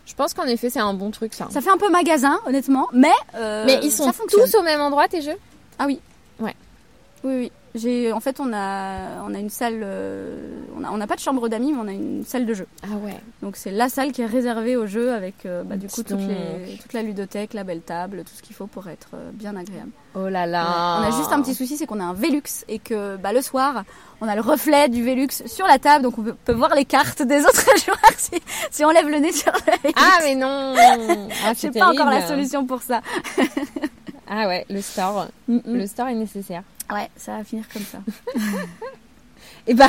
Je 0.06 0.14
pense 0.14 0.34
qu'en 0.34 0.44
effet 0.44 0.70
c'est 0.70 0.80
un 0.80 0.94
bon 0.94 1.10
truc 1.10 1.34
ça. 1.34 1.48
Ça 1.50 1.60
fait 1.60 1.70
un 1.70 1.78
peu 1.78 1.90
magasin, 1.90 2.38
honnêtement, 2.46 2.88
mais 2.92 3.08
euh, 3.34 3.64
Mais 3.66 3.80
ils 3.82 3.90
sont 3.90 4.12
ça 4.12 4.22
tous 4.28 4.54
au 4.54 4.62
même 4.62 4.80
endroit 4.80 5.08
tes 5.08 5.22
jeux? 5.22 5.36
Ah 5.78 5.86
oui. 5.86 6.00
Ouais. 6.40 6.54
Oui, 7.22 7.34
oui. 7.38 7.52
J'ai, 7.74 8.12
en 8.12 8.20
fait, 8.20 8.38
on 8.38 8.52
a, 8.52 9.22
on 9.26 9.34
a 9.34 9.38
une 9.38 9.50
salle, 9.50 9.80
euh, 9.82 10.60
on 10.76 10.96
n'a 10.96 11.06
pas 11.08 11.16
de 11.16 11.20
chambre 11.20 11.48
d'amis, 11.48 11.72
mais 11.72 11.78
on 11.82 11.88
a 11.88 11.92
une 11.92 12.24
salle 12.24 12.46
de 12.46 12.54
jeu. 12.54 12.68
Ah 12.84 12.94
ouais. 13.04 13.16
Donc 13.42 13.56
c'est 13.56 13.72
la 13.72 13.88
salle 13.88 14.12
qui 14.12 14.22
est 14.22 14.26
réservée 14.26 14.76
aux 14.76 14.86
jeux 14.86 15.12
avec, 15.12 15.44
euh, 15.44 15.64
bah, 15.64 15.76
du 15.76 15.88
coup, 15.88 16.04
toutes 16.04 16.20
les, 16.20 16.76
toute 16.80 16.92
la 16.92 17.02
ludothèque, 17.02 17.52
la 17.52 17.64
belle 17.64 17.80
table, 17.80 18.22
tout 18.24 18.32
ce 18.36 18.42
qu'il 18.42 18.54
faut 18.54 18.68
pour 18.68 18.86
être 18.88 19.08
euh, 19.14 19.30
bien 19.32 19.56
agréable. 19.56 19.90
Oh 20.14 20.28
là 20.28 20.42
Ouais. 20.44 20.50
là. 20.50 21.00
On 21.00 21.02
a 21.02 21.10
juste 21.10 21.32
un 21.32 21.42
petit 21.42 21.54
souci, 21.54 21.76
c'est 21.76 21.86
qu'on 21.86 21.98
a 21.98 22.04
un 22.04 22.12
Velux 22.12 22.42
et 22.68 22.78
que 22.78 23.16
bah, 23.16 23.32
le 23.32 23.42
soir, 23.42 23.82
on 24.20 24.28
a 24.28 24.36
le 24.36 24.40
reflet 24.40 24.88
du 24.88 25.02
Velux 25.04 25.30
sur 25.46 25.66
la 25.66 25.80
table, 25.80 26.04
donc 26.04 26.16
on 26.18 26.22
peut, 26.22 26.34
peut 26.44 26.52
voir 26.52 26.76
les 26.76 26.84
cartes 26.84 27.22
des 27.22 27.40
autres 27.44 27.76
joueurs 27.84 27.98
si, 28.16 28.30
si 28.70 28.84
on 28.84 28.90
lève 28.90 29.08
le 29.08 29.18
nez 29.18 29.32
sur 29.32 29.50
le 29.52 29.72
Velux. 29.72 29.94
Ah 29.96 30.18
mais 30.22 30.36
non. 30.36 30.74
Ah, 31.44 31.52
c'est 31.56 31.76
pas 31.76 31.88
encore 31.90 32.08
la 32.08 32.26
solution 32.28 32.64
pour 32.66 32.82
ça. 32.82 33.00
Ah 34.26 34.48
ouais, 34.48 34.64
le 34.70 34.80
store. 34.80 35.26
Mm, 35.48 35.56
mm. 35.56 35.60
Le 35.76 35.86
store 35.86 36.08
est 36.08 36.14
nécessaire. 36.14 36.62
Ouais, 36.92 37.08
ça 37.16 37.38
va 37.38 37.44
finir 37.44 37.64
comme 37.72 37.82
ça. 37.82 37.98
Et 39.66 39.74
bah, 39.74 39.88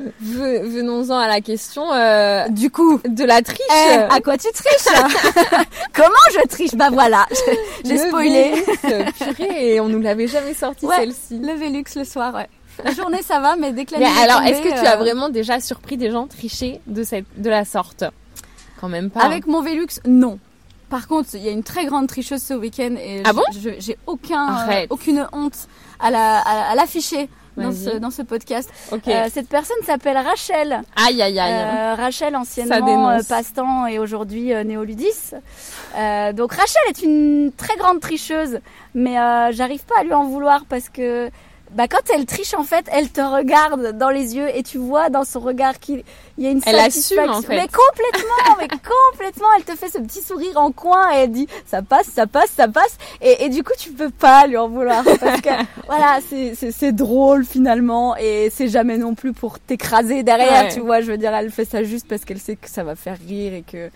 ve- 0.00 0.62
venons-en 0.66 1.16
à 1.18 1.26
la 1.28 1.40
question 1.40 1.90
euh, 1.92 2.48
Du 2.48 2.70
coup, 2.70 3.00
de 3.06 3.24
la 3.24 3.40
triche. 3.42 3.58
eh, 3.70 3.94
à 3.94 4.20
quoi 4.20 4.36
tu 4.36 4.48
triches 4.52 5.02
Comment 5.94 6.08
je 6.34 6.46
triche? 6.48 6.74
Bah 6.74 6.90
voilà, 6.92 7.26
j'ai 7.84 7.92
Le 7.94 8.08
spoilé. 8.08 8.52
Vélux, 8.82 9.12
purée, 9.12 9.74
et 9.74 9.80
on 9.80 9.88
nous 9.88 10.00
l'avait 10.00 10.26
jamais 10.28 10.54
sorti 10.54 10.84
Ouais. 10.86 10.96
celle-ci. 10.96 11.38
Le 11.38 11.54
Velux 11.54 11.84
le 11.96 12.04
soir, 12.04 12.34
ouais. 12.34 12.48
La 12.84 12.92
journée 12.92 13.22
ça 13.22 13.40
va, 13.40 13.56
mais 13.56 13.72
dès 13.72 13.86
que 13.86 13.92
la 13.92 14.00
Mais 14.00 14.06
alors, 14.22 14.42
est-ce 14.42 14.60
que 14.60 14.68
tu 14.68 14.86
as 14.86 14.94
euh, 14.94 14.98
vraiment 14.98 15.30
déjà 15.30 15.60
surpris 15.60 15.96
des 15.96 16.10
gens 16.10 16.26
tricher 16.26 16.80
de 16.86 17.02
cette, 17.04 17.24
de 17.40 17.48
la 17.48 17.64
sorte? 17.64 18.04
Quand 18.78 18.88
même 18.90 19.08
pas. 19.08 19.20
Avec 19.20 19.46
mon 19.46 19.62
Velux, 19.62 19.86
non. 20.04 20.38
Par 20.88 21.08
contre, 21.08 21.30
il 21.34 21.40
y 21.42 21.48
a 21.48 21.52
une 21.52 21.64
très 21.64 21.84
grande 21.86 22.06
tricheuse 22.06 22.42
ce 22.42 22.54
week-end 22.54 22.94
et 22.98 23.22
Ah 23.24 23.32
bon 23.32 23.42
j'ai 23.78 23.98
aucun, 24.06 24.68
euh, 24.82 24.86
aucune 24.90 25.26
honte 25.32 25.66
à 25.98 26.10
la- 26.10 26.38
à- 26.38 26.70
à 26.70 26.74
l'afficher 26.74 27.28
dans 27.56 27.72
ce, 27.72 27.96
dans 27.96 28.10
ce 28.10 28.20
podcast. 28.22 28.70
Euh, 28.92 29.28
cette 29.32 29.48
personne 29.48 29.78
s'appelle 29.84 30.18
Rachel. 30.18 30.82
aïe 30.94 31.22
aïe 31.22 31.38
aïe. 31.40 31.52
Euh, 31.54 31.94
Rachel, 31.94 32.36
anciennement 32.36 33.08
euh, 33.10 33.20
passe-temps 33.28 33.86
et 33.86 33.98
aujourd'hui 33.98 34.52
euh, 34.52 34.62
Néoludis. 34.62 35.32
Donc 36.34 36.52
Rachel 36.52 36.82
est 36.90 37.02
une 37.02 37.50
très 37.56 37.76
grande 37.76 38.00
tricheuse, 38.00 38.60
mais 38.94 39.14
j'arrive 39.52 39.84
pas 39.84 40.00
à 40.00 40.04
lui 40.04 40.12
en 40.14 40.24
vouloir 40.24 40.66
parce 40.68 40.88
que 40.88 41.30
bah, 41.72 41.88
quand 41.88 42.10
elle 42.14 42.24
triche, 42.26 42.54
en 42.54 42.62
fait, 42.64 42.86
elle 42.92 43.10
te 43.10 43.20
regarde 43.20 43.98
dans 43.98 44.08
les 44.10 44.36
yeux 44.36 44.48
et 44.56 44.62
tu 44.62 44.78
vois 44.78 45.10
dans 45.10 45.24
son 45.24 45.40
regard 45.40 45.78
qu'il 45.78 46.04
il 46.38 46.44
y 46.44 46.46
a 46.46 46.50
une 46.50 46.60
Elle 46.66 46.76
satisfaction. 46.76 47.22
assume, 47.22 47.30
en 47.34 47.42
fait. 47.42 47.56
Mais 47.56 47.66
complètement, 47.68 48.56
mais 48.60 48.68
complètement, 49.12 49.46
elle 49.56 49.64
te 49.64 49.74
fait 49.74 49.88
ce 49.88 49.98
petit 49.98 50.20
sourire 50.22 50.56
en 50.58 50.70
coin 50.72 51.10
et 51.14 51.16
elle 51.24 51.32
dit 51.32 51.46
ça 51.66 51.82
passe, 51.82 52.06
ça 52.06 52.26
passe, 52.26 52.50
ça 52.50 52.68
passe. 52.68 52.96
Et, 53.20 53.44
et 53.44 53.48
du 53.48 53.62
coup, 53.62 53.72
tu 53.78 53.90
peux 53.92 54.10
pas 54.10 54.46
lui 54.46 54.56
en 54.56 54.68
vouloir 54.68 55.02
parce 55.04 55.40
que 55.40 55.48
voilà, 55.86 56.18
c'est- 56.28 56.92
drôle 56.92 57.44
finalement 57.44 58.16
et 58.16 58.48
c'est 58.50 58.68
jamais 58.68 58.96
non 58.98 59.14
plus 59.14 59.32
pour 59.32 59.58
t'écraser 59.58 60.22
derrière, 60.22 60.64
Ouais. 60.64 60.72
tu 60.72 60.80
vois. 60.80 61.00
Je 61.00 61.10
veux 61.10 61.18
dire, 61.18 61.34
elle 61.34 61.50
fait 61.50 61.64
ça 61.64 61.82
juste 61.82 62.06
parce 62.08 62.24
qu'elle 62.24 62.38
sait 62.40 62.56
que 62.56 62.68
ça 62.70 62.84
va 62.84 62.94
faire 62.96 63.16
rire 63.26 63.52
et 63.54 63.62
que. 63.62 63.90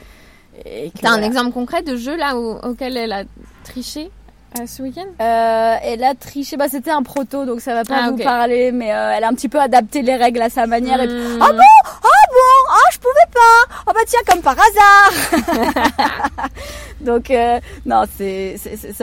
T'as 1.00 1.11
un 1.11 1.22
exemple 1.22 1.52
concret 1.52 1.83
de 1.83 1.96
jeu 1.96 2.16
là 2.16 2.37
où- 2.37 2.59
auquel 2.68 2.96
elle 2.96 3.12
a 3.12 3.22
triché? 3.64 4.11
Euh, 4.58 4.66
ce 4.66 4.82
week-end 4.82 5.04
Euh, 5.20 5.76
elle 5.82 6.02
a 6.02 6.14
triché, 6.14 6.56
bah 6.56 6.68
c'était 6.68 6.90
un 6.90 7.02
proto 7.02 7.44
donc 7.44 7.60
ça 7.60 7.74
va 7.74 7.84
pas 7.84 8.00
Ah, 8.04 8.10
vous 8.10 8.16
parler, 8.18 8.72
mais 8.72 8.92
euh, 8.92 9.12
elle 9.16 9.24
a 9.24 9.28
un 9.28 9.34
petit 9.34 9.48
peu 9.48 9.60
adapté 9.60 10.02
les 10.02 10.16
règles 10.16 10.42
à 10.42 10.50
sa 10.50 10.66
manière. 10.66 11.00
Et 11.00 11.06
puis, 11.06 11.16
Hmm. 11.16 11.38
Ah 11.42 11.52
bon? 11.52 11.58
Ah 12.02 12.26
bon? 12.32 12.72
Ah 12.72 12.88
je 12.92 12.98
pouvais 12.98 13.30
pas. 13.32 13.74
Ah 13.86 13.92
bah 13.94 14.00
tiens 14.06 14.20
comme 14.26 14.42
par 14.42 14.56
hasard. 14.58 16.48
Donc 17.00 17.30
euh, 17.30 17.58
non 17.86 18.04
c'est 18.16 18.56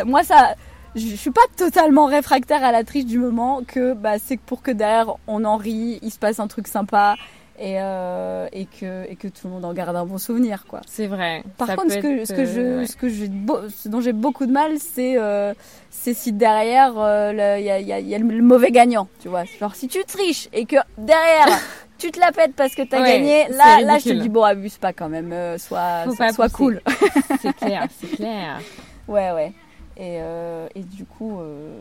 moi 0.05 0.23
ça 0.23 0.53
je 0.95 1.01
je 1.07 1.15
suis 1.15 1.31
pas 1.31 1.41
totalement 1.57 2.05
réfractaire 2.05 2.63
à 2.63 2.71
la 2.71 2.83
triche 2.83 3.05
du 3.05 3.17
moment 3.19 3.61
que 3.67 3.93
bah 3.93 4.13
c'est 4.23 4.39
pour 4.39 4.61
que 4.61 4.71
derrière 4.71 5.13
on 5.27 5.45
en 5.45 5.57
rit, 5.57 5.99
il 6.01 6.11
se 6.11 6.17
passe 6.19 6.39
un 6.39 6.47
truc 6.47 6.67
sympa 6.67 7.15
et 7.59 7.81
euh, 7.81 8.47
et 8.51 8.65
que 8.65 9.05
et 9.09 9.15
que 9.15 9.27
tout 9.27 9.47
le 9.47 9.53
monde 9.53 9.65
en 9.65 9.73
garde 9.73 9.95
un 9.95 10.05
bon 10.05 10.17
souvenir 10.17 10.65
quoi. 10.67 10.81
C'est 10.87 11.07
vrai. 11.07 11.43
Par 11.57 11.67
Ça 11.67 11.75
contre, 11.75 11.91
ce 11.93 11.97
que, 11.99 12.19
être, 12.19 12.27
ce 12.27 12.33
que 12.33 12.45
je, 12.45 12.59
euh, 12.59 12.79
ouais. 12.81 12.85
ce 12.87 12.95
que 12.95 13.09
je, 13.09 13.25
beau- 13.25 13.69
ce 13.69 13.89
dont 13.89 13.99
j'ai 14.01 14.13
beaucoup 14.13 14.45
de 14.45 14.51
mal, 14.51 14.77
c'est, 14.79 15.17
euh, 15.17 15.53
si 15.89 16.33
derrière, 16.33 16.97
euh, 16.97 17.31
il 17.59 17.65
y, 17.65 17.69
a, 17.71 17.79
il 17.79 17.87
y 17.87 17.93
a- 17.93 17.99
il 17.99 18.07
y 18.07 18.15
a 18.15 18.19
le 18.19 18.41
mauvais 18.41 18.71
gagnant, 18.71 19.07
tu 19.19 19.27
vois. 19.27 19.43
Genre, 19.59 19.73
si 19.75 19.87
tu 19.87 20.03
triches 20.05 20.49
et 20.53 20.65
que 20.65 20.75
derrière, 20.97 21.47
tu 21.97 22.11
te 22.11 22.19
la 22.19 22.31
pètes 22.31 22.53
parce 22.55 22.75
que 22.75 22.83
t'as 22.83 23.01
Ouais, 23.01 23.07
gagné, 23.19 23.47
là, 23.49 23.81
là, 23.81 23.97
je 23.99 24.05
te 24.09 24.13
dis, 24.13 24.29
bon, 24.29 24.43
abuse 24.43 24.77
pas 24.77 24.93
quand 24.93 25.09
même, 25.09 25.31
euh, 25.33 25.57
sois, 25.57 26.05
sois, 26.33 26.49
cool. 26.49 26.81
C'est 27.41 27.53
clair, 27.55 27.87
c'est 27.99 28.13
clair. 28.15 28.61
ouais, 29.07 29.31
ouais. 29.31 29.51
Et, 29.99 30.19
euh, 30.21 30.67
et 30.75 30.81
du 30.81 31.05
coup, 31.05 31.39
euh, 31.39 31.71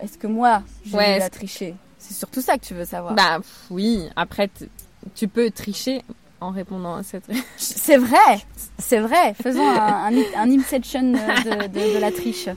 est-ce 0.00 0.18
que 0.18 0.26
moi, 0.28 0.62
j'ai 0.84 0.96
Ouais, 0.96 1.18
la 1.18 1.28
tricher? 1.30 1.74
C'est 1.98 2.14
surtout 2.14 2.40
ça 2.40 2.56
que 2.58 2.64
tu 2.64 2.74
veux 2.74 2.84
savoir. 2.84 3.14
Bah 3.14 3.38
pff, 3.38 3.66
oui, 3.70 4.08
après 4.14 4.48
tu 5.14 5.28
peux 5.28 5.50
tricher 5.50 6.02
en 6.40 6.50
répondant 6.50 6.96
à 6.96 7.02
cette. 7.02 7.24
C'est 7.56 7.96
vrai, 7.96 8.16
c'est 8.78 8.98
vrai. 8.98 9.34
Faisons 9.42 9.66
un, 9.66 10.12
un, 10.12 10.16
un 10.36 10.50
Inception 10.50 11.02
de, 11.02 11.66
de- 11.68 11.94
de 11.94 11.98
la 11.98 12.12
triche. 12.12 12.48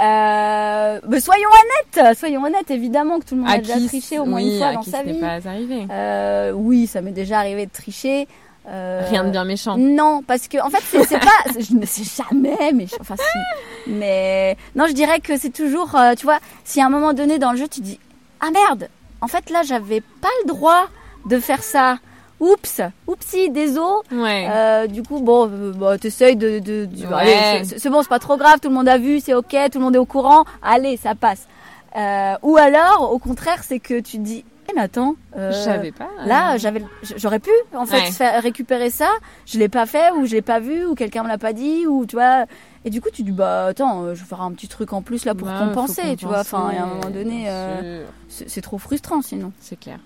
Euh, 0.00 1.00
mais 1.08 1.20
soyons 1.20 1.48
honnêtes, 1.48 2.16
soyons 2.18 2.42
honnêtes. 2.44 2.70
Évidemment 2.70 3.18
que 3.18 3.24
tout 3.24 3.34
le 3.34 3.40
monde 3.42 3.50
a 3.50 3.58
déjà 3.58 3.80
triché 3.86 4.18
au 4.18 4.24
moins 4.26 4.40
oui, 4.42 4.52
une 4.52 4.58
fois 4.58 4.66
à 4.68 4.72
dans 4.74 4.80
qui 4.82 4.90
sa 4.90 5.02
vie. 5.02 5.18
pas 5.18 5.38
arrivé. 5.48 5.86
Euh, 5.90 6.52
oui, 6.52 6.86
ça 6.86 7.00
m'est 7.00 7.12
déjà 7.12 7.38
arrivé 7.38 7.66
de 7.66 7.72
tricher. 7.72 8.28
Euh, 8.68 9.02
Rien 9.08 9.24
de 9.24 9.30
bien 9.30 9.44
méchant. 9.44 9.76
Non, 9.78 10.22
parce 10.26 10.46
que 10.46 10.58
en 10.58 10.68
fait, 10.68 10.82
c'est 11.06 11.18
pas, 11.18 11.26
je 11.58 11.74
ne 11.74 11.86
sais 11.86 12.02
jamais, 12.04 12.72
mais 12.74 12.86
enfin 13.00 13.14
si, 13.16 13.90
mais 13.90 14.58
non, 14.76 14.86
je 14.86 14.92
dirais 14.92 15.20
que 15.20 15.38
c'est 15.38 15.48
toujours, 15.52 15.96
tu 16.18 16.26
vois, 16.26 16.38
si 16.64 16.82
à 16.82 16.86
un 16.86 16.90
moment 16.90 17.14
donné 17.14 17.38
dans 17.38 17.52
le 17.52 17.56
jeu, 17.56 17.66
tu 17.68 17.80
dis, 17.80 17.98
ah 18.40 18.50
merde, 18.50 18.88
en 19.22 19.26
fait 19.26 19.48
là, 19.48 19.62
j'avais 19.62 20.02
pas 20.02 20.28
le 20.42 20.48
droit 20.48 20.84
de 21.26 21.38
faire 21.40 21.62
ça. 21.62 21.98
Oups, 22.40 22.80
oupsie, 23.08 23.50
désolé. 23.50 23.82
Ouais. 24.12 24.46
Euh, 24.48 24.86
du 24.86 25.02
coup, 25.02 25.18
bon, 25.20 25.48
euh, 25.50 25.72
bah, 25.72 25.98
t'essayes 25.98 26.36
de, 26.36 26.60
de, 26.60 26.84
de- 26.84 27.06
Ouais. 27.06 27.12
allez, 27.14 27.64
c'est- 27.64 27.78
c'est 27.80 27.90
bon, 27.90 28.00
c'est 28.02 28.08
pas 28.08 28.20
trop 28.20 28.36
grave, 28.36 28.60
tout 28.60 28.68
le 28.68 28.74
monde 28.76 28.88
a 28.88 28.96
vu, 28.96 29.18
c'est 29.18 29.34
ok, 29.34 29.56
tout 29.72 29.78
le 29.78 29.84
monde 29.84 29.96
est 29.96 29.98
au 29.98 30.04
courant, 30.06 30.44
allez, 30.62 30.96
ça 30.96 31.16
passe. 31.16 31.48
Euh, 31.96 32.34
ou 32.42 32.56
alors, 32.56 33.10
au 33.12 33.18
contraire, 33.18 33.64
c'est 33.64 33.80
que 33.80 33.98
tu 33.98 34.18
te 34.18 34.22
dis, 34.22 34.44
eh 34.70 34.72
mais 34.76 34.82
attends, 34.82 35.16
euh, 35.36 35.50
pas. 35.98 36.08
là, 36.26 36.56
j'avais, 36.58 36.84
j'aurais 37.16 37.40
pu 37.40 37.50
en 37.74 37.86
fait 37.86 38.02
Ouais. 38.04 38.10
faire 38.12 38.40
récupérer 38.40 38.90
ça, 38.90 39.08
je 39.44 39.58
l'ai 39.58 39.68
pas 39.68 39.86
fait, 39.86 40.12
ou 40.12 40.24
je 40.26 40.32
l'ai 40.36 40.42
pas 40.42 40.60
vu, 40.60 40.84
ou 40.86 40.94
quelqu'un 40.94 41.24
me 41.24 41.28
l'a 41.28 41.38
pas 41.38 41.52
dit, 41.52 41.88
ou 41.88 42.06
tu 42.06 42.14
vois. 42.14 42.44
Et 42.84 42.90
du 42.90 43.00
coup, 43.00 43.08
tu 43.12 43.22
dis 43.22 43.32
bah 43.32 43.66
attends, 43.66 44.02
euh, 44.04 44.14
je 44.14 44.20
vais 44.20 44.26
faire 44.26 44.40
un 44.40 44.52
petit 44.52 44.68
truc 44.68 44.92
en 44.92 45.02
plus 45.02 45.24
là 45.24 45.34
pour 45.34 45.48
Ouais, 45.48 45.54
compenser, 45.58 46.16
tu 46.16 46.26
vois. 46.26 46.40
Enfin, 46.40 46.68
à 46.68 46.82
un 46.82 46.86
moment 46.86 47.10
donné, 47.10 47.46
euh, 47.48 48.04
c'est 48.28 48.60
trop 48.60 48.78
frustrant 48.78 49.20
sinon. 49.22 49.52
C'est 49.60 49.78
clair. 49.78 49.98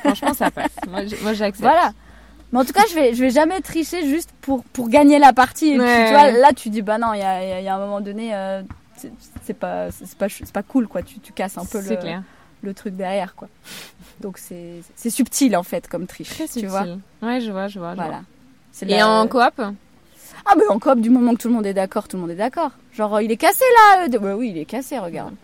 Franchement, 0.00 0.34
ça 0.34 0.50
passe. 0.50 0.70
Moi, 0.88 1.02
j'accepte. 1.34 1.60
Voilà. 1.60 1.92
Mais 2.52 2.60
en 2.60 2.64
tout 2.64 2.72
cas, 2.72 2.84
je 2.88 2.94
vais, 2.94 3.12
je 3.12 3.20
vais 3.20 3.30
jamais 3.30 3.60
tricher 3.60 4.06
juste 4.06 4.30
pour, 4.40 4.62
pour 4.64 4.88
gagner 4.88 5.18
la 5.18 5.32
partie. 5.32 5.70
Et 5.72 5.78
puis, 5.78 5.86
tu 6.06 6.12
vois, 6.12 6.30
là, 6.30 6.52
tu 6.54 6.70
dis, 6.70 6.80
bah 6.80 6.96
non, 6.96 7.12
il 7.12 7.18
y 7.18 7.22
a, 7.22 7.60
y 7.60 7.66
a- 7.68 7.74
un 7.74 7.78
moment 7.78 8.00
donné, 8.00 8.34
euh, 8.36 8.62
c'est- 8.96 9.52
pas, 9.54 9.88
pas, 10.18 10.26
pas 10.52 10.62
cool, 10.62 10.86
quoi. 10.86 11.02
Tu, 11.02 11.18
tu 11.18 11.32
casses 11.32 11.58
un 11.58 11.64
peu 11.64 11.80
le, 11.80 11.96
clair. 11.96 12.22
le 12.62 12.72
truc 12.72 12.94
derrière, 12.94 13.34
quoi. 13.34 13.48
Donc, 14.20 14.38
c'est 14.38 15.10
subtil, 15.10 15.56
en 15.56 15.64
fait, 15.64 15.88
comme 15.88 16.06
triche. 16.06 16.28
Très 16.30 16.44
tu 16.46 16.60
subtil. 16.60 16.68
vois. 16.68 16.86
Ouais, 17.20 17.40
je 17.40 17.50
vois, 17.50 17.66
je 17.66 17.80
vois. 17.80 17.90
je 17.90 17.96
Voilà. 17.96 18.20
Vois. 18.78 18.88
Et 18.88 18.96
la- 18.96 19.08
en 19.08 19.26
coop? 19.26 19.60
Ah, 20.48 20.54
mais 20.56 20.66
en 20.68 20.78
coop, 20.78 21.00
du 21.00 21.10
moment 21.10 21.34
que 21.34 21.42
tout 21.42 21.48
le 21.48 21.54
monde 21.54 21.66
est 21.66 21.74
d'accord, 21.74 22.06
tout 22.08 22.16
le 22.16 22.22
monde 22.22 22.30
est 22.30 22.36
d'accord. 22.36 22.70
Genre, 22.92 23.16
euh, 23.16 23.22
il 23.22 23.30
est 23.32 23.36
cassé, 23.36 23.64
là. 23.96 24.08
de- 24.08 24.18
Bah 24.18 24.36
oui, 24.36 24.50
il 24.50 24.58
est 24.58 24.64
cassé, 24.64 24.98
regarde. 24.98 25.34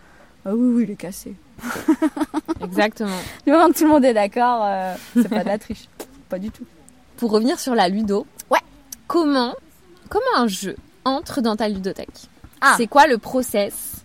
Ah 0.47 0.55
oui, 0.55 0.75
oui, 0.77 0.85
il 0.85 0.91
est 0.93 0.97
cassé. 0.97 1.35
Exactement. 2.63 3.11
Du 3.47 3.53
moment 3.53 3.69
que 3.69 3.79
tout 3.79 3.85
le 3.85 3.91
monde 3.91 4.05
est 4.05 4.15
d'accord, 4.15 4.63
euh, 4.65 4.95
c'est 5.15 5.29
pas 5.29 5.43
de 5.45 5.49
la 5.49 5.59
triche. 5.59 5.85
Pas 6.29 6.39
du 6.39 6.51
tout. 6.51 6.65
Pour 7.17 7.31
revenir 7.31 7.59
sur 7.61 7.75
la 7.75 7.89
ludo. 7.89 8.27
Ouais. 8.51 8.59
Comment, 9.07 9.55
comment 10.09 10.25
un 10.37 10.47
jeu 10.49 10.77
entre 11.05 11.41
dans 11.41 11.57
ta 11.57 11.69
ludothèque? 11.69 12.29
Ah. 12.61 12.75
C'est 12.77 12.87
quoi 12.87 13.07
le 13.07 13.19
process? 13.19 13.97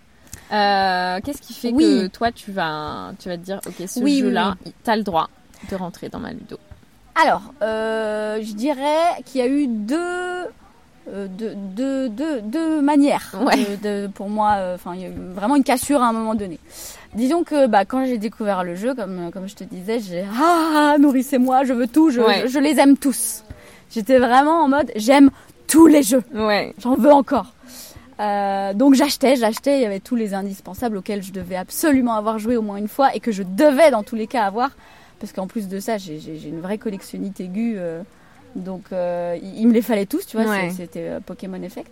Euh, 0.51 1.19
Qu'est-ce 1.23 1.41
qui 1.41 1.53
fait 1.53 1.71
Oui. 1.71 1.83
que 1.83 2.07
toi, 2.07 2.31
tu 2.31 2.51
vas, 2.51 3.12
tu 3.19 3.29
vas 3.29 3.38
te 3.38 3.41
dire, 3.43 3.60
ok, 3.67 3.73
ce 3.88 3.99
Oui, 3.99 4.03
oui, 4.15 4.19
jeu-là, 4.21 4.55
t'as 4.83 4.95
le 4.95 5.03
droit 5.03 5.29
de 5.69 5.75
rentrer 5.75 6.10
dans 6.10 6.19
ma 6.19 6.31
ludo? 6.31 6.57
Alors, 7.21 7.53
euh, 7.63 8.39
je 8.43 8.53
dirais 8.53 9.21
qu'il 9.25 9.41
y 9.41 9.43
a 9.43 9.47
eu 9.47 9.67
deux, 9.67 10.45
euh, 11.10 12.82
manières 12.82 13.36
Ouais. 13.41 13.56
de, 13.82 14.06
de- 14.06 14.08
pour 14.08 14.30
moi. 14.30 14.54
euh, 14.58 14.76
Enfin, 14.76 14.93
il 14.96 15.02
y 15.02 15.06
a 15.06 15.08
eu 15.10 15.13
vraiment 15.34 15.56
une 15.56 15.63
cassure 15.63 16.02
à 16.02 16.08
un 16.08 16.13
moment 16.13 16.36
donné. 16.36 16.60
Disons 17.15 17.43
que 17.43 17.67
bah, 17.67 17.86
quand 17.86 18.06
j'ai 18.06 18.17
découvert 18.17 18.63
le 18.63 18.76
jeu, 18.76 18.93
comme, 18.93 19.32
comme 19.32 19.48
je 19.48 19.56
te 19.56 19.63
disais, 19.63 20.00
j'ai 20.00 20.26
ah 20.41 20.96
nourrissez-moi, 21.00 21.63
je 21.63 21.74
veux 21.74 21.88
tout, 21.88 22.10
je, 22.12 22.22
Ouais. 22.22 22.41
je, 22.43 22.48
je 22.48 22.60
les 22.60 22.80
aime 22.80 22.98
tous. 22.98 23.43
J'étais 23.91 24.20
vraiment 24.20 24.63
en 24.63 24.67
mode 24.67 24.91
j'aime 24.96 25.30
tous 25.67 25.88
les 25.88 26.04
jeux, 26.04 26.24
Ouais. 26.34 26.74
j'en 26.80 26.96
veux 26.96 27.12
encore. 27.12 27.54
Euh, 28.20 28.74
donc 28.74 28.96
j'achetais, 28.96 29.36
j'achetais, 29.36 29.78
il 29.80 29.82
y 29.84 29.86
avait 29.86 30.00
tous 30.00 30.15
les 30.15 30.34
indispensables 30.34 30.98
auxquels 30.98 31.22
je 31.24 31.32
devais 31.32 31.56
absolument 31.56 32.15
avoir 32.15 32.39
joué 32.39 32.58
au 32.58 32.62
moins 32.63 32.78
une 32.78 32.88
fois 32.88 33.15
et 33.15 33.20
que 33.20 33.32
je 33.32 33.43
devais 33.43 33.91
dans 33.91 34.04
tous 34.04 34.15
les 34.15 34.28
cas 34.28 34.43
avoir. 34.43 34.72
Parce 35.20 35.34
qu'en 35.34 35.48
plus 35.48 35.67
de 35.67 35.80
ça, 35.80 35.98
j'ai- 35.98 36.20
une 36.48 36.60
vraie 36.62 36.78
collectionnite 36.78 37.39
aiguë. 37.39 37.76
euh, 37.78 38.02
donc 38.58 38.84
euh, 38.91 39.38
il 39.41 39.67
me 39.67 39.74
les 39.74 39.82
fallait 39.82 40.06
tous, 40.06 40.26
tu 40.26 40.38
vois, 40.38 40.46
Ouais. 40.50 40.72
c'était 40.76 41.08
euh, 41.10 41.20
Pokémon 41.20 41.62
Effect. 41.62 41.91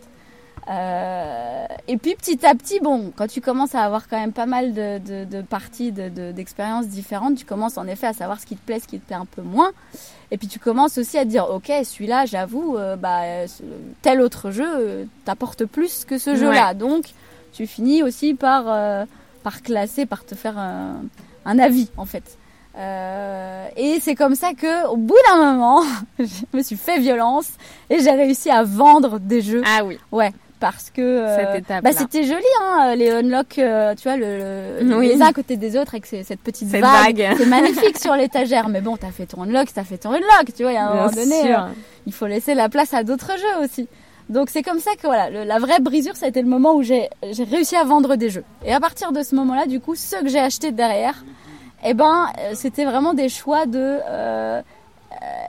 Euh, 0.68 1.66
et 1.88 1.98
puis 1.98 2.16
petit 2.16 2.44
à 2.46 2.56
petit, 2.56 2.80
bon, 2.80 3.12
quand 3.16 3.28
tu 3.28 3.40
commences 3.40 3.76
à 3.76 3.84
avoir 3.84 4.08
quand 4.08 4.20
même 4.20 4.34
pas 4.34 4.48
mal 4.48 4.74
de, 4.74 4.98
de, 4.98 5.24
de 5.26 5.42
parties, 5.42 5.92
de, 5.92 6.32
d'expériences 6.32 6.88
différentes, 6.88 7.36
tu 7.38 7.46
commences 7.46 7.78
en 7.78 7.86
effet 7.88 8.08
à 8.08 8.14
savoir 8.14 8.40
ce 8.40 8.46
qui 8.48 8.56
te 8.56 8.66
plaît, 8.66 8.80
ce 8.80 8.88
qui 8.88 9.00
te 9.00 9.06
plaît 9.06 9.16
un 9.16 9.26
peu 9.26 9.44
moins. 9.44 9.72
Et 10.32 10.38
puis 10.38 10.48
tu 10.48 10.58
commences 10.60 10.98
aussi 10.98 11.18
à 11.20 11.24
te 11.24 11.30
dire, 11.30 11.48
ok, 11.50 11.72
celui-là, 11.84 12.26
j'avoue, 12.26 12.78
bah, 13.00 13.22
tel 14.02 14.22
autre 14.22 14.50
jeu 14.50 15.08
t'apporte 15.24 15.66
plus 15.66 16.04
que 16.04 16.18
ce 16.18 16.36
jeu-là. 16.36 16.74
Donc 16.74 17.06
tu 17.54 17.68
finis 17.68 18.02
aussi 18.02 18.34
par, 18.34 18.64
par 19.44 19.62
classer, 19.62 20.08
par 20.08 20.26
te 20.26 20.34
faire 20.34 20.58
un, 20.58 21.04
un 21.46 21.60
avis 21.60 21.90
en 21.96 22.06
fait. 22.06 22.38
Euh, 22.78 23.68
et 23.78 24.00
c'est 24.02 24.16
comme 24.16 24.36
ça 24.36 24.54
que, 24.54 24.88
au 24.88 24.98
bout 24.98 25.16
d'un 25.30 25.38
moment, 25.54 25.82
je 26.20 26.26
me 26.58 26.62
suis 26.62 26.76
fait 26.76 27.00
violence 27.00 27.48
et 27.90 28.00
j'ai 28.00 28.12
réussi 28.12 28.50
à 28.50 28.64
vendre 28.64 29.20
des 29.20 29.42
jeux. 29.42 29.62
Ah 29.66 29.84
oui. 29.84 29.98
Ouais 30.12 30.32
parce 30.58 30.90
que 30.90 31.02
euh, 31.02 31.60
bah, 31.84 31.92
c'était 31.92 32.24
joli 32.24 32.42
hein, 32.64 32.96
les 32.96 33.12
unlock 33.12 33.60
euh, 33.60 33.94
tu 33.94 34.04
vois 34.08 34.16
le, 34.16 34.80
le 34.82 34.98
Oui. 34.98 35.10
les 35.10 35.22
uns 35.22 35.26
à 35.28 35.34
côté 35.34 35.58
des 35.58 35.78
autres 35.78 35.94
avec 35.96 36.06
ces- 36.06 36.24
cette 36.24 36.40
petite 36.40 36.70
Cette 36.70 36.80
vague, 36.80 37.18
vague. 37.20 37.36
c'est 37.38 37.46
magnifique 37.46 37.98
sur 38.00 38.16
l'étagère 38.16 38.70
mais 38.70 38.80
bon 38.80 38.96
t'as 38.96 39.12
fait 39.12 39.26
ton 39.26 39.44
unlock 39.44 39.68
t'as 39.76 39.84
fait 39.84 39.98
ton 39.98 40.12
unlock 40.12 40.54
tu 40.56 40.64
vois 40.64 40.72
il 40.72 40.76
y 40.76 40.78
a 40.78 40.88
un 40.88 40.94
moment 40.96 41.10
Bien 41.10 41.24
donné 41.24 41.42
sûr. 41.42 41.60
euh, 41.60 41.68
il 42.08 42.14
faut 42.14 42.26
laisser 42.26 42.54
la 42.54 42.70
place 42.70 42.94
à 42.94 43.04
d'autres 43.04 43.34
jeux 43.38 43.66
aussi 43.66 43.90
donc 44.30 44.50
c'est 44.50 44.64
comme 44.64 44.80
ça 44.80 44.92
que 44.96 45.06
voilà 45.06 45.30
le- 45.30 45.44
la 45.44 45.60
vraie 45.60 45.82
brisure 45.82 46.16
ça 46.16 46.26
a 46.26 46.30
été 46.30 46.42
le 46.42 46.48
moment 46.48 46.74
où 46.74 46.84
j'ai 46.84 47.10
réussi 47.52 47.76
à 47.76 47.84
vendre 47.84 48.16
des 48.16 48.30
jeux 48.30 48.46
et 48.66 48.74
à 48.74 48.80
partir 48.80 49.12
de 49.12 49.22
ce 49.24 49.36
moment 49.36 49.56
là 49.56 49.66
du 49.66 49.82
coup 49.82 49.94
ceux 49.96 50.22
que 50.22 50.30
j'ai 50.30 50.40
achetés 50.40 50.72
derrière 50.72 51.26
eh 51.86 51.94
ben 51.94 52.28
euh, 52.40 52.52
c'était 52.56 52.86
vraiment 52.86 53.14
des 53.14 53.30
choix 53.30 53.66
de 53.66 54.00
euh, 54.08 54.62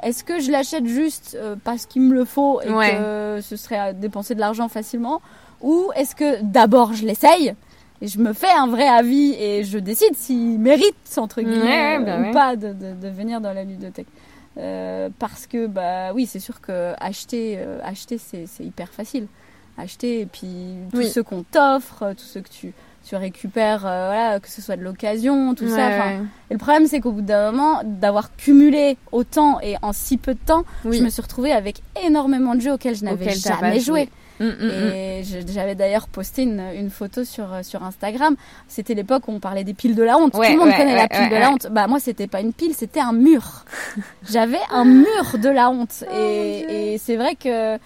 est-ce 0.03 0.22
que 0.22 0.39
je 0.41 0.51
l'achète 0.51 0.87
juste 0.87 1.37
euh, 1.41 1.57
parce 1.64 1.87
qu'il 1.87 2.03
me 2.03 2.14
le 2.14 2.24
faut 2.24 2.61
et 2.62 2.70
Ouais. 2.70 2.95
que 2.95 3.41
ce 3.43 3.57
serait 3.57 3.78
à 3.78 3.93
dépenser 3.93 4.34
de 4.34 4.41
l'argent 4.41 4.68
facilement 4.68 5.20
ou 5.61 5.91
est-ce 5.97 6.14
que 6.14 6.43
d'abord 6.43 6.93
je 6.93 7.05
l'essaye 7.07 7.55
et 8.03 8.07
je 8.09 8.18
me 8.18 8.32
fais 8.34 8.51
un 8.53 8.66
vrai 8.66 8.87
avis 8.87 9.32
et 9.39 9.64
je 9.64 9.78
décide 9.78 10.14
s'il 10.14 10.59
mérite 10.59 10.95
entre 11.16 11.41
guillemets 11.43 11.99
Ouais, 11.99 12.05
bah 12.05 12.12
euh, 12.18 12.28
ou 12.30 12.32
pas 12.32 12.55
de, 12.57 12.68
de, 12.74 12.93
de 12.95 13.09
venir 13.09 13.41
dans 13.41 13.53
la 13.53 13.64
ludothèque 13.64 14.09
Euh, 14.59 15.11
parce 15.18 15.47
que 15.47 15.66
bah 15.66 16.14
oui 16.14 16.24
c'est 16.24 16.41
sûr 16.41 16.62
que 16.62 16.95
acheter 16.99 17.57
euh, 17.59 17.78
acheter 17.93 18.16
c'est 18.18 18.47
hyper 18.64 18.89
facile 18.89 19.26
acheter 19.76 20.20
et 20.22 20.26
puis 20.26 20.76
Oui. 20.95 21.11
ceux 21.11 21.22
qu'on 21.22 21.43
t'offre 21.43 22.03
euh, 22.05 22.14
tous 22.14 22.24
ceux 22.24 22.41
que 22.41 22.49
tu 22.49 22.72
tu 23.09 23.15
récupères 23.17 23.87
euh, 23.87 24.07
voilà 24.09 24.41
que 24.41 24.49
ce 24.49 24.61
soit 24.61 24.77
de 24.77 24.83
l'occasion 24.83 25.55
tout 25.55 25.69
ça 25.69 25.77
Ouais, 25.77 25.83
enfin, 25.99 26.09
ouais. 26.11 26.21
et 26.51 26.55
le 26.55 26.59
problème, 26.59 26.87
c'est 26.87 27.01
qu'au 27.01 27.13
bout 27.13 27.21
d'un 27.23 27.53
moment, 27.53 27.81
d'avoir 27.85 28.35
cumulé 28.37 28.97
autant 29.13 29.61
et 29.61 29.77
en 29.83 29.93
si 29.93 30.17
peu 30.17 30.35
de 30.35 30.41
temps, 30.45 30.65
Oui. 30.85 30.99
je 30.99 31.03
me 31.05 31.09
suis 31.09 31.23
retrouvée 31.23 31.53
avec 31.53 31.83
énormément 32.05 32.55
de 32.55 32.61
jeux 32.61 32.73
auxquels 32.73 32.97
je 32.97 33.05
n'avais 33.05 33.31
jamais 33.35 33.79
joué. 33.81 34.09
joué. 34.09 34.09
Mm, 34.39 34.45
mm, 34.45 34.67
mm. 34.67 34.71
Et 34.93 35.25
je- 35.25 35.53
j'avais 35.53 35.75
d'ailleurs 35.75 36.09
posté 36.09 36.43
une, 36.43 36.63
une 36.75 36.91
photo 36.91 37.25
sur, 37.25 37.55
euh, 37.55 37.63
sur 37.63 37.83
Instagram. 37.83 38.37
C'était 38.69 38.93
l'époque 38.95 39.29
où 39.29 39.33
on 39.33 39.41
parlait 39.41 39.65
des 39.65 39.73
piles 39.73 39.95
de 39.95 40.03
la 40.03 40.19
honte. 40.19 40.35
Ouais, 40.35 40.49
Tout 40.49 40.53
le 40.53 40.59
monde 40.59 40.69
ouais, 40.69 40.77
connaît 40.77 40.95
la 40.95 41.09
pile 41.09 41.31
de 41.31 41.37
la 41.37 41.51
honte. 41.51 41.69
Bah 41.71 41.87
moi, 41.87 42.01
c'était 42.01 42.27
pas 42.27 42.41
une 42.43 42.53
pile, 42.53 42.75
c'était 42.75 43.01
un 43.01 43.13
mur. 43.15 43.65
J'avais 44.29 44.59
un 44.71 44.85
mur 44.85 45.39
de 45.41 45.49
la 45.49 45.71
honte. 45.71 46.05
Oh, 46.07 46.15
et 46.15 46.95
et 46.95 46.99
c'est 46.99 47.17
vrai 47.17 47.35
que 47.35 47.49
euh, 47.77 47.79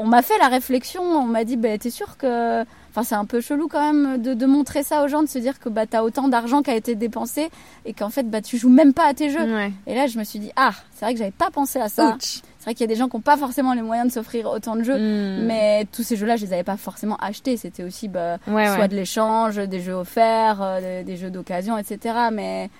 on 0.00 0.06
m'a 0.06 0.22
fait 0.22 0.38
la 0.38 0.48
réflexion. 0.48 1.02
On 1.02 1.22
m'a 1.24 1.44
dit, 1.44 1.56
bah, 1.56 1.76
t'es 1.78 1.90
sûr 1.90 2.16
que 2.16 2.64
Enfin, 2.96 3.04
c'est 3.04 3.14
un 3.14 3.26
peu 3.26 3.42
chelou 3.42 3.68
quand 3.68 3.92
même 3.92 4.22
de, 4.22 4.32
de 4.32 4.46
montrer 4.46 4.82
ça 4.82 5.04
aux 5.04 5.08
gens, 5.08 5.22
de 5.22 5.28
se 5.28 5.38
dire 5.38 5.60
que 5.60 5.68
bah, 5.68 5.84
t'as 5.84 6.02
autant 6.02 6.28
d'argent 6.28 6.62
qui 6.62 6.70
a 6.70 6.74
été 6.74 6.94
dépensé 6.94 7.50
et 7.84 7.92
qu'en 7.92 8.08
fait 8.08 8.22
bah, 8.22 8.40
tu 8.40 8.56
joues 8.56 8.70
même 8.70 8.94
pas 8.94 9.06
à 9.06 9.12
tes 9.12 9.28
jeux. 9.28 9.54
Ouais. 9.54 9.70
Et 9.86 9.94
là, 9.94 10.06
je 10.06 10.18
me 10.18 10.24
suis 10.24 10.38
dit, 10.38 10.50
ah, 10.56 10.70
c'est 10.94 11.04
vrai 11.04 11.12
que 11.12 11.18
j'avais 11.18 11.30
pas 11.30 11.50
pensé 11.50 11.78
à 11.78 11.90
ça. 11.90 12.14
Ouch. 12.14 12.40
C'est 12.58 12.64
vrai 12.64 12.72
qu'il 12.74 12.80
y 12.80 12.84
a 12.84 12.86
des 12.86 12.96
gens 12.96 13.10
qui 13.10 13.16
n'ont 13.16 13.20
pas 13.22 13.36
forcément 13.36 13.74
les 13.74 13.82
moyens 13.82 14.08
de 14.08 14.12
s'offrir 14.14 14.46
autant 14.50 14.76
de 14.76 14.82
jeux. 14.82 14.96
Mm. 14.96 15.44
Mais 15.44 15.86
tous 15.92 16.04
ces 16.04 16.16
jeux-là, 16.16 16.36
je 16.36 16.46
les 16.46 16.54
avais 16.54 16.64
pas 16.64 16.78
forcément 16.78 17.16
achetés. 17.16 17.58
C'était 17.58 17.84
aussi 17.84 18.08
bah, 18.08 18.38
Ouais, 18.48 18.66
soit 18.66 18.78
ouais. 18.78 18.88
de 18.88 18.96
l'échange, 18.96 19.56
des 19.56 19.80
jeux 19.80 19.92
offerts, 19.92 20.62
euh, 20.62 21.02
des, 21.02 21.04
des 21.04 21.16
jeux 21.18 21.30
d'occasion, 21.30 21.76
etc. 21.76 22.14
Mais, 22.32 22.70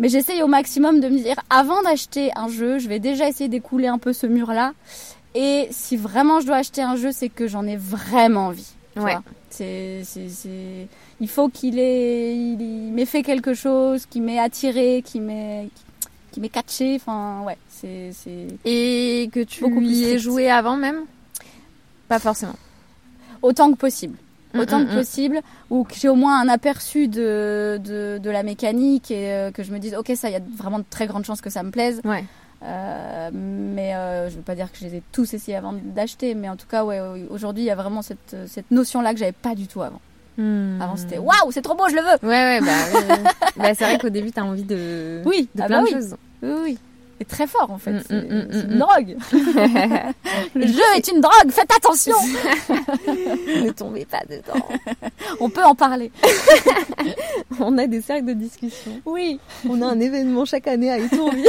mais 0.00 0.08
j'essaye 0.08 0.42
au 0.42 0.48
maximum 0.48 0.98
de 0.98 1.08
me 1.08 1.16
dire, 1.16 1.36
avant 1.48 1.80
d'acheter 1.82 2.32
un 2.34 2.48
jeu, 2.48 2.80
je 2.80 2.88
vais 2.88 2.98
déjà 2.98 3.28
essayer 3.28 3.48
d'écouler 3.48 3.86
un 3.86 3.98
peu 3.98 4.12
ce 4.12 4.26
mur-là. 4.26 4.72
Et 5.36 5.68
si 5.70 5.96
vraiment 5.96 6.40
je 6.40 6.46
dois 6.46 6.56
acheter 6.56 6.82
un 6.82 6.96
jeu, 6.96 7.10
c'est 7.12 7.28
que 7.28 7.46
j'en 7.46 7.64
ai 7.68 7.76
vraiment 7.76 8.48
envie. 8.48 8.66
Ouais. 8.96 9.16
C'est, 9.50 10.02
c'est, 10.04 10.28
c'est... 10.28 10.88
Il 11.20 11.28
faut 11.28 11.48
qu'il 11.48 11.78
ait, 11.78 12.34
il, 12.36 12.60
il 12.60 12.92
m'ait 12.92 13.06
fait 13.06 13.22
quelque 13.22 13.54
chose, 13.54 14.06
qui 14.06 14.20
m'ait 14.20 14.38
attiré, 14.38 15.02
qui 15.04 15.20
m'ait, 15.20 15.68
qui 16.32 16.40
m'ait 16.40 16.48
catché. 16.48 16.96
Enfin, 16.96 17.42
ouais, 17.46 17.56
c'est, 17.68 18.10
c'est 18.12 18.46
Et 18.64 19.28
que 19.32 19.40
tu 19.40 19.62
Beaucoup 19.62 19.80
y 19.80 20.04
aies 20.04 20.18
joué 20.18 20.50
avant 20.50 20.76
même? 20.76 21.04
Pas 22.08 22.18
forcément. 22.18 22.56
autant 23.42 23.70
que 23.72 23.76
possible. 23.76 24.16
Mm, 24.54 24.58
Autant 24.60 24.80
mm, 24.80 24.86
que 24.86 24.92
mm. 24.92 24.96
possible, 24.96 25.40
ou 25.70 25.84
que 25.84 25.94
j'ai 25.94 26.08
au 26.08 26.16
moins 26.16 26.40
un 26.40 26.48
aperçu 26.48 27.06
de, 27.06 27.80
de, 27.82 28.18
de 28.18 28.30
la 28.30 28.42
mécanique 28.42 29.12
et 29.12 29.32
euh, 29.32 29.50
que 29.52 29.62
je 29.62 29.72
me 29.72 29.78
dise, 29.78 29.94
ok, 29.94 30.10
ça, 30.16 30.28
il 30.28 30.32
y 30.32 30.36
a 30.36 30.40
vraiment 30.56 30.80
de 30.80 30.84
très 30.90 31.06
grandes 31.06 31.24
chances 31.24 31.40
que 31.40 31.50
ça 31.50 31.62
me 31.62 31.70
plaise. 31.70 32.00
Ouais. 32.04 32.24
Euh, 32.62 33.30
mais 33.32 33.94
euh, 33.94 34.28
je 34.28 34.36
veux 34.36 34.42
pas 34.42 34.54
dire 34.54 34.70
que 34.70 34.78
je 34.78 34.84
les 34.84 34.96
ai 34.96 35.02
tous 35.12 35.32
essayés 35.32 35.56
avant 35.56 35.72
d'acheter, 35.72 36.34
mais 36.34 36.48
en 36.48 36.56
tout 36.56 36.66
cas, 36.66 36.84
ouais, 36.84 37.00
aujourd'hui, 37.30 37.64
il 37.64 37.66
y 37.66 37.70
a 37.70 37.74
vraiment 37.74 38.02
cette, 38.02 38.36
cette 38.46 38.70
notion-là 38.70 39.12
que 39.12 39.18
j'avais 39.18 39.32
pas 39.32 39.54
du 39.54 39.66
tout 39.66 39.82
avant. 39.82 40.00
Mm. 40.36 40.80
Avant, 40.80 40.96
c'était 40.96 41.18
waouh, 41.18 41.50
c'est 41.50 41.62
trop 41.62 41.74
beau, 41.74 41.88
je 41.88 41.96
le 41.96 42.02
veux! 42.02 42.28
Ouais, 42.28 42.58
ouais, 42.58 42.60
bah, 42.60 43.30
bah 43.56 43.74
c'est 43.74 43.84
vrai 43.84 43.98
qu'au 43.98 44.10
début, 44.10 44.30
t'as 44.30 44.42
envie 44.42 44.62
de, 44.62 45.22
Oui, 45.24 45.48
de 45.54 45.62
ah 45.62 45.66
plein 45.66 45.82
bah 45.82 45.90
de 45.90 45.94
choses. 45.94 46.16
Oui, 46.42 46.52
oui. 46.62 46.78
Et 47.20 47.24
très 47.26 47.46
fort, 47.46 47.70
en 47.70 47.76
fait. 47.78 47.92
Mm, 47.92 48.02
c'est 48.08 48.14
mm, 48.14 48.34
mm, 48.34 48.48
c'est 48.50 48.60
une 48.62 48.74
mm. 48.74 48.78
drogue. 48.78 49.16
le 50.54 50.66
jeu 50.66 50.82
est 50.96 51.08
une 51.08 51.20
drogue, 51.20 51.50
faites 51.50 51.70
attention! 51.70 52.16
ne 53.06 53.70
tombez 53.72 54.06
pas 54.06 54.22
dedans. 54.28 54.66
On 55.38 55.50
peut 55.50 55.62
en 55.62 55.74
parler. 55.74 56.10
On 57.60 57.76
a 57.76 57.86
des 57.86 58.00
cercles 58.00 58.26
de 58.26 58.32
discussion. 58.32 59.00
Oui. 59.04 59.38
On 59.68 59.82
a 59.82 59.86
un 59.86 60.00
événement 60.00 60.46
chaque 60.46 60.66
année 60.66 60.90
à 60.90 60.98
Étourville. 60.98 61.46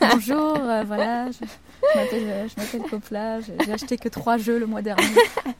Bonjour, 0.00 0.56
euh, 0.60 0.82
voilà, 0.84 1.30
je, 1.30 1.46
je 1.92 1.98
m'appelle, 1.98 2.24
euh, 2.24 2.48
je 2.48 2.60
m'appelle 2.60 2.90
Copla, 2.90 3.40
j'ai 3.40 3.72
acheté 3.72 3.96
que 3.96 4.08
trois 4.08 4.36
jeux 4.36 4.58
le 4.58 4.66
mois 4.66 4.82
dernier. 4.82 5.04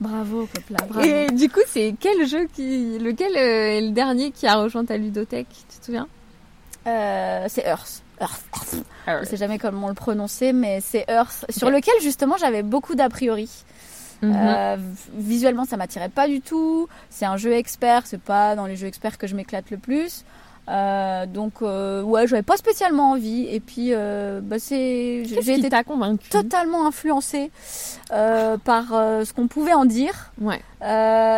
Bravo 0.01 0.49
Copla, 0.53 0.79
bravo. 0.89 1.07
Et 1.07 1.27
du 1.27 1.49
coup, 1.49 1.61
c'est 1.67 1.95
quel 1.99 2.27
jeu 2.27 2.49
qui, 2.53 2.99
lequel 2.99 3.37
euh, 3.37 3.79
est 3.79 3.81
le 3.81 3.91
dernier 3.91 4.31
qui 4.31 4.47
a 4.47 4.57
rejoint 4.57 4.85
ta 4.85 4.97
ludothèque 4.97 5.49
Tu 5.71 5.79
te 5.79 5.85
souviens? 5.85 6.09
Euh, 6.87 7.47
c'est 7.49 7.65
Earth. 7.67 8.04
Earth. 8.21 8.45
Earth. 8.55 8.85
Ah 9.07 9.21
Je 9.23 9.29
sais 9.29 9.37
jamais 9.37 9.59
comment 9.59 9.89
le 9.89 9.95
prononcer, 9.95 10.53
mais 10.53 10.81
c'est 10.81 11.05
Earth, 11.09 11.45
sur 11.51 11.71
lequel 11.71 11.95
justement 12.03 12.37
j'avais 12.37 12.63
beaucoup 12.63 12.95
d'a 12.95 13.09
priori. 13.09 13.51
Mhm. 14.23 14.35
Euh, 14.35 14.77
visuellement, 15.15 15.65
ça 15.65 15.77
m'attirait 15.77 16.09
pas 16.09 16.29
du 16.29 16.41
tout. 16.41 16.89
C'est 17.11 17.27
un 17.27 17.37
jeu 17.37 17.53
expert, 17.53 18.03
c'est 18.07 18.21
pas 18.21 18.57
dans 18.57 18.67
les 18.67 18.77
jeux 18.77 18.87
experts 18.87 19.19
que 19.19 19.27
je 19.27 19.35
m'éclate 19.35 19.71
le 19.71 19.77
plus. 19.77 20.25
Euh, 20.67 21.27
donc 21.27 21.61
euh, 21.61 22.03
ouais, 22.03 22.27
j'avais 22.27 22.43
pas 22.43 22.57
spécialement 22.57 23.13
envie. 23.13 23.47
Et 23.51 23.61
puis 23.61 23.89
euh, 23.91 24.41
bah, 24.43 24.57
c'est, 24.59 25.25
j'ai 25.27 25.43
j'ai 25.43 25.55
été 25.59 25.69
totalement 26.31 26.87
influencée 26.87 27.51
euh, 28.13 28.57
par 28.57 28.89
ce 28.89 29.33
qu'on 29.33 29.49
pouvait 29.49 29.75
en 29.75 29.85
dire. 29.85 30.33
Ouais, 30.41 30.63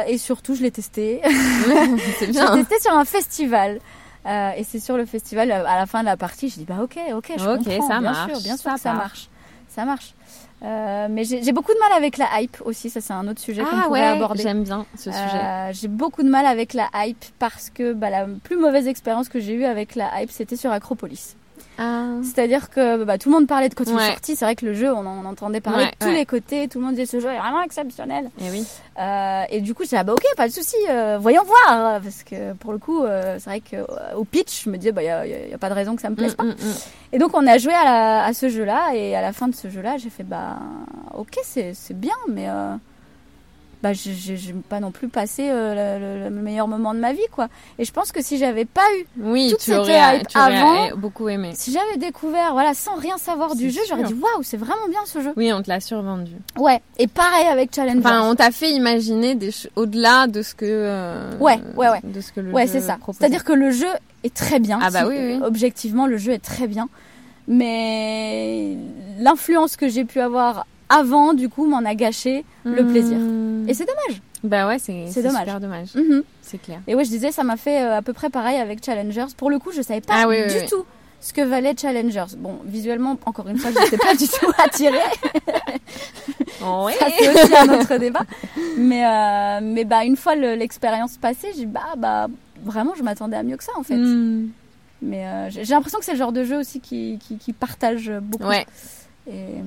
et 0.09 0.19
surtout, 0.19 0.55
je 0.55 0.63
l'ai 0.63 0.71
testé. 0.71 1.21
l'ai 1.25 2.27
testé 2.27 2.81
sur 2.81 2.93
un 2.97 3.05
festival. 3.05 3.81
Euh, 4.27 4.51
et 4.57 4.65
c'est 4.65 4.81
sur 4.81 4.97
le 4.97 5.07
festival, 5.07 5.51
euh, 5.51 5.65
à 5.67 5.77
la 5.77 5.87
fin 5.87 6.01
de 6.01 6.07
la 6.07 6.17
partie, 6.17 6.49
je 6.49 6.57
dis 6.57 6.65
bah 6.65 6.79
ok, 6.83 6.99
ok, 7.15 7.33
je 7.37 7.43
Ok, 7.49 7.59
comprends, 7.65 7.87
ça 7.89 8.01
bien 8.01 8.01
marche, 8.13 8.33
sûr, 8.33 8.41
bien 8.43 8.57
sûr 8.57 8.71
ça 8.71 8.75
que 8.75 8.81
ça 8.81 8.93
marche, 8.93 9.29
ça 9.69 9.85
marche. 9.85 10.15
Euh, 10.63 11.07
mais 11.11 11.25
j'ai 11.25 11.53
beaucoup 11.53 11.73
de 11.75 11.79
mal 11.79 11.93
avec 11.97 12.17
la 12.17 12.41
hype 12.41 12.57
aussi, 12.65 12.89
ça 12.89 13.01
c'est 13.03 13.13
un 13.13 13.29
autre 13.29 13.41
sujet 13.41 13.63
qu'on 13.63 13.69
Ah 13.79 13.85
pourrait 13.87 14.01
ouais, 14.01 14.17
aborder. 14.17 14.43
j'aime 14.43 14.65
bien 14.65 14.87
ce 14.97 15.11
sujet. 15.13 15.21
Euh, 15.45 15.71
j'ai 15.73 15.87
beaucoup 15.89 16.23
de 16.23 16.31
mal 16.31 16.47
avec 16.47 16.73
la 16.75 16.89
hype 16.95 17.25
parce 17.39 17.69
que 17.71 17.93
bah, 17.93 18.09
la 18.11 18.27
plus 18.43 18.57
mauvaise 18.57 18.89
expérience 18.89 19.29
que 19.29 19.39
j'ai 19.39 19.53
eue 19.53 19.65
avec 19.67 19.95
la 19.95 20.23
hype, 20.23 20.31
c'était 20.31 20.57
sur 20.57 20.73
Acropolis. 20.73 21.37
Ah. 21.79 22.05
C'est-à-dire 22.23 22.71
que 22.71 23.05
bah, 23.05 23.19
tout 23.19 23.29
le 23.29 23.35
monde 23.37 23.47
parlait 23.47 23.69
de 23.69 23.75
quand 23.75 23.85
il 23.87 23.95
Ouais. 23.95 24.03
est 24.07 24.11
sorti. 24.13 24.37
C'est 24.37 24.45
vrai 24.45 24.57
que 24.57 24.65
le 24.65 24.73
jeu, 24.75 24.91
on 24.93 24.99
en 25.07 25.25
on 25.25 25.25
entendait 25.27 25.61
parler 25.61 25.85
Ouais, 25.85 25.91
de 25.91 25.97
tous 25.99 26.07
ouais. 26.09 26.15
les 26.15 26.27
côtés. 26.27 26.69
Tout 26.69 26.79
le 26.79 26.85
monde 26.87 26.95
disait 26.95 27.07
ce 27.07 27.21
jeu 27.21 27.29
est 27.29 27.39
vraiment 27.39 27.63
exceptionnel. 27.63 28.31
Et 28.41 28.51
oui. 28.51 28.67
Euh, 28.99 29.43
et 29.51 29.61
du 29.61 29.75
coup, 29.75 29.83
j'ai 29.83 29.91
dit, 29.91 29.97
ah 29.97 30.05
bah 30.05 30.15
ok, 30.15 30.25
pas 30.37 30.49
de 30.49 30.53
souci, 30.53 30.77
euh, 30.89 31.19
voyons 31.21 31.43
voir. 31.45 32.01
Parce 32.01 32.23
que 32.23 32.53
pour 32.55 32.73
le 32.73 32.79
coup, 32.79 33.03
euh, 33.05 33.37
c'est 33.39 33.51
vrai 33.51 33.61
qu'au 33.63 34.25
pitch, 34.25 34.65
je 34.65 34.71
me 34.71 34.77
disais, 34.79 34.93
bah 34.93 35.03
il 35.03 35.07
n'y 35.07 35.11
a, 35.11 35.27
y 35.27 35.55
a 35.55 35.59
pas 35.59 35.69
de 35.69 35.75
raison 35.75 35.97
que 35.97 36.03
ça 36.03 36.09
me 36.11 36.17
plaise 36.17 36.33
Mm, 36.33 36.37
pas. 36.37 36.45
mm, 36.45 36.49
mm. 36.51 36.75
Et 37.13 37.19
donc, 37.19 37.31
on 37.35 37.47
a 37.47 37.59
joué 37.59 37.73
à, 37.75 37.85
la- 37.85 38.25
à 38.25 38.33
ce 38.33 38.49
jeu-là. 38.49 38.95
Et 38.95 39.15
à 39.17 39.21
la 39.23 39.33
fin 39.33 39.49
de 39.49 39.55
ce 39.55 39.69
jeu-là, 39.69 39.97
j'ai 39.99 40.11
fait, 40.11 40.25
bah 40.25 40.57
ok, 41.15 41.39
c'est 41.45 41.73
c'est 41.75 41.99
bien, 41.99 42.15
mais 42.29 42.47
bah, 43.83 43.93
j'ai- 43.93 44.15
j'ai 44.15 44.37
j'ai 44.37 44.53
pas 44.53 44.81
non 44.81 44.91
plus 44.91 45.09
passé 45.09 45.49
euh, 45.51 45.99
le, 45.99 46.25
le- 46.29 46.35
le 46.35 46.43
meilleur 46.43 46.67
moment 46.67 46.95
de 46.95 46.99
ma 46.99 47.13
vie, 47.13 47.27
quoi. 47.31 47.49
Et 47.79 47.85
je 47.85 47.93
pense 47.93 48.11
que 48.11 48.23
si 48.23 48.39
j'avais 48.39 48.65
pas 48.65 48.87
eu, 48.99 49.07
Oui, 49.21 49.49
Toute 49.51 49.61
tu 49.61 49.67
cette 49.71 49.79
aurais, 49.79 50.17
hype 50.19 50.29
tu 50.29 50.39
avant- 50.39 50.97
beaucoup 50.97 51.29
aimé. 51.29 51.53
si 51.55 51.73
j'avais 51.73 51.99
découvert, 51.99 52.53
voilà, 52.53 52.75
sans 52.75 52.97
rien 52.97 53.19
savoir 53.19 53.55
du 53.55 53.71
jeu, 53.71 53.81
j'aurais 53.89 54.05
dit, 54.05 54.15
waouh, 54.15 54.43
c'est 54.43 54.57
vraiment 54.57 54.89
bien 54.89 55.01
ce 55.05 55.21
jeu. 55.21 55.33
Oui, 55.37 55.53
on 55.53 55.63
te 55.63 55.69
l'a 55.69 55.81
survendu. 55.81 56.33
Ouais. 56.57 56.81
Et 56.99 57.07
pareil 57.07 57.47
avec 57.47 57.75
Challenger. 57.75 57.99
Enfin, 58.01 58.29
on 58.29 58.35
t'a 58.35 58.51
fait 58.51 58.71
imaginer 58.73 59.35
des 59.35 59.51
au-delà 59.77 60.27
de 60.27 60.43
ce 60.43 60.55
que. 60.55 60.65
euh, 60.67 61.37
Ouais, 61.39 61.61
ouais, 61.77 61.89
ouais. 61.91 62.01
De 62.03 62.21
ce 62.21 62.33
que 62.33 62.41
le 62.41 62.53
Ouais, 62.53 62.67
c'est 62.67 62.81
ça. 62.81 62.97
C'est-à-dire 63.13 63.45
que 63.45 63.53
le 63.53 63.71
jeu 63.71 63.89
est 64.25 64.35
très 64.35 64.59
bien. 64.59 64.79
Ah 64.83 64.91
bah 64.91 65.07
oui, 65.07 65.17
oui. 65.19 65.39
Objectivement, 65.45 66.07
le 66.07 66.17
jeu 66.17 66.33
est 66.33 66.43
très 66.45 66.67
bien. 66.67 66.89
Mais 67.49 68.77
l'influence 69.21 69.77
que 69.77 69.89
j'ai 69.89 70.05
pu 70.05 70.21
avoir 70.21 70.67
avant 70.89 71.35
du 71.35 71.49
coup 71.49 71.67
m'en 71.67 71.85
a 71.85 71.95
gâché 71.95 72.45
le 72.65 72.87
plaisir. 72.87 73.17
Hmm. 73.19 73.69
Et 73.69 73.75
c'est 73.75 73.85
dommage. 73.87 74.23
Bah 74.45 74.69
ouais, 74.69 74.79
c'est 74.79 75.07
dommage. 75.23 75.41
super 75.41 75.61
dommage. 75.61 75.95
Mhm. 75.95 76.23
C'est 76.43 76.59
clair. 76.59 76.81
Et 76.87 76.95
ouais, 76.95 77.05
je 77.05 77.11
disais, 77.11 77.33
ça 77.33 77.43
m'a 77.43 77.57
fait 77.57 77.83
euh, 77.83 77.97
à 77.97 78.03
peu 78.03 78.13
près 78.13 78.31
pareil 78.31 78.59
avec 78.59 78.85
Challengers. 78.85 79.27
Pour 79.37 79.51
le 79.51 79.59
coup, 79.59 79.73
je 79.73 79.83
savais 79.83 80.01
pas 80.01 80.15
Ah 80.17 80.29
oui, 80.29 80.37
oui, 80.47 80.53
du 80.53 80.59
oui. 80.61 80.67
tout 80.69 80.85
ce 81.21 81.33
que 81.33 81.41
valait 81.41 81.75
Challengers. 81.77 82.37
Bon, 82.39 82.61
visuellement, 82.65 83.17
encore 83.27 83.49
une 83.49 83.59
fois, 83.59 83.71
je 83.73 83.79
n'étais 83.81 83.97
pas 83.97 84.15
du 84.15 84.29
tout 84.29 84.53
attirée. 84.65 84.99
Ça, 86.61 87.07
c'est 87.19 87.29
aussi 87.45 87.57
un 87.57 87.69
autre 87.81 87.97
débat. 87.99 88.23
Mais, 88.79 89.05
euh, 89.07 89.61
mais 89.63 89.85
bah, 89.85 90.05
une 90.05 90.17
fois 90.17 90.35
le- 90.37 90.55
l'expérience 90.55 91.17
passée, 91.17 91.49
j'ai 91.57 91.67
bah, 91.67 91.95
bah, 91.97 92.27
vraiment, 92.65 92.95
je 92.97 93.03
m'attendais 93.03 93.37
à 93.37 93.43
mieux 93.43 93.57
que 93.57 93.65
ça, 93.65 93.73
en 93.77 93.83
fait. 93.83 93.97
Hmm. 93.97 94.49
Mais 95.03 95.27
euh, 95.27 95.51
j'ai 95.51 95.65
l'impression 95.65 95.99
que 95.99 96.05
c'est 96.05 96.13
le 96.13 96.19
genre 96.19 96.33
de 96.33 96.45
jeu 96.45 96.59
aussi 96.59 96.81
qui, 96.81 97.19
qui, 97.27 97.37
qui 97.39 97.53
partage 97.53 98.11
beaucoup. 98.23 98.45
Ouais. 98.49 98.67
Et 99.29 99.61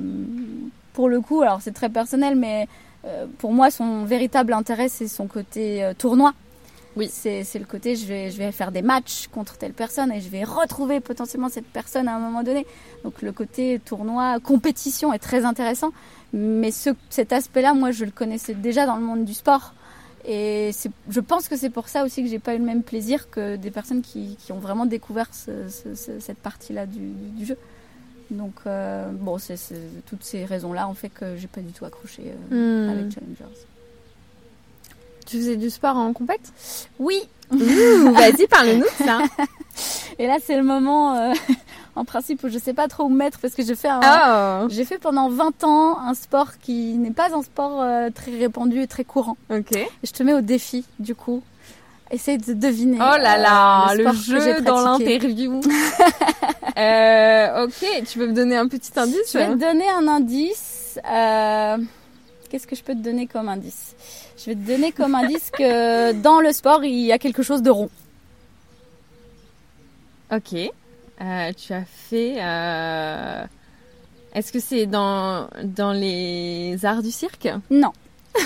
pour 0.94 1.10
le 1.10 1.22
coup, 1.22 1.42
alors 1.42 1.62
c'est 1.62 1.72
très 1.74 1.90
personnel, 1.90 2.36
mais 2.36 2.68
euh, 3.06 3.26
pour 3.38 3.54
moi, 3.54 3.72
son 3.72 4.04
véritable 4.06 4.54
intérêt, 4.54 4.90
c'est 4.90 5.08
son 5.08 5.28
côté 5.28 5.84
euh, 5.84 5.94
tournoi. 5.94 6.34
Oui. 6.96 7.08
C'est 7.12 7.46
le 7.60 7.66
côté, 7.66 7.96
je 7.96 8.06
vais, 8.06 8.32
je 8.32 8.38
vais 8.38 8.52
faire 8.52 8.72
des 8.72 8.82
matchs 8.82 9.28
contre 9.28 9.58
telle 9.58 9.74
personne 9.74 10.12
et 10.12 10.20
je 10.20 10.28
vais 10.28 10.44
retrouver 10.44 11.00
potentiellement 11.00 11.48
cette 11.48 11.68
personne 11.68 12.08
à 12.08 12.16
un 12.16 12.20
moment 12.20 12.44
donné. 12.44 12.66
Donc 13.04 13.22
le 13.22 13.32
côté 13.32 13.80
tournoi, 13.86 14.40
compétition 14.42 15.14
est 15.14 15.20
très 15.20 15.46
intéressant. 15.46 15.92
Mais 16.34 16.72
ce, 16.72 16.90
cet 17.10 17.32
aspect-là, 17.32 17.74
moi, 17.74 17.92
je 17.92 18.04
le 18.06 18.12
connaissais 18.12 18.54
déjà 18.56 18.86
dans 18.86 18.96
le 18.98 19.04
monde 19.04 19.24
du 19.24 19.34
sport. 19.34 19.74
Et 20.28 20.72
je 21.10 21.20
pense 21.22 21.48
que 21.48 21.56
c'est 21.56 21.70
pour 21.70 21.88
ça 21.88 22.04
aussi 22.04 22.22
que 22.24 22.30
j'ai 22.30 22.40
pas 22.40 22.54
eu 22.56 22.58
le 22.58 22.66
même 22.66 22.84
plaisir 22.84 23.30
que 23.30 23.56
des 23.56 23.72
personnes 23.72 24.02
qui, 24.02 24.36
qui 24.38 24.52
ont 24.52 24.60
vraiment 24.60 24.86
découvert 24.86 25.28
ce- 25.34 25.70
ce- 25.70 25.96
ce- 25.96 26.20
cette 26.20 26.40
partie-là 26.40 26.86
du, 26.86 27.00
du 27.38 27.46
jeu. 27.46 27.58
Donc, 28.32 28.54
euh, 28.68 29.08
bon, 29.12 29.38
c'est 29.40 29.56
toutes 30.08 30.24
ces 30.24 30.46
raisons-là 30.46 30.88
ont 30.88 30.94
fait 30.94 31.10
que 31.10 31.36
j'ai 31.38 31.48
pas 31.48 31.62
du 31.62 31.72
tout 31.74 31.86
accroché 31.86 32.34
euh, 32.52 32.86
Hmm. 32.88 32.90
avec 32.92 33.12
Challengers. 33.12 33.58
Tu 35.26 35.38
faisais 35.38 35.58
du 35.58 35.70
sport 35.70 35.96
en 35.96 36.12
compète? 36.14 36.52
Oui, 37.00 37.22
Vas-y, 37.52 38.46
parle-nous 38.48 38.82
de 38.84 39.04
ça. 39.06 39.20
et 40.20 40.28
là, 40.28 40.38
c'est 40.44 40.56
le 40.56 40.62
moment, 40.64 41.16
euh, 41.16 41.34
en 41.96 42.06
principe, 42.06 42.44
où 42.44 42.50
je 42.50 42.60
sais 42.60 42.74
pas 42.74 42.88
trop 42.88 43.06
où 43.06 43.10
me 43.10 43.18
mettre 43.18 43.40
parce 43.40 43.56
que 43.56 43.64
j'ai 43.64 43.74
fait. 43.76 43.90
Oh, 43.92 44.68
J'ai 44.70 44.86
fait 44.86 45.00
pendant 45.00 45.30
20 45.30 45.64
ans 45.64 45.98
un 46.00 46.14
sport 46.14 46.60
qui 46.60 46.94
n'est 47.00 47.10
pas 47.12 47.34
un 47.36 47.42
sport 47.42 47.82
euh, 47.82 48.10
très 48.14 48.38
répandu 48.38 48.82
et 48.82 48.88
très 48.88 49.04
courant. 49.04 49.38
ok. 49.50 49.76
Et 49.76 49.88
je 50.04 50.12
te 50.12 50.22
mets 50.22 50.34
au 50.34 50.42
défi, 50.42 50.86
du 51.00 51.16
coup. 51.16 51.42
Essaye 52.12 52.38
de 52.40 52.54
deviner. 52.54 52.98
Oh 53.00 53.18
là 53.22 53.38
là, 53.38 53.94
le, 53.96 54.12
j'ai 54.14 54.40
jeu 54.56 54.62
dans 54.62 54.82
l'interview. 54.82 55.62
euh, 56.78 57.66
ok, 57.66 58.04
tu 58.08 58.20
peux 58.20 58.28
me 58.28 58.34
donner 58.34 58.56
un 58.58 58.68
petit 58.68 58.92
indice 58.98 59.32
Je 59.34 59.38
vais 59.38 59.48
te 59.48 59.60
donner 59.60 59.90
un 59.90 60.08
indice. 60.08 61.00
euh, 61.10 61.78
Qu'est-ce 62.50 62.66
que 62.68 62.76
je 62.76 62.84
peux 62.84 62.94
te 62.94 63.00
donner 63.02 63.28
comme 63.28 63.48
indice? 63.50 63.96
Je 64.38 64.46
vais 64.46 64.56
te 64.56 64.66
donner 64.68 64.92
comme 64.92 65.16
indice 65.16 65.52
que 65.52 66.12
dans 66.22 66.40
le 66.40 66.52
sport, 66.52 66.84
il 66.84 67.00
y 67.00 67.12
a 67.12 67.18
quelque 67.20 67.44
chose 67.44 67.62
de 67.62 67.70
rond. 67.70 67.90
Ok. 70.32 70.54
Euh, 71.22 71.52
tu 71.54 71.74
as 71.74 71.84
fait. 71.86 72.36
euh, 72.40 73.44
Est-ce 74.34 74.52
que 74.52 74.60
c'est 74.60 74.86
dans, 74.86 75.48
dans 75.64 75.92
les 75.92 76.78
arts 76.86 77.02
du 77.04 77.12
cirque? 77.12 77.48
Non, 77.70 77.92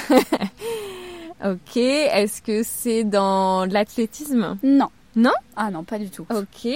Ok. 1.46 1.76
Est-ce 1.78 2.42
que 2.42 2.64
c'est 2.64 3.04
dans 3.04 3.66
l'athlétisme? 3.66 4.58
Non. 4.64 4.90
Non 5.16 5.32
Ah 5.56 5.70
non, 5.72 5.84
pas 5.84 6.00
du 6.00 6.10
tout. 6.10 6.26
Ok. 6.34 6.72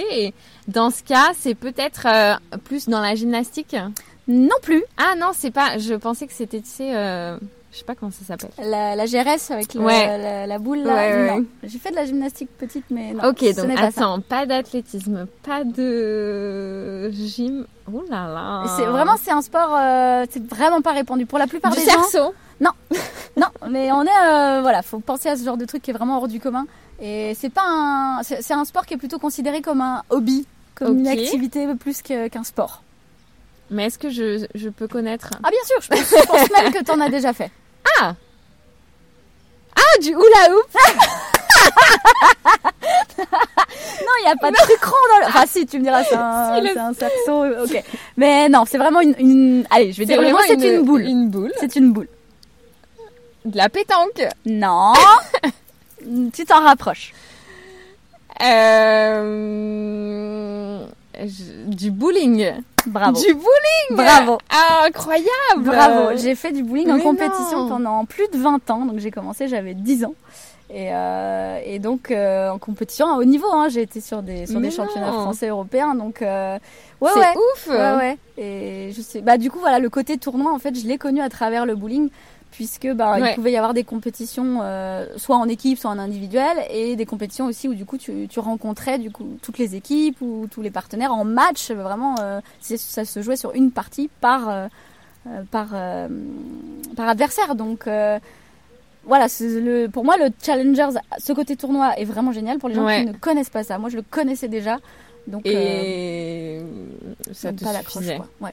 Dans 0.68 0.90
ce 0.90 1.02
cas, 1.02 1.30
c'est 1.36 1.54
peut-être 1.54 2.06
euh, 2.06 2.34
plus 2.64 2.88
dans 2.88 3.00
la 3.00 3.14
gymnastique 3.14 3.74
Non 4.28 4.54
plus. 4.62 4.84
Ah 4.96 5.14
non, 5.18 5.30
c'est 5.34 5.50
pas. 5.50 5.78
Je 5.78 5.94
pensais 5.94 6.26
que 6.26 6.32
c'était, 6.32 6.60
tu 6.60 6.68
sais, 6.68 6.94
euh, 6.96 7.36
je 7.72 7.78
sais 7.78 7.84
pas 7.84 7.94
comment 7.94 8.12
ça 8.12 8.24
s'appelle. 8.24 8.50
La, 8.64 8.94
la 8.94 9.06
GRS 9.06 9.50
avec 9.50 9.74
le- 9.74 9.80
Ouais. 9.80 10.18
la, 10.18 10.46
la 10.46 10.58
boule 10.58 10.78
là. 10.84 10.94
Ouais, 10.94 11.30
non. 11.36 11.44
J'ai 11.64 11.78
fait 11.78 11.90
de 11.90 11.96
la 11.96 12.06
gymnastique 12.06 12.48
petite, 12.58 12.84
mais 12.90 13.12
non. 13.12 13.24
ok, 13.28 13.42
donc 13.56 13.74
pas 13.74 13.76
ça. 13.90 14.02
attends, 14.02 14.20
pas 14.20 14.46
d'athlétisme, 14.46 15.26
pas 15.42 15.64
de 15.64 17.10
gym. 17.12 17.66
Oh 17.92 18.02
là 18.10 18.26
là. 18.28 18.64
C'est 18.76 18.84
vraiment 18.86 19.16
c'est 19.22 19.30
un 19.32 19.42
sport, 19.42 19.74
euh, 19.76 20.24
c'est 20.30 20.46
vraiment 20.46 20.80
pas 20.82 20.92
répandu 20.92 21.26
pour 21.26 21.38
la 21.38 21.46
plupart 21.46 21.72
du 21.72 21.78
des 21.80 21.84
gens. 21.86 22.02
cerceau. 22.04 22.34
Non, 22.60 22.70
mais 23.70 23.92
on 23.92 24.02
est 24.02 24.60
voilà, 24.62 24.82
faut 24.82 24.98
penser 25.00 25.28
à 25.28 25.36
ce 25.36 25.44
genre 25.44 25.56
de 25.56 25.64
truc 25.64 25.82
qui 25.82 25.90
est 25.90 25.94
vraiment 25.94 26.18
hors 26.18 26.28
du 26.28 26.40
commun. 26.40 26.66
Et 27.00 27.34
c'est 27.38 27.50
pas 27.50 27.62
un, 27.64 28.22
c'est 28.22 28.52
un 28.54 28.64
sport 28.64 28.84
qui 28.86 28.94
est 28.94 28.98
plutôt 28.98 29.18
considéré 29.18 29.62
comme 29.62 29.80
un 29.80 30.02
hobby, 30.10 30.46
comme 30.74 30.98
une 30.98 31.08
activité 31.08 31.66
plus 31.78 32.02
qu'un 32.02 32.44
sport. 32.44 32.82
Mais 33.70 33.86
est-ce 33.86 33.98
que 33.98 34.10
je, 34.10 34.46
je 34.54 34.68
peux 34.68 34.88
connaître 34.88 35.30
Ah 35.44 35.50
bien 35.50 35.62
sûr, 35.64 35.80
je 35.80 35.88
pense, 35.88 36.10
je 36.22 36.26
pense 36.26 36.50
même 36.50 36.72
que 36.72 36.82
t'en 36.82 37.00
as 37.00 37.08
déjà 37.10 37.32
fait. 37.32 37.50
Ah 38.00 38.14
Ah, 39.76 39.98
du 40.00 40.10
hula 40.10 40.54
hoop 40.54 40.74
Non, 43.18 44.12
il 44.20 44.24
y 44.24 44.30
a 44.30 44.36
pas 44.36 44.50
de 44.50 44.56
truc 44.56 44.82
rond 44.84 44.92
dans 45.12 45.18
le. 45.20 45.26
Enfin 45.26 45.44
si, 45.46 45.66
tu 45.66 45.78
me 45.78 45.84
diras, 45.84 46.04
c'est 46.04 46.14
un, 46.16 46.56
Si, 46.56 46.60
le- 46.62 46.68
c'est 46.72 46.78
un 46.78 46.94
cerceau, 46.94 47.44
ok. 47.64 47.84
Mais 48.16 48.48
non, 48.48 48.64
c'est 48.66 48.78
vraiment 48.78 49.00
une, 49.00 49.14
une- 49.18 49.66
allez, 49.70 49.92
je 49.92 49.98
vais 49.98 50.06
dire 50.06 50.20
le 50.20 50.30
mot, 50.32 50.38
c'est 50.46 50.54
une, 50.54 50.82
boule. 50.84 51.02
Une 51.02 51.28
boule. 51.30 51.52
C'est 51.60 51.76
une 51.76 51.92
boule. 51.92 52.08
De 53.44 53.56
la 53.56 53.68
pétanque. 53.68 54.22
Non, 54.46 54.92
tu 56.32 56.44
t'en 56.44 56.62
rapproches. 56.62 57.12
Euh... 58.42 59.58
Du 61.66 61.90
bowling. 61.90 62.52
Bravo. 62.86 63.20
Du 63.20 63.34
bowling 63.34 63.90
Bravo. 63.90 64.38
Ah, 64.50 64.84
incroyable 64.86 65.64
Bravo, 65.64 66.16
j'ai 66.16 66.36
fait 66.36 66.52
du 66.52 66.62
bowling 66.62 66.90
en 66.90 67.00
compétition 67.00 67.64
non. 67.64 67.68
pendant 67.68 68.04
plus 68.04 68.28
de 68.32 68.38
20 68.38 68.70
ans, 68.70 68.86
donc 68.86 68.98
j'ai 68.98 69.10
commencé, 69.10 69.48
j'avais 69.48 69.74
10 69.74 70.04
ans. 70.04 70.14
Et, 70.70 70.90
euh, 70.92 71.60
et 71.64 71.78
donc 71.78 72.10
euh, 72.10 72.50
en 72.50 72.58
compétition 72.58 73.08
à 73.08 73.16
haut 73.16 73.24
niveau, 73.24 73.50
hein, 73.50 73.68
j'ai 73.70 73.80
été 73.80 74.02
sur 74.02 74.22
des, 74.22 74.46
sur 74.46 74.60
Mais 74.60 74.68
des 74.68 74.74
championnats 74.74 75.12
français 75.12 75.48
européens, 75.48 75.94
donc 75.94 76.20
euh, 76.20 76.58
ouais 77.00 77.10
C'est 77.14 77.20
ouais, 77.20 77.34
ouf 77.36 77.68
ouais 77.68 77.96
ouais. 77.96 78.18
Et 78.36 78.92
je 78.92 79.00
sais, 79.00 79.22
bah 79.22 79.38
du 79.38 79.50
coup 79.50 79.60
voilà 79.60 79.78
le 79.78 79.88
côté 79.88 80.18
tournoi 80.18 80.52
en 80.52 80.58
fait, 80.58 80.78
je 80.78 80.86
l'ai 80.86 80.98
connu 80.98 81.22
à 81.22 81.30
travers 81.30 81.64
le 81.64 81.74
bowling, 81.74 82.10
puisque 82.50 82.88
bah 82.92 83.18
Ouais. 83.20 83.32
il 83.32 83.34
pouvait 83.36 83.52
y 83.52 83.56
avoir 83.56 83.74
des 83.74 83.84
compétitions 83.84 84.60
euh, 84.62 85.06
soit 85.16 85.36
en 85.36 85.48
équipe, 85.48 85.78
soit 85.78 85.90
en 85.90 85.98
individuel, 85.98 86.56
et 86.70 86.96
des 86.96 87.06
compétitions 87.06 87.46
aussi 87.46 87.68
où 87.68 87.74
du 87.74 87.84
coup 87.84 87.98
tu, 87.98 88.26
tu 88.28 88.40
rencontrais 88.40 88.98
du 88.98 89.10
coup 89.10 89.38
toutes 89.42 89.58
les 89.58 89.74
équipes 89.76 90.20
ou 90.20 90.48
tous 90.50 90.62
les 90.62 90.70
partenaires 90.70 91.12
en 91.12 91.24
match, 91.24 91.70
vraiment 91.70 92.16
euh, 92.20 92.40
ça 92.60 93.04
se 93.04 93.22
jouait 93.22 93.36
sur 93.36 93.52
une 93.54 93.70
partie 93.70 94.08
par 94.20 94.48
euh, 94.48 94.66
euh, 95.26 95.42
par, 95.50 95.68
par 96.96 97.08
adversaire. 97.08 97.54
Donc 97.54 97.86
voilà, 99.04 99.26
le, 99.40 99.86
pour 99.86 100.04
moi, 100.04 100.16
le 100.18 100.26
Challengers, 100.42 100.98
ce 101.18 101.32
côté 101.32 101.56
tournoi 101.56 101.98
est 101.98 102.04
vraiment 102.04 102.32
génial 102.32 102.58
pour 102.58 102.68
les 102.68 102.74
gens 102.74 102.84
Ouais. 102.84 103.00
qui 103.04 103.06
ne 103.10 103.12
connaissent 103.14 103.48
pas 103.50 103.62
ça. 103.64 103.78
Moi, 103.78 103.88
je 103.88 103.96
le 103.96 104.02
connaissais 104.02 104.48
déjà. 104.48 104.78
Donc, 105.26 105.46
Et 105.46 106.60
ça 107.32 107.52
te 107.52 107.62
pas 107.64 107.74
suffisait. 107.80 108.16
quoi. 108.16 108.26
Ouais. 108.40 108.52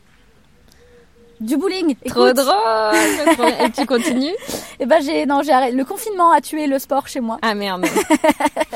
Du 1.40 1.58
bowling. 1.58 1.96
Trop 2.08 2.28
écoute. 2.28 2.38
drôle. 2.38 3.50
Et 3.66 3.70
tu 3.72 3.86
continues 3.86 4.34
Et 4.80 4.86
ben 4.86 5.02
j'ai 5.02 5.26
non 5.26 5.42
j'ai 5.44 5.52
arrêté. 5.52 5.76
Le 5.76 5.84
confinement 5.86 6.32
a 6.32 6.42
tué 6.42 6.68
le 6.68 6.80
sport 6.80 7.08
chez 7.08 7.20
moi. 7.20 7.38
Ah 7.42 7.56
merde. 7.56 7.86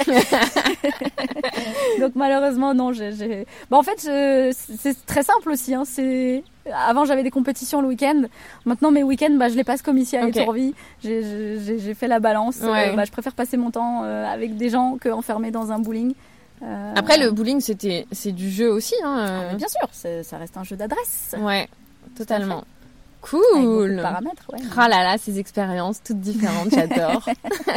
Donc 1.99 2.11
malheureusement 2.15 2.73
non. 2.73 2.91
J'ai, 2.93 3.45
Bah, 3.69 3.77
en 3.77 3.83
fait 3.83 4.01
je- 4.03 4.53
c'est 4.79 5.05
très 5.05 5.23
simple 5.23 5.49
aussi. 5.51 5.73
Hein. 5.73 5.83
C'est 5.85 6.43
avant 6.87 7.05
j'avais 7.05 7.23
des 7.23 7.31
compétitions 7.31 7.81
le 7.81 7.87
week-end. 7.87 8.23
Maintenant 8.65 8.91
mes 8.91 9.03
week-ends 9.03 9.35
bah, 9.37 9.49
je 9.49 9.55
les 9.55 9.63
passe 9.63 9.81
comme 9.81 9.97
ici 9.97 10.17
à. 10.17 10.27
Étourvie. 10.27 10.73
J'ai, 11.03 11.57
j'ai, 11.79 11.93
fait 11.93 12.07
la 12.07 12.19
balance. 12.19 12.57
Ouais. 12.61 12.89
Euh, 12.89 12.95
bah, 12.95 13.05
je 13.05 13.11
préfère 13.11 13.33
passer 13.33 13.57
mon 13.57 13.71
temps 13.71 14.03
euh, 14.03 14.25
avec 14.25 14.57
des 14.57 14.69
gens 14.69 14.97
que 14.99 15.09
enfermé 15.09 15.51
dans 15.51 15.71
un 15.71 15.79
bowling. 15.79 16.13
Euh, 16.61 16.93
Après 16.95 17.17
le 17.17 17.31
bowling 17.31 17.61
c'était 17.61 18.05
c'est 18.11 18.33
du 18.33 18.49
jeu 18.49 18.69
aussi 18.69 18.93
hein. 19.01 19.15
ah, 19.17 19.53
euh. 19.53 19.53
bien 19.55 19.67
sûr, 19.69 19.87
ça 19.93 20.37
reste 20.37 20.57
un 20.57 20.65
jeu 20.65 20.75
d'adresse. 20.75 21.33
Ouais, 21.39 21.69
totalement. 22.19 22.57
Avec 22.57 22.65
Cool. 23.65 23.97
de 23.97 24.01
paramètres, 24.01 24.43
ouais. 24.53 24.59
Ah 24.77 24.87
là 24.87 25.03
là, 25.03 25.17
ces 25.17 25.39
expériences 25.39 26.01
toutes 26.03 26.19
différentes, 26.21 26.69
j'adore. 26.73 27.27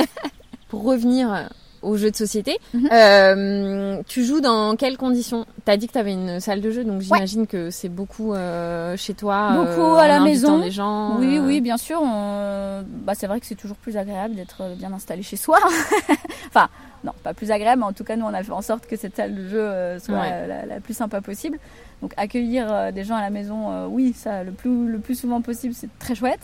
Pour 0.68 0.84
revenir 0.84 1.49
aux 1.82 1.97
jeux 1.97 2.12
de 2.12 2.16
société, 2.16 2.59
Mhm. 2.74 2.88
euh, 2.93 4.03
tu 4.07 4.24
joues 4.24 4.40
dans 4.40 4.76
quelles 4.76 4.97
conditions? 4.97 5.45
T'as 5.64 5.76
dit 5.76 5.88
que 5.88 5.93
t'avais 5.95 6.12
une 6.12 6.38
salle 6.38 6.61
de 6.61 6.70
jeu, 6.70 6.84
donc 6.84 7.01
j'imagine 7.03 7.47
que 7.49 7.70
c'est 7.70 7.88
beaucoup 7.88 8.32
euh, 8.34 8.97
chez 8.97 9.14
toi, 9.14 9.51
Beaucoup 9.53 9.80
euh, 9.80 9.97
à 9.97 10.07
la 10.07 10.20
maison. 10.20 10.59
les 10.61 10.70
gens. 10.70 11.16
Oui, 11.18 11.38
euh, 11.38 11.45
oui, 11.45 11.61
bien 11.61 11.76
sûr. 11.76 12.01
on- 12.01 12.84
Bah, 13.05 13.14
c'est 13.16 13.26
vrai 13.26 13.40
que 13.40 13.47
c'est 13.47 13.57
toujours 13.57 13.76
plus 13.76 13.97
agréable 13.97 14.36
d'être 14.36 14.62
bien 14.76 14.93
installé 14.93 15.22
chez 15.24 15.36
soi. 15.36 15.59
enfin, 16.49 16.68
non, 17.03 17.12
pas 17.24 17.34
plus 17.34 17.51
agréable, 17.51 17.80
mais 17.80 17.86
en 17.88 17.93
tout 17.93 18.05
cas, 18.05 18.14
nous, 18.14 18.26
on 18.26 18.32
a 18.34 18.45
fait 18.45 18.53
en 18.53 18.62
sorte 18.62 18.86
que 18.86 18.97
cette 18.97 19.16
salle 19.16 19.34
de 19.34 19.49
jeu 19.49 19.61
euh, 19.61 19.99
soit 19.99 20.14
Ouais. 20.14 20.30
euh, 20.30 20.47
la, 20.47 20.66
la 20.66 20.80
plus 20.80 20.95
sympa 20.95 21.20
possible. 21.20 21.59
Donc, 22.03 22.12
accueillir 22.16 22.66
euh, 22.70 22.90
des 22.90 23.05
gens 23.05 23.14
à 23.16 23.20
la 23.22 23.30
maison, 23.30 23.70
euh, 23.70 23.86
oui, 23.88 24.12
ça, 24.12 24.42
le 24.44 24.50
plus, 24.53 24.88
le 24.88 24.98
plus 24.98 25.14
souvent 25.14 25.40
possible, 25.40 25.72
c'est 25.72 25.88
très 25.98 26.14
chouette. 26.14 26.40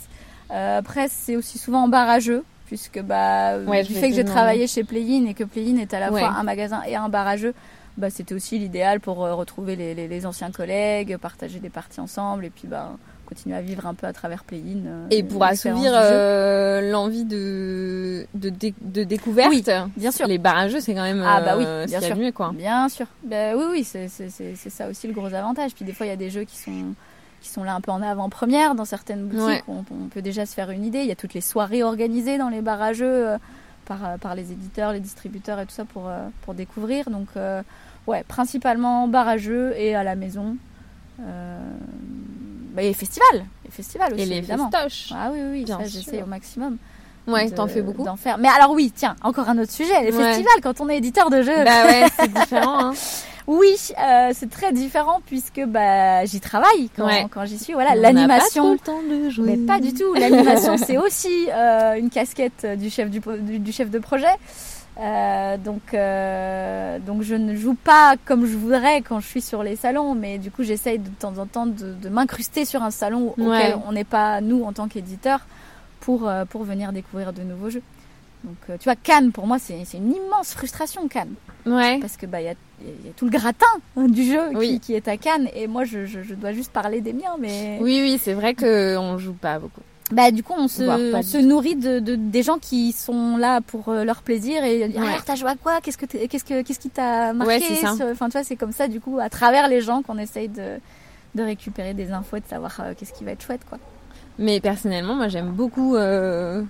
Euh, 0.52 0.78
après, 0.78 1.09
c'est 1.09 1.36
aussi 1.36 1.59
souvent 1.59 1.82
en 1.84 1.88
bar 1.88 2.09
à 2.09 2.20
jeu, 2.20 2.44
puisque 2.66 3.02
bah, 3.02 3.59
Ouais, 3.66 3.82
du 3.82 3.92
fait 3.92 4.09
que 4.11 4.14
j'ai 4.14 4.24
travaillé 4.24 4.66
chez 4.68 4.84
Playin 4.84 5.26
et 5.26 5.34
que 5.34 5.42
Playin 5.44 5.76
est 5.78 5.92
à 5.94 6.00
la 6.00 6.12
Ouais. 6.12 6.20
fois 6.20 6.30
un 6.30 6.42
magasin 6.44 6.82
et 6.86 6.94
un 6.96 7.09
bar 7.09 7.26
à 7.26 7.36
jeu, 7.36 7.54
bah, 7.96 8.09
c'était 8.09 8.34
aussi 8.34 8.59
l'idéal 8.61 9.00
pour 9.00 9.16
retrouver 9.16 9.74
les, 9.74 9.94
les- 9.94 10.06
les 10.06 10.26
anciens 10.26 10.52
collègues, 10.52 11.16
partager 11.16 11.59
des 11.59 11.70
parties 11.70 12.00
ensemble 12.00 12.44
et 12.44 12.50
puis 12.50 12.68
bah, 12.68 12.92
continuer 13.28 13.56
à 13.56 13.60
vivre 13.60 13.86
un 13.86 13.92
peu 13.94 14.06
à 14.06 14.12
travers 14.12 14.42
Play-in. 14.44 14.86
euh, 14.86 15.06
Et 15.10 15.22
pour 15.22 15.44
assouvir 15.44 15.92
euh, 15.94 16.90
l'envie 16.90 17.24
de, 17.24 18.26
de, 18.34 18.48
dé- 18.48 18.74
de 18.80 19.04
découverte, 19.04 19.50
Oui, 19.50 19.62
bien 19.96 20.10
sûr. 20.10 20.26
les 20.26 20.38
barrageux, 20.38 20.80
c'est 20.80 20.94
quand 20.94 21.02
même 21.02 21.22
Ah 21.26 21.40
bah 21.42 21.56
oui, 21.58 21.64
euh, 21.66 21.84
ce 21.84 21.90
bien 21.90 22.00
sûr. 22.00 22.16
mieux, 22.16 22.32
quoi. 22.32 22.52
Bien 22.54 22.88
sûr. 22.88 23.06
Ben 23.24 23.54
oui, 23.56 23.64
oui, 23.70 23.84
c'est 23.84 24.08
ça 24.08 24.88
aussi 24.88 25.06
le 25.06 25.12
gros 25.12 25.32
avantage. 25.34 25.74
Puis 25.74 25.84
des 25.84 25.92
fois, 25.92 26.06
il 26.06 26.08
y 26.08 26.12
a 26.12 26.16
des 26.16 26.30
jeux 26.30 26.44
qui 26.44 26.56
sont, 26.56 26.94
qui 27.42 27.50
sont 27.50 27.64
là 27.64 27.74
un 27.74 27.80
peu 27.82 27.90
en 27.92 28.00
avant-première 28.02 28.74
dans 28.74 28.84
certaines 28.86 29.24
boutiques. 29.26 29.44
Ouais. 29.46 29.62
On, 29.68 29.84
on 29.90 30.08
peut 30.08 30.22
déjà 30.22 30.46
se 30.46 30.54
faire 30.54 30.70
une 30.70 30.84
idée. 30.84 31.00
Il 31.00 31.06
y 31.06 31.12
a 31.12 31.16
toutes 31.16 31.34
les 31.34 31.42
soirées 31.42 31.82
organisées 31.82 32.38
dans 32.38 32.48
les 32.48 32.62
barrageux 32.62 33.28
euh, 33.28 33.38
par, 33.84 34.18
par 34.20 34.34
les 34.34 34.52
éditeurs, 34.52 34.92
les 34.92 35.00
distributeurs 35.00 35.60
et 35.60 35.66
tout 35.66 35.72
ça 35.72 35.84
pour, 35.84 36.08
euh, 36.08 36.28
pour 36.42 36.54
découvrir. 36.54 37.10
Donc, 37.10 37.28
euh, 37.36 37.62
ouais, 38.06 38.24
principalement 38.26 39.06
barrageux 39.06 39.74
et 39.76 39.94
à 39.94 40.02
la 40.02 40.14
maison. 40.16 40.56
Bah, 42.78 42.84
et 42.84 42.92
festival. 42.94 43.44
Et 43.66 43.72
festival 43.72 44.12
aussi, 44.14 44.22
Et 44.22 44.26
les 44.26 44.36
évidemment. 44.36 44.70
festoches. 44.70 45.10
Ah 45.12 45.30
oui, 45.32 45.40
oui, 45.52 45.64
Bien 45.64 45.78
ça 45.78 45.84
j'essaie 45.86 46.22
au 46.22 46.26
maximum. 46.26 46.76
Ouais, 47.26 47.50
t'en 47.50 47.66
fais 47.66 47.82
beaucoup 47.82 48.04
D'en 48.04 48.16
faire. 48.16 48.38
Mais 48.38 48.48
alors 48.48 48.70
oui, 48.70 48.92
tiens, 48.94 49.16
encore 49.22 49.48
un 49.48 49.58
autre 49.58 49.72
sujet, 49.72 50.00
les 50.04 50.16
Ouais. 50.16 50.24
festivals 50.24 50.60
quand 50.62 50.80
on 50.80 50.88
est 50.88 50.96
éditeur 50.98 51.28
de 51.28 51.42
jeux. 51.42 51.64
Bah 51.64 51.84
ouais, 51.86 52.04
c'est 52.18 52.32
différent. 52.40 52.78
Hein. 52.78 52.94
Oui, 53.48 53.74
euh, 53.98 54.30
c'est 54.34 54.48
très 54.48 54.72
différent 54.72 55.20
puisque 55.26 55.62
bah, 55.66 56.24
j'y 56.24 56.38
travaille 56.40 56.88
quand, 56.96 57.06
Ouais. 57.06 57.26
quand 57.30 57.44
j'y 57.46 57.58
suis. 57.58 57.72
Voilà, 57.72 57.94
l'animation. 57.96 58.76
pas 58.76 58.82
trop 58.84 58.94
le 58.94 59.02
temps 59.02 59.08
de 59.24 59.28
jouer. 59.30 59.56
Mais 59.56 59.66
pas 59.66 59.80
du 59.80 59.92
tout. 59.92 60.14
L'animation, 60.14 60.76
c'est 60.78 60.98
aussi 60.98 61.48
euh, 61.50 61.94
une 61.94 62.10
casquette 62.10 62.64
du 62.78 62.88
chef, 62.90 63.10
du, 63.10 63.20
du- 63.40 63.58
du 63.58 63.72
chef 63.72 63.90
de 63.90 63.98
projet. 63.98 64.26
Euh, 64.99 65.57
donc, 65.57 65.94
euh, 65.94 66.99
donc 66.99 67.22
je 67.22 67.34
ne 67.36 67.55
joue 67.55 67.74
pas 67.74 68.16
comme 68.24 68.46
je 68.46 68.57
voudrais 68.57 69.01
quand 69.03 69.20
je 69.20 69.26
suis 69.28 69.40
sur 69.42 69.62
les 69.62 69.76
salons, 69.76 70.14
mais 70.14 70.38
du 70.38 70.51
coup 70.51 70.64
j'essaye 70.64 70.99
de 70.99 71.09
temps 71.09 71.38
en 71.38 71.46
temps 71.46 71.66
de, 71.66 71.92
de 71.94 72.09
m'incruster 72.09 72.64
sur 72.64 72.82
un 72.82 72.90
salon 72.90 73.28
auquel 73.36 73.46
Ouais. 73.46 73.74
on 73.86 73.92
n'est 73.92 74.03
pas 74.05 74.40
nous 74.40 74.64
en 74.64 74.72
tant 74.72 74.88
qu'éditeur 74.88 75.40
pour, 76.01 76.28
euh, 76.28 76.44
pour 76.44 76.64
venir 76.64 76.92
découvrir 76.92 77.32
de 77.32 77.42
nouveaux 77.42 77.70
jeux. 77.70 77.82
Donc 78.44 78.57
tu 78.78 78.84
vois 78.84 78.96
Cannes 78.96 79.30
pour 79.32 79.46
moi 79.46 79.59
c'est 79.61 79.80
une 79.94 80.12
immense 80.14 80.53
frustration 80.55 81.07
Cannes 81.09 81.34
Ouais. 81.66 81.99
parce 82.01 82.16
que 82.16 82.24
bah 82.26 82.40
il 82.40 82.44
y 82.46 82.49
a, 82.49 82.55
il 82.82 83.07
y 83.07 83.11
a 83.11 83.12
tout 83.16 83.24
le 83.24 83.30
gratin 83.32 83.66
hein, 83.96 84.07
du 84.07 84.24
jeu 84.24 84.40
Oui. 84.55 84.74
qui, 84.74 84.80
qui 84.80 84.94
est 84.94 85.07
à 85.09 85.16
Cannes 85.16 85.49
et 85.55 85.66
moi 85.66 85.84
je, 85.84 86.07
je, 86.07 86.22
je 86.22 86.34
dois 86.34 86.53
juste 86.53 86.72
parler 86.72 87.01
des 87.01 87.12
miens 87.12 87.36
mais 87.38 87.78
Oui, 87.80 88.01
oui, 88.03 88.18
c'est 88.22 88.34
vrai 88.34 88.55
qu'on 88.55 89.18
joue 89.18 89.32
pas 89.34 89.59
beaucoup. 89.59 89.82
Bah 90.11 90.30
du 90.30 90.42
coup 90.42 90.54
on 90.56 90.68
se, 90.68 90.82
on 91.14 91.22
se 91.22 91.36
nourrit 91.38 91.76
de, 91.76 91.98
de- 91.98 92.14
des 92.16 92.42
gens 92.42 92.59
qui 92.59 92.92
sont 92.92 93.36
là 93.36 93.61
pour 93.61 93.88
euh, 93.90 94.04
leur 94.04 94.22
plaisir 94.22 94.64
et 94.64 94.88
dire 94.88 95.00
Ouais. 95.02 95.09
ah, 95.16 95.20
t'as 95.24 95.34
joué 95.34 95.50
à 95.50 95.54
quoi 95.56 95.80
qu'est-ce 95.82 95.98
que 95.98 96.06
qu'est-ce 96.06 96.44
que 96.44 96.62
qu'est-ce 96.62 96.78
qui 96.78 96.88
t'a 96.90 97.32
marqué 97.34 97.52
Ouais, 97.59 97.61
ça. 97.76 97.92
enfin 98.11 98.26
tu 98.26 98.32
vois 98.32 98.44
c'est 98.44 98.56
comme 98.56 98.72
ça 98.72 98.88
du 98.88 99.00
coup 99.00 99.18
à 99.20 99.28
travers 99.28 99.68
les 99.68 99.80
gens 99.82 100.00
qu'on 100.02 100.16
essaye 100.18 100.48
de 100.48 100.78
de 101.34 101.42
récupérer 101.42 101.92
des 101.92 102.11
infos 102.11 102.36
et 102.36 102.40
de 102.40 102.46
savoir 102.46 102.74
euh, 102.80 102.94
qu'est-ce 102.98 103.12
qui 103.12 103.24
va 103.24 103.32
être 103.32 103.42
chouette 103.42 103.61
quoi 103.68 103.78
Mais 104.38 104.61
personnellement, 104.61 105.14
moi, 105.14 105.28
j'aime 105.28 105.50
beaucoup 105.50 105.94
euh, 105.94 106.62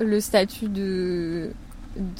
le 0.00 0.20
statut 0.20 0.68
de 0.68 1.50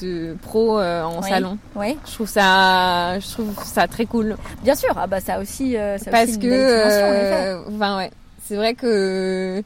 de 0.02 0.36
pro 0.42 0.78
euh, 0.78 1.02
en 1.02 1.22
Oui. 1.22 1.28
salon. 1.30 1.56
ouais 1.76 1.96
Je 2.06 2.12
trouve 2.12 2.28
ça, 2.28 3.18
je 3.18 3.26
trouve 3.30 3.54
ça 3.64 3.88
très 3.88 4.04
cool 4.04 4.36
bien 4.62 4.74
sûr 4.74 4.92
ah 4.96 5.06
bah 5.06 5.20
ça 5.20 5.40
aussi 5.40 5.72
ça 5.98 6.10
parce 6.10 6.24
aussi 6.28 6.34
une 6.34 6.40
que, 6.42 7.68
enfin 7.74 7.96
ouais, 7.96 8.10
c'est 8.44 8.56
vrai 8.56 8.74
que 8.74 9.62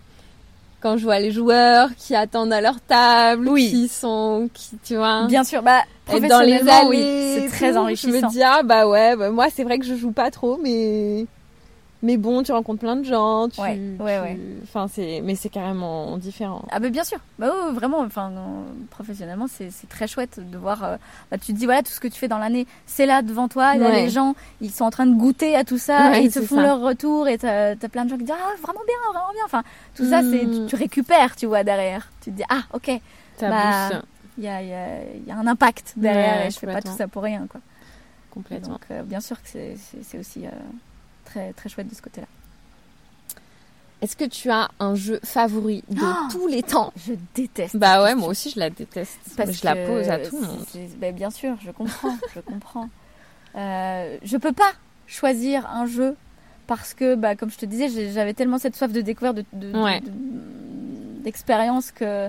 quand 0.80 0.96
je 0.96 1.04
vois 1.04 1.18
les 1.18 1.30
joueurs 1.32 1.88
qui 1.96 2.14
attendent 2.14 2.52
à 2.52 2.60
leur 2.60 2.80
table, 2.80 3.48
Oui. 3.48 3.70
qui 3.70 3.88
sont, 3.88 4.48
qui, 4.52 4.70
tu 4.84 4.96
vois, 4.96 5.26
bien 5.26 5.44
sûr 5.44 5.62
bah 5.62 5.80
être 6.08 6.22
dans 6.28 6.40
les 6.40 6.58
professionnellement, 6.58 6.88
allées, 6.88 7.34
oui, 7.36 7.40
c'est 7.40 7.48
très 7.48 7.76
enrichissant 7.76 8.12
Je 8.20 8.24
me 8.26 8.30
dis 8.30 8.42
ah 8.42 8.62
bah 8.62 8.86
ouais, 8.86 9.16
bah, 9.16 9.30
moi 9.30 9.46
c'est 9.54 9.64
vrai 9.64 9.78
que 9.78 9.84
je 9.86 9.94
joue 9.94 10.12
pas 10.12 10.30
trop, 10.30 10.58
mais 10.62 11.26
mais 12.02 12.16
bon, 12.16 12.42
tu 12.42 12.52
rencontres 12.52 12.80
plein 12.80 12.96
de 12.96 13.04
gens, 13.04 13.48
tu, 13.48 13.60
Ouais, 13.60 13.78
ouais, 13.98 14.20
ouais. 14.20 14.38
Enfin 14.64 14.86
c'est, 14.88 15.20
mais 15.24 15.34
c'est 15.34 15.48
carrément 15.48 16.18
différent. 16.18 16.62
Ah 16.70 16.78
bah 16.78 16.90
bien 16.90 17.04
sûr, 17.04 17.18
bah 17.38 17.50
vraiment, 17.72 18.00
enfin 18.00 18.30
euh, 18.32 18.62
professionnellement 18.90 19.46
c'est 19.48 19.70
c'est 19.70 19.88
très 19.88 20.06
chouette 20.06 20.38
de 20.38 20.58
voir. 20.58 20.84
euh, 20.84 20.96
bah, 21.30 21.38
tu 21.38 21.52
te 21.52 21.58
dis 21.58 21.64
voilà 21.64 21.82
tout 21.82 21.92
ce 21.92 22.00
que 22.00 22.08
tu 22.08 22.18
fais 22.18 22.28
dans 22.28 22.38
l'année, 22.38 22.66
c'est 22.86 23.06
là 23.06 23.22
devant 23.22 23.48
toi. 23.48 23.76
et 23.76 23.78
là, 23.78 23.90
les 23.90 24.10
gens, 24.10 24.34
ils 24.60 24.70
sont 24.70 24.84
en 24.84 24.90
train 24.90 25.06
de 25.06 25.14
goûter 25.14 25.56
à 25.56 25.64
tout 25.64 25.78
ça 25.78 26.18
et 26.18 26.24
ils 26.24 26.32
te 26.32 26.40
font 26.42 26.56
ça. 26.56 26.62
leur 26.62 26.80
retour 26.80 27.28
et 27.28 27.38
t'as 27.38 27.70
as 27.72 27.88
plein 27.88 28.04
de 28.04 28.10
gens 28.10 28.16
qui 28.18 28.24
disent 28.24 28.34
ah 28.38 28.54
vraiment 28.62 28.80
bien, 28.86 28.96
vraiment 29.12 29.32
bien. 29.32 29.42
Enfin 29.46 29.62
tout 29.94 30.04
ça 30.08 30.20
c'est 30.22 30.40
tu, 30.40 30.60
Mm. 30.60 30.66
tu 30.66 30.76
récupères, 30.76 31.34
tu 31.36 31.46
vois 31.46 31.64
derrière. 31.64 32.10
Tu 32.20 32.30
te 32.30 32.36
dis 32.36 32.44
ah 32.48 32.62
ok, 32.74 32.90
Ça 33.38 33.48
Bah, 33.50 34.02
il 34.38 34.44
y 34.44 34.48
a, 34.48 34.62
y, 34.62 34.72
a, 34.74 34.98
y 35.26 35.30
a 35.30 35.36
un 35.36 35.46
impact 35.46 35.94
derrière 35.96 36.42
et 36.46 36.50
je 36.50 36.58
fais 36.58 36.66
pas 36.66 36.82
tout 36.82 36.94
ça 36.94 37.08
pour 37.08 37.22
rien 37.22 37.46
quoi. 37.50 37.60
complètement. 38.30 38.72
Donc 38.74 38.82
euh, 38.90 39.02
bien 39.02 39.20
sûr 39.20 39.42
que 39.42 39.48
c'est- 39.48 40.18
aussi 40.18 40.46
euh, 40.46 40.50
très 41.36 41.52
très 41.52 41.68
chouette 41.68 41.88
de 41.88 41.94
ce 41.94 42.02
côté-là. 42.02 42.26
Est-ce 44.02 44.14
que 44.16 44.24
tu 44.24 44.50
as 44.50 44.68
un 44.78 44.94
jeu 44.94 45.20
favori 45.24 45.82
de 45.88 46.00
Oh 46.02 46.28
tous 46.30 46.46
les 46.46 46.62
temps? 46.62 46.92
Je 47.06 47.14
déteste. 47.34 47.76
Bah 47.76 48.02
ouais, 48.02 48.14
moi 48.14 48.28
aussi 48.28 48.50
je 48.50 48.58
la 48.60 48.68
déteste. 48.70 49.18
Parce 49.36 49.48
Mais 49.48 49.54
je 49.54 49.64
la 49.64 49.74
pose 49.74 50.08
à 50.08 50.18
tout 50.18 50.38
le 50.38 50.46
monde. 50.46 50.64
ben, 50.98 51.14
bien 51.14 51.30
sûr, 51.30 51.56
je 51.64 51.70
comprends, 51.70 52.16
je 52.34 52.40
comprends. 52.40 52.88
Euh, 53.56 54.18
je 54.22 54.36
peux 54.36 54.52
pas 54.52 54.72
choisir 55.06 55.66
un 55.70 55.86
jeu 55.86 56.14
parce 56.66 56.92
que, 56.94 57.14
bah, 57.14 57.36
comme 57.36 57.50
je 57.50 57.56
te 57.58 57.64
disais, 57.66 57.88
j'avais 58.12 58.34
tellement 58.34 58.58
cette 58.58 58.76
soif 58.76 58.92
de 58.92 59.00
découverte, 59.00 59.36
de, 59.36 59.44
de- 59.54 59.72
de- 59.72 59.78
Ouais. 59.82 60.00
de- 60.00 61.22
d'expérience 61.22 61.90
que 61.90 62.28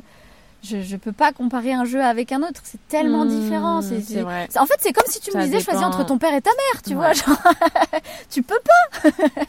je, 0.68 0.82
je 0.82 0.96
peux 0.98 1.12
pas 1.12 1.32
comparer 1.32 1.74
un 1.74 1.86
jeu 1.86 2.02
avec 2.04 2.32
un 2.32 2.42
autre. 2.42 2.62
C'est 2.64 2.80
tellement 2.90 3.26
Mmh, 3.26 3.40
différent. 3.40 3.80
Vrai. 3.82 4.48
En 4.58 4.66
fait, 4.66 4.76
c'est 4.80 4.94
comme 4.94 5.08
si 5.08 5.20
tu 5.20 5.32
Ça 5.32 5.40
me 5.40 5.44
disais 5.46 5.60
choisir 5.62 5.88
dépend. 5.88 6.00
entre 6.02 6.06
ton 6.06 6.18
père 6.18 6.34
et 6.34 6.42
ta 6.42 6.50
mère, 6.52 6.82
tu 6.84 6.90
Ouais. 6.90 6.96
vois. 6.96 7.14
Genre, 7.14 7.38
tu 8.30 8.44
peux 8.44 8.60
pas. 8.64 9.10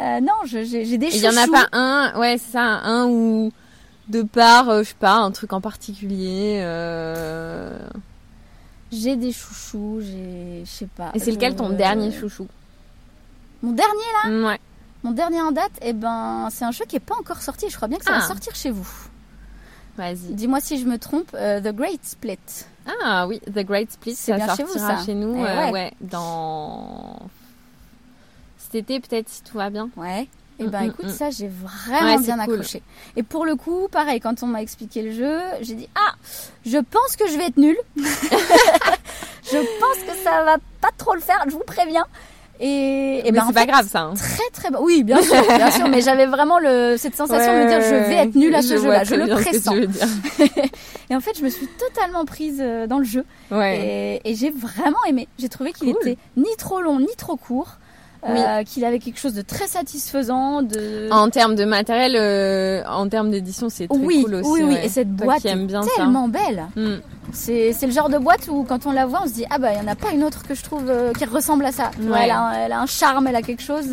Euh, 0.00 0.20
non, 0.20 0.32
j'ai, 0.46 0.64
des 0.96 1.08
Il 1.14 1.16
y 1.22 1.28
en 1.28 1.36
a 1.36 1.46
pas 1.46 1.68
un, 1.76 2.18
ouais, 2.18 2.38
c'est 2.38 2.52
ça, 2.52 2.62
un 2.62 3.04
où 3.08 3.52
de 4.08 4.22
part, 4.22 4.70
euh, 4.70 4.82
je 4.82 4.88
sais 4.88 4.94
pas, 4.98 5.16
un 5.16 5.30
truc 5.32 5.52
en 5.52 5.60
particulier. 5.60 6.60
euh, 6.64 7.78
J'ai 8.90 9.16
des 9.16 9.32
chouchous, 9.32 10.00
j'ai, 10.00 10.62
je 10.64 10.70
sais 10.70 10.86
pas. 10.96 11.10
Et 11.12 11.18
c'est 11.18 11.30
lequel 11.30 11.54
ton 11.56 11.68
dernier 11.68 12.10
chouchou? 12.10 12.48
Mon 13.62 13.72
dernier 13.72 14.44
Ouais. 14.46 14.58
Mon 15.02 15.10
dernier 15.10 15.42
en 15.42 15.52
date, 15.52 15.72
eh 15.82 15.92
ben, 15.92 16.48
c'est 16.50 16.64
un 16.64 16.70
jeu 16.70 16.86
qui 16.88 16.96
est 16.96 17.00
pas 17.00 17.16
encore 17.20 17.42
sorti. 17.42 17.66
Je 17.68 17.76
crois 17.76 17.88
bien 17.88 17.98
que 17.98 18.04
ça 18.06 18.12
Ah. 18.14 18.20
va 18.20 18.26
sortir 18.26 18.54
chez 18.54 18.70
vous. 18.70 18.88
Vas-y. 19.96 20.32
Dis-moi 20.34 20.60
si 20.60 20.78
je 20.80 20.86
me 20.86 20.98
trompe. 20.98 21.30
euh, 21.34 21.60
The 21.60 21.74
Great 21.74 22.04
Split. 22.04 22.38
Ah 23.04 23.26
oui, 23.28 23.40
The 23.40 23.60
Great 23.64 23.92
Split, 23.92 24.14
C'est 24.14 24.32
ça 24.32 24.36
bien 24.44 24.56
chez 24.56 24.64
vous, 24.64 24.72
ça 24.78 25.04
chez 25.04 25.14
nous, 25.14 25.36
Eh 25.38 25.46
euh, 25.48 25.64
ouais. 25.66 25.70
ouais. 25.72 25.92
dans 26.00 27.18
cet 28.58 28.74
été 28.74 29.00
peut-être 29.00 29.28
si 29.28 29.42
tout 29.42 29.56
va 29.58 29.70
bien. 29.70 29.90
Ouais. 29.96 30.28
Et 30.58 30.64
Mm, 30.64 30.70
ben 30.70 30.82
mm, 30.82 30.88
écoute, 30.90 31.06
mm. 31.06 31.10
ça 31.10 31.30
j'ai 31.30 31.48
vraiment 31.48 32.16
Ouais, 32.16 32.22
bien 32.22 32.38
cool. 32.44 32.54
accroché. 32.54 32.82
Et 33.16 33.22
pour 33.22 33.44
le 33.46 33.54
coup, 33.56 33.88
pareil, 33.90 34.20
quand 34.20 34.42
on 34.42 34.46
m'a 34.46 34.62
expliqué 34.62 35.02
le 35.02 35.12
jeu, 35.12 35.38
j'ai 35.60 35.74
dit 35.74 35.88
ah, 35.94 36.14
je 36.66 36.78
pense 36.78 37.16
que 37.16 37.28
je 37.28 37.36
vais 37.38 37.46
être 37.46 37.56
nulle. 37.56 37.78
je 37.96 39.58
pense 39.80 39.98
que 40.06 40.16
ça 40.22 40.44
va 40.44 40.56
pas 40.80 40.90
trop 40.96 41.14
le 41.14 41.20
faire. 41.20 41.42
Je 41.46 41.52
vous 41.52 41.64
préviens. 41.66 42.06
Et, 42.64 43.30
ben 43.32 43.42
en 43.42 43.48
c'est 43.48 43.52
pas 43.54 43.60
fait, 43.62 43.66
grave 43.66 43.88
ça. 43.88 44.02
hein. 44.02 44.14
Très 44.14 44.48
très 44.52 44.70
bon. 44.70 44.78
Oui, 44.82 45.02
bien 45.02 45.20
sûr, 45.20 45.34
bien 45.56 45.70
sûr. 45.72 45.88
Mais 45.88 46.00
j'avais 46.00 46.26
vraiment 46.26 46.60
le, 46.60 46.94
cette 46.96 47.16
sensation 47.16 47.52
de 47.54 47.58
me 47.64 47.68
dire 47.68 47.80
je 47.80 48.08
vais 48.08 48.14
être 48.16 48.34
nulle 48.36 48.54
à 48.54 48.62
ce 48.62 48.76
Je 48.76 48.82
jeu-là. 48.82 49.02
Je 49.04 49.14
le 49.16 49.26
pressens. 49.26 49.74
Et 51.10 51.16
en 51.16 51.20
fait, 51.20 51.36
je 51.38 51.42
me 51.44 51.48
suis 51.50 51.66
totalement 51.66 52.24
prise 52.24 52.58
euh, 52.60 52.86
dans 52.86 52.98
le 52.98 53.04
jeu. 53.04 53.24
Ouais. 53.50 54.20
Et, 54.24 54.30
et 54.30 54.34
j'ai 54.36 54.50
vraiment 54.50 54.98
aimé. 55.08 55.26
J'ai 55.38 55.48
trouvé 55.48 55.72
qu'il 55.72 55.92
Cool. 55.92 56.08
était 56.08 56.18
ni 56.36 56.54
trop 56.56 56.80
long 56.80 57.00
ni 57.00 57.14
trop 57.18 57.36
court. 57.36 57.78
Euh, 58.28 58.62
qu'il 58.64 58.84
avait 58.84 58.98
quelque 58.98 59.18
chose 59.18 59.34
de 59.34 59.42
très 59.42 59.66
satisfaisant. 59.66 60.62
De... 60.62 61.08
En 61.10 61.28
termes 61.30 61.54
de 61.54 61.64
matériel, 61.64 62.14
euh, 62.16 62.82
en 62.88 63.08
termes 63.08 63.30
d'édition, 63.30 63.68
c'est 63.68 63.88
très 63.88 63.98
oui, 63.98 64.22
cool 64.22 64.34
aussi. 64.36 64.50
oui, 64.50 64.60
oui. 64.62 64.74
ouais. 64.74 64.86
Et 64.86 64.88
cette 64.88 65.10
boîte 65.12 65.42
bien 65.42 65.82
est 65.82 65.88
ça. 65.88 65.90
tellement 65.96 66.28
belle. 66.28 66.66
Mm. 66.76 66.94
C'est 67.32 67.72
c'est 67.72 67.86
le 67.86 67.92
genre 67.92 68.08
de 68.08 68.18
boîte 68.18 68.48
où 68.48 68.64
quand 68.64 68.86
on 68.86 68.92
la 68.92 69.06
voit, 69.06 69.20
on 69.24 69.26
se 69.28 69.32
dit 69.34 69.44
ah 69.50 69.58
bah 69.58 69.72
il 69.72 69.78
y 69.78 69.80
en 69.80 69.88
a 69.88 69.94
pas 69.96 70.10
une 70.12 70.22
autre 70.24 70.42
que 70.46 70.54
je 70.54 70.62
trouve 70.62 70.88
euh, 70.90 71.12
qui 71.12 71.24
ressemble 71.24 71.64
à 71.64 71.72
ça. 71.72 71.90
Ouais. 72.00 72.20
elle, 72.24 72.30
a, 72.30 72.40
un- 72.40 72.52
elle 72.52 72.72
a 72.72 72.80
un 72.80 72.86
charme, 72.86 73.26
elle 73.26 73.36
a 73.36 73.42
quelque 73.42 73.62
chose 73.62 73.88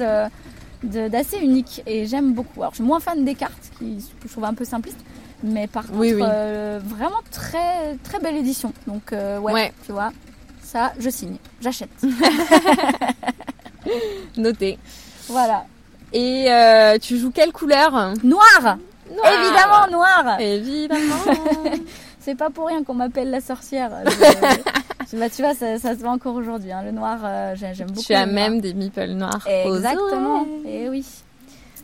de- 0.84 1.08
d'assez 1.08 1.38
unique 1.38 1.82
et 1.86 2.06
j'aime 2.06 2.34
beaucoup. 2.34 2.62
Alors 2.62 2.72
je 2.72 2.78
suis 2.78 2.84
moins 2.84 3.00
fan 3.00 3.24
des 3.26 3.36
cartes 3.36 3.72
qui 3.78 4.04
je 4.24 4.28
trouve 4.30 4.46
un 4.46 4.54
peu 4.54 4.66
simplistes, 4.66 5.00
mais 5.44 5.68
par 5.68 5.86
contre 5.88 6.00
Oui, 6.00 6.14
oui. 6.14 6.22
euh, 6.24 6.80
vraiment 6.84 7.20
très 7.32 7.96
très 8.04 8.20
belle 8.20 8.36
édition. 8.36 8.74
Donc 8.88 9.12
euh, 9.14 9.40
ouais, 9.40 9.54
Ouais. 9.54 9.74
tu 9.86 9.92
vois, 9.92 10.12
ça 10.64 10.92
je 11.00 11.10
signe, 11.10 11.38
j'achète. 11.62 11.90
Noté. 14.38 14.78
voilà. 15.28 15.66
Et 16.14 16.52
euh, 16.52 16.98
tu 16.98 17.18
joues 17.18 17.32
quelle 17.32 17.52
couleur? 17.52 17.92
Noir, 18.24 18.78
évidemment 19.12 19.88
noir. 19.92 20.40
Évidemment. 20.40 21.16
C'est 22.20 22.36
pas 22.36 22.50
pour 22.50 22.68
rien 22.68 22.84
qu'on 22.84 22.94
m'appelle 22.96 23.30
la 23.32 23.42
sorcière. 23.42 23.92
Je- 25.12 25.18
bah, 25.18 25.30
tu 25.30 25.42
vois, 25.42 25.56
ça, 25.56 25.80
ça 25.80 25.96
se 25.96 26.00
voit 26.02 26.12
encore 26.12 26.36
aujourd'hui. 26.36 26.72
hein. 26.72 26.84
Le 26.84 26.92
noir, 26.92 27.20
euh, 27.24 27.56
j'ai- 27.56 27.74
j'aime 27.74 27.88
beaucoup. 27.88 28.02
tu 28.04 28.14
as 28.14 28.26
noir. 28.28 28.36
même 28.36 28.62
des 28.62 28.74
meeples 28.76 29.08
noirs. 29.14 29.48
Exactement. 29.48 30.46
Et 30.68 30.88
oui. 30.90 31.04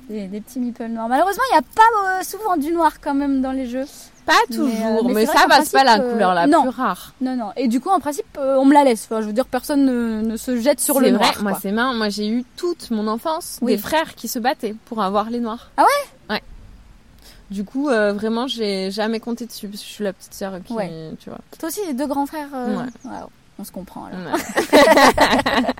Des, 0.09 0.27
des 0.27 0.41
petits 0.41 0.59
meeples 0.59 0.85
noirs. 0.87 1.07
Malheureusement, 1.09 1.41
il 1.51 1.53
n'y 1.53 1.59
a 1.59 1.63
pas 1.75 2.19
euh, 2.19 2.23
souvent 2.23 2.57
du 2.57 2.71
noir 2.71 2.99
quand 3.01 3.15
même 3.15 3.41
dans 3.41 3.51
les 3.53 3.65
jeux. 3.65 3.85
Pas 4.25 4.33
Mais, 4.49 4.55
toujours, 4.55 5.09
euh, 5.09 5.13
mais 5.13 5.25
c'est 5.27 5.37
ça 5.37 5.45
va, 5.47 5.61
c'est 5.63 5.71
pas 5.77 5.83
la 5.83 5.99
euh, 5.99 6.11
couleur 6.11 6.33
la 6.33 6.47
non. 6.47 6.61
plus 6.63 6.69
rare. 6.69 7.13
Non, 7.21 7.35
non. 7.35 7.51
Et 7.55 7.67
du 7.67 7.79
coup, 7.79 7.89
en 7.89 7.99
principe, 7.99 8.25
euh, 8.39 8.57
on 8.57 8.65
me 8.65 8.73
la 8.73 8.83
laisse. 8.83 9.05
Enfin, 9.05 9.21
je 9.21 9.27
veux 9.27 9.33
dire, 9.33 9.45
personne 9.45 9.85
ne, 9.85 10.21
ne 10.21 10.35
se 10.37 10.59
jette 10.59 10.79
sur 10.79 10.99
le 10.99 11.07
C'est 11.07 11.11
vrai, 11.11 11.19
noir. 11.25 11.43
moi 11.43 11.51
quoi. 11.51 11.59
c'est 11.61 11.71
marrant, 11.71 11.93
moi 11.93 12.09
j'ai 12.09 12.27
eu 12.27 12.43
toute 12.57 12.89
mon 12.89 13.07
enfance 13.07 13.59
Oui. 13.61 13.73
des 13.73 13.77
frères 13.77 14.15
qui 14.15 14.27
se 14.27 14.39
battaient 14.39 14.75
pour 14.85 15.01
avoir 15.03 15.29
les 15.29 15.39
noirs. 15.39 15.69
Ah 15.77 15.83
ouais? 15.83 16.33
Ouais. 16.35 16.41
Du 17.51 17.63
coup, 17.63 17.89
euh, 17.89 18.13
vraiment, 18.13 18.47
j'ai 18.47 18.89
jamais 18.89 19.19
compté 19.19 19.45
dessus 19.45 19.67
parce 19.67 19.81
que 19.81 19.87
je 19.87 19.93
suis 19.93 20.03
la 20.03 20.13
petite 20.13 20.33
sœur 20.33 20.53
qui, 20.65 20.73
Ouais. 20.73 20.91
tu 21.19 21.29
vois. 21.29 21.39
Toi 21.59 21.69
aussi, 21.69 21.81
les 21.85 21.93
deux 21.93 22.07
grands 22.07 22.25
frères. 22.25 22.49
euh, 22.55 22.77
Ouais. 22.77 23.11
on 23.59 23.63
se 23.63 23.71
comprend. 23.71 24.05
Alors. 24.05 24.33
Ouais. 24.33 25.73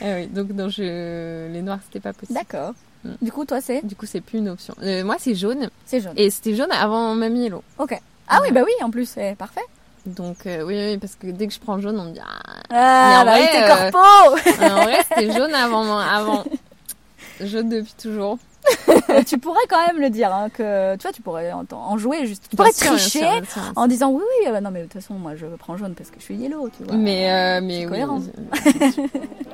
Ah 0.00 0.04
oui, 0.16 0.26
donc 0.26 0.48
non, 0.50 0.68
je... 0.68 1.48
les 1.52 1.62
noirs 1.62 1.78
c'était 1.84 2.00
pas 2.00 2.12
possible. 2.12 2.36
D'accord. 2.38 2.72
Du 3.20 3.32
coup, 3.32 3.44
toi, 3.44 3.60
c'est 3.60 3.84
Du 3.84 3.96
coup, 3.96 4.06
c'est 4.06 4.20
plus 4.20 4.38
une 4.38 4.48
option. 4.48 4.74
Euh, 4.82 5.02
moi, 5.04 5.16
c'est 5.18 5.34
jaune 5.34 5.68
c'est 5.86 6.00
jaune. 6.00 6.14
et 6.16 6.30
c'était 6.30 6.54
jaune 6.54 6.70
avant 6.72 7.14
Mamie 7.14 7.46
Hello. 7.46 7.62
Ok. 7.78 7.98
Ah 8.28 8.38
oui, 8.42 8.52
bah 8.52 8.62
oui, 8.64 8.72
en 8.82 8.90
plus, 8.90 9.06
c'est 9.06 9.34
parfait. 9.36 9.64
Donc 10.06 10.46
euh, 10.46 10.62
oui, 10.64 10.74
oui, 10.76 10.98
parce 10.98 11.14
que 11.14 11.28
dès 11.28 11.46
que 11.46 11.52
je 11.54 11.60
prends 11.60 11.80
jaune, 11.80 11.98
on 11.98 12.04
me 12.06 12.12
dit 12.12 12.20
ah. 12.20 12.42
Ah, 12.70 13.20
en 13.20 13.24
bah 13.24 13.30
vrai, 13.32 13.40
oui, 13.42 13.48
t'es 13.52 13.62
euh, 13.62 13.90
corpo 13.90 14.64
en 14.64 14.82
vrai, 14.82 14.98
c'était 15.08 15.32
jaune 15.36 15.54
avant, 15.54 15.98
avant. 15.98 16.44
Jaune 17.40 17.68
depuis 17.68 17.94
toujours. 18.00 18.38
Tu 19.26 19.38
pourrais 19.38 19.60
quand 19.68 19.86
même 19.86 20.00
le 20.00 20.10
dire, 20.10 20.32
hein, 20.34 20.48
que 20.48 20.96
tu 20.96 21.02
vois, 21.02 21.12
tu 21.12 21.22
pourrais 21.22 21.52
en, 21.52 21.64
en 21.70 21.98
jouer 21.98 22.26
juste. 22.26 22.44
Tu 22.50 22.56
pourrais 22.56 22.70
Bien 22.70 22.90
bien 22.90 22.96
tricher 22.98 23.18
sûr, 23.20 23.20
bien 23.20 23.32
sûr, 23.32 23.42
bien 23.42 23.62
sûr. 23.64 23.72
en 23.76 23.86
disant 23.86 24.10
oui, 24.10 24.22
oui, 24.40 24.48
euh, 24.50 24.60
non, 24.60 24.70
mais 24.70 24.80
de 24.80 24.84
toute 24.84 24.94
façon, 24.94 25.14
moi, 25.14 25.34
je 25.36 25.46
prends 25.58 25.76
jaune 25.76 25.94
parce 25.94 26.10
que 26.10 26.16
je 26.18 26.24
suis 26.24 26.34
yellow, 26.36 26.68
tu 26.76 26.84
vois. 26.84 26.96
Mais 26.96 27.30
euh, 27.30 27.60
mais 27.62 27.80
C'est 27.80 27.84
oui, 27.84 27.90
cohérent. 27.90 28.20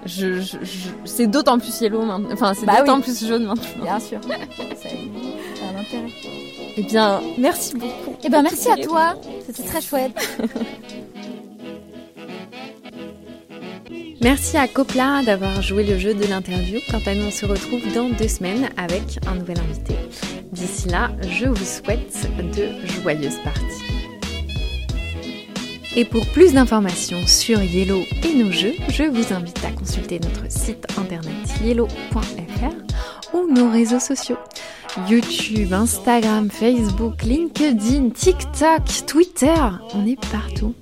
je, 0.06 0.40
je, 0.40 0.56
je- 0.62 0.88
c'est 1.04 1.26
d'autant 1.26 1.58
plus 1.58 1.80
yellow 1.80 2.02
maintenant. 2.02 2.28
Enfin, 2.32 2.52
c'est 2.54 2.66
Bah 2.66 2.80
d'autant 2.80 3.00
plus 3.00 3.24
jaune 3.26 3.44
maintenant. 3.46 3.82
Bien 3.82 3.98
sûr. 4.00 4.20
C'est 4.76 4.88
un 4.88 5.80
intérêt. 5.80 6.12
Eh 6.76 6.82
bien, 6.82 7.20
merci 7.38 7.74
beaucoup. 7.74 8.16
Eh 8.22 8.28
ben, 8.28 8.42
merci 8.42 8.70
à 8.70 8.76
toi. 8.76 9.14
C'était 9.46 9.62
très 9.64 9.80
chouette. 9.80 10.12
Merci 14.20 14.56
à 14.56 14.66
Copla 14.66 15.22
d'avoir 15.24 15.62
joué 15.62 15.84
le 15.84 15.96
jeu 15.96 16.12
de 16.12 16.24
l'interview. 16.26 16.80
Quant 16.90 17.00
à 17.06 17.14
nous, 17.14 17.26
on 17.26 17.30
se 17.30 17.46
retrouve 17.46 17.82
dans 17.94 18.08
deux 18.08 18.26
semaines 18.26 18.68
avec 18.76 19.18
un 19.28 19.36
nouvel 19.36 19.60
invité. 19.60 19.94
D'ici 20.50 20.88
là, 20.88 21.10
je 21.22 21.46
vous 21.46 21.64
souhaite 21.64 22.28
de 22.36 22.86
joyeuses 23.00 23.38
parties. 23.44 23.84
Et 25.94 26.04
pour 26.04 26.26
plus 26.26 26.52
d'informations 26.52 27.26
sur 27.26 27.62
Yellow 27.62 28.02
et 28.24 28.34
nos 28.34 28.50
jeux, 28.50 28.74
je 28.88 29.04
vous 29.04 29.32
invite 29.32 29.64
à 29.64 29.70
consulter 29.70 30.18
notre 30.20 30.50
site 30.50 30.86
internet 30.98 31.34
yellow.fr 31.64 33.34
ou 33.34 33.52
nos 33.52 33.70
réseaux 33.70 34.00
sociaux. 34.00 34.38
YouTube, 35.08 35.72
Instagram, 35.72 36.50
Facebook, 36.50 37.22
LinkedIn, 37.22 38.10
TikTok, 38.10 39.06
Twitter, 39.06 39.54
on 39.94 40.06
est 40.06 40.20
partout. 40.30 40.74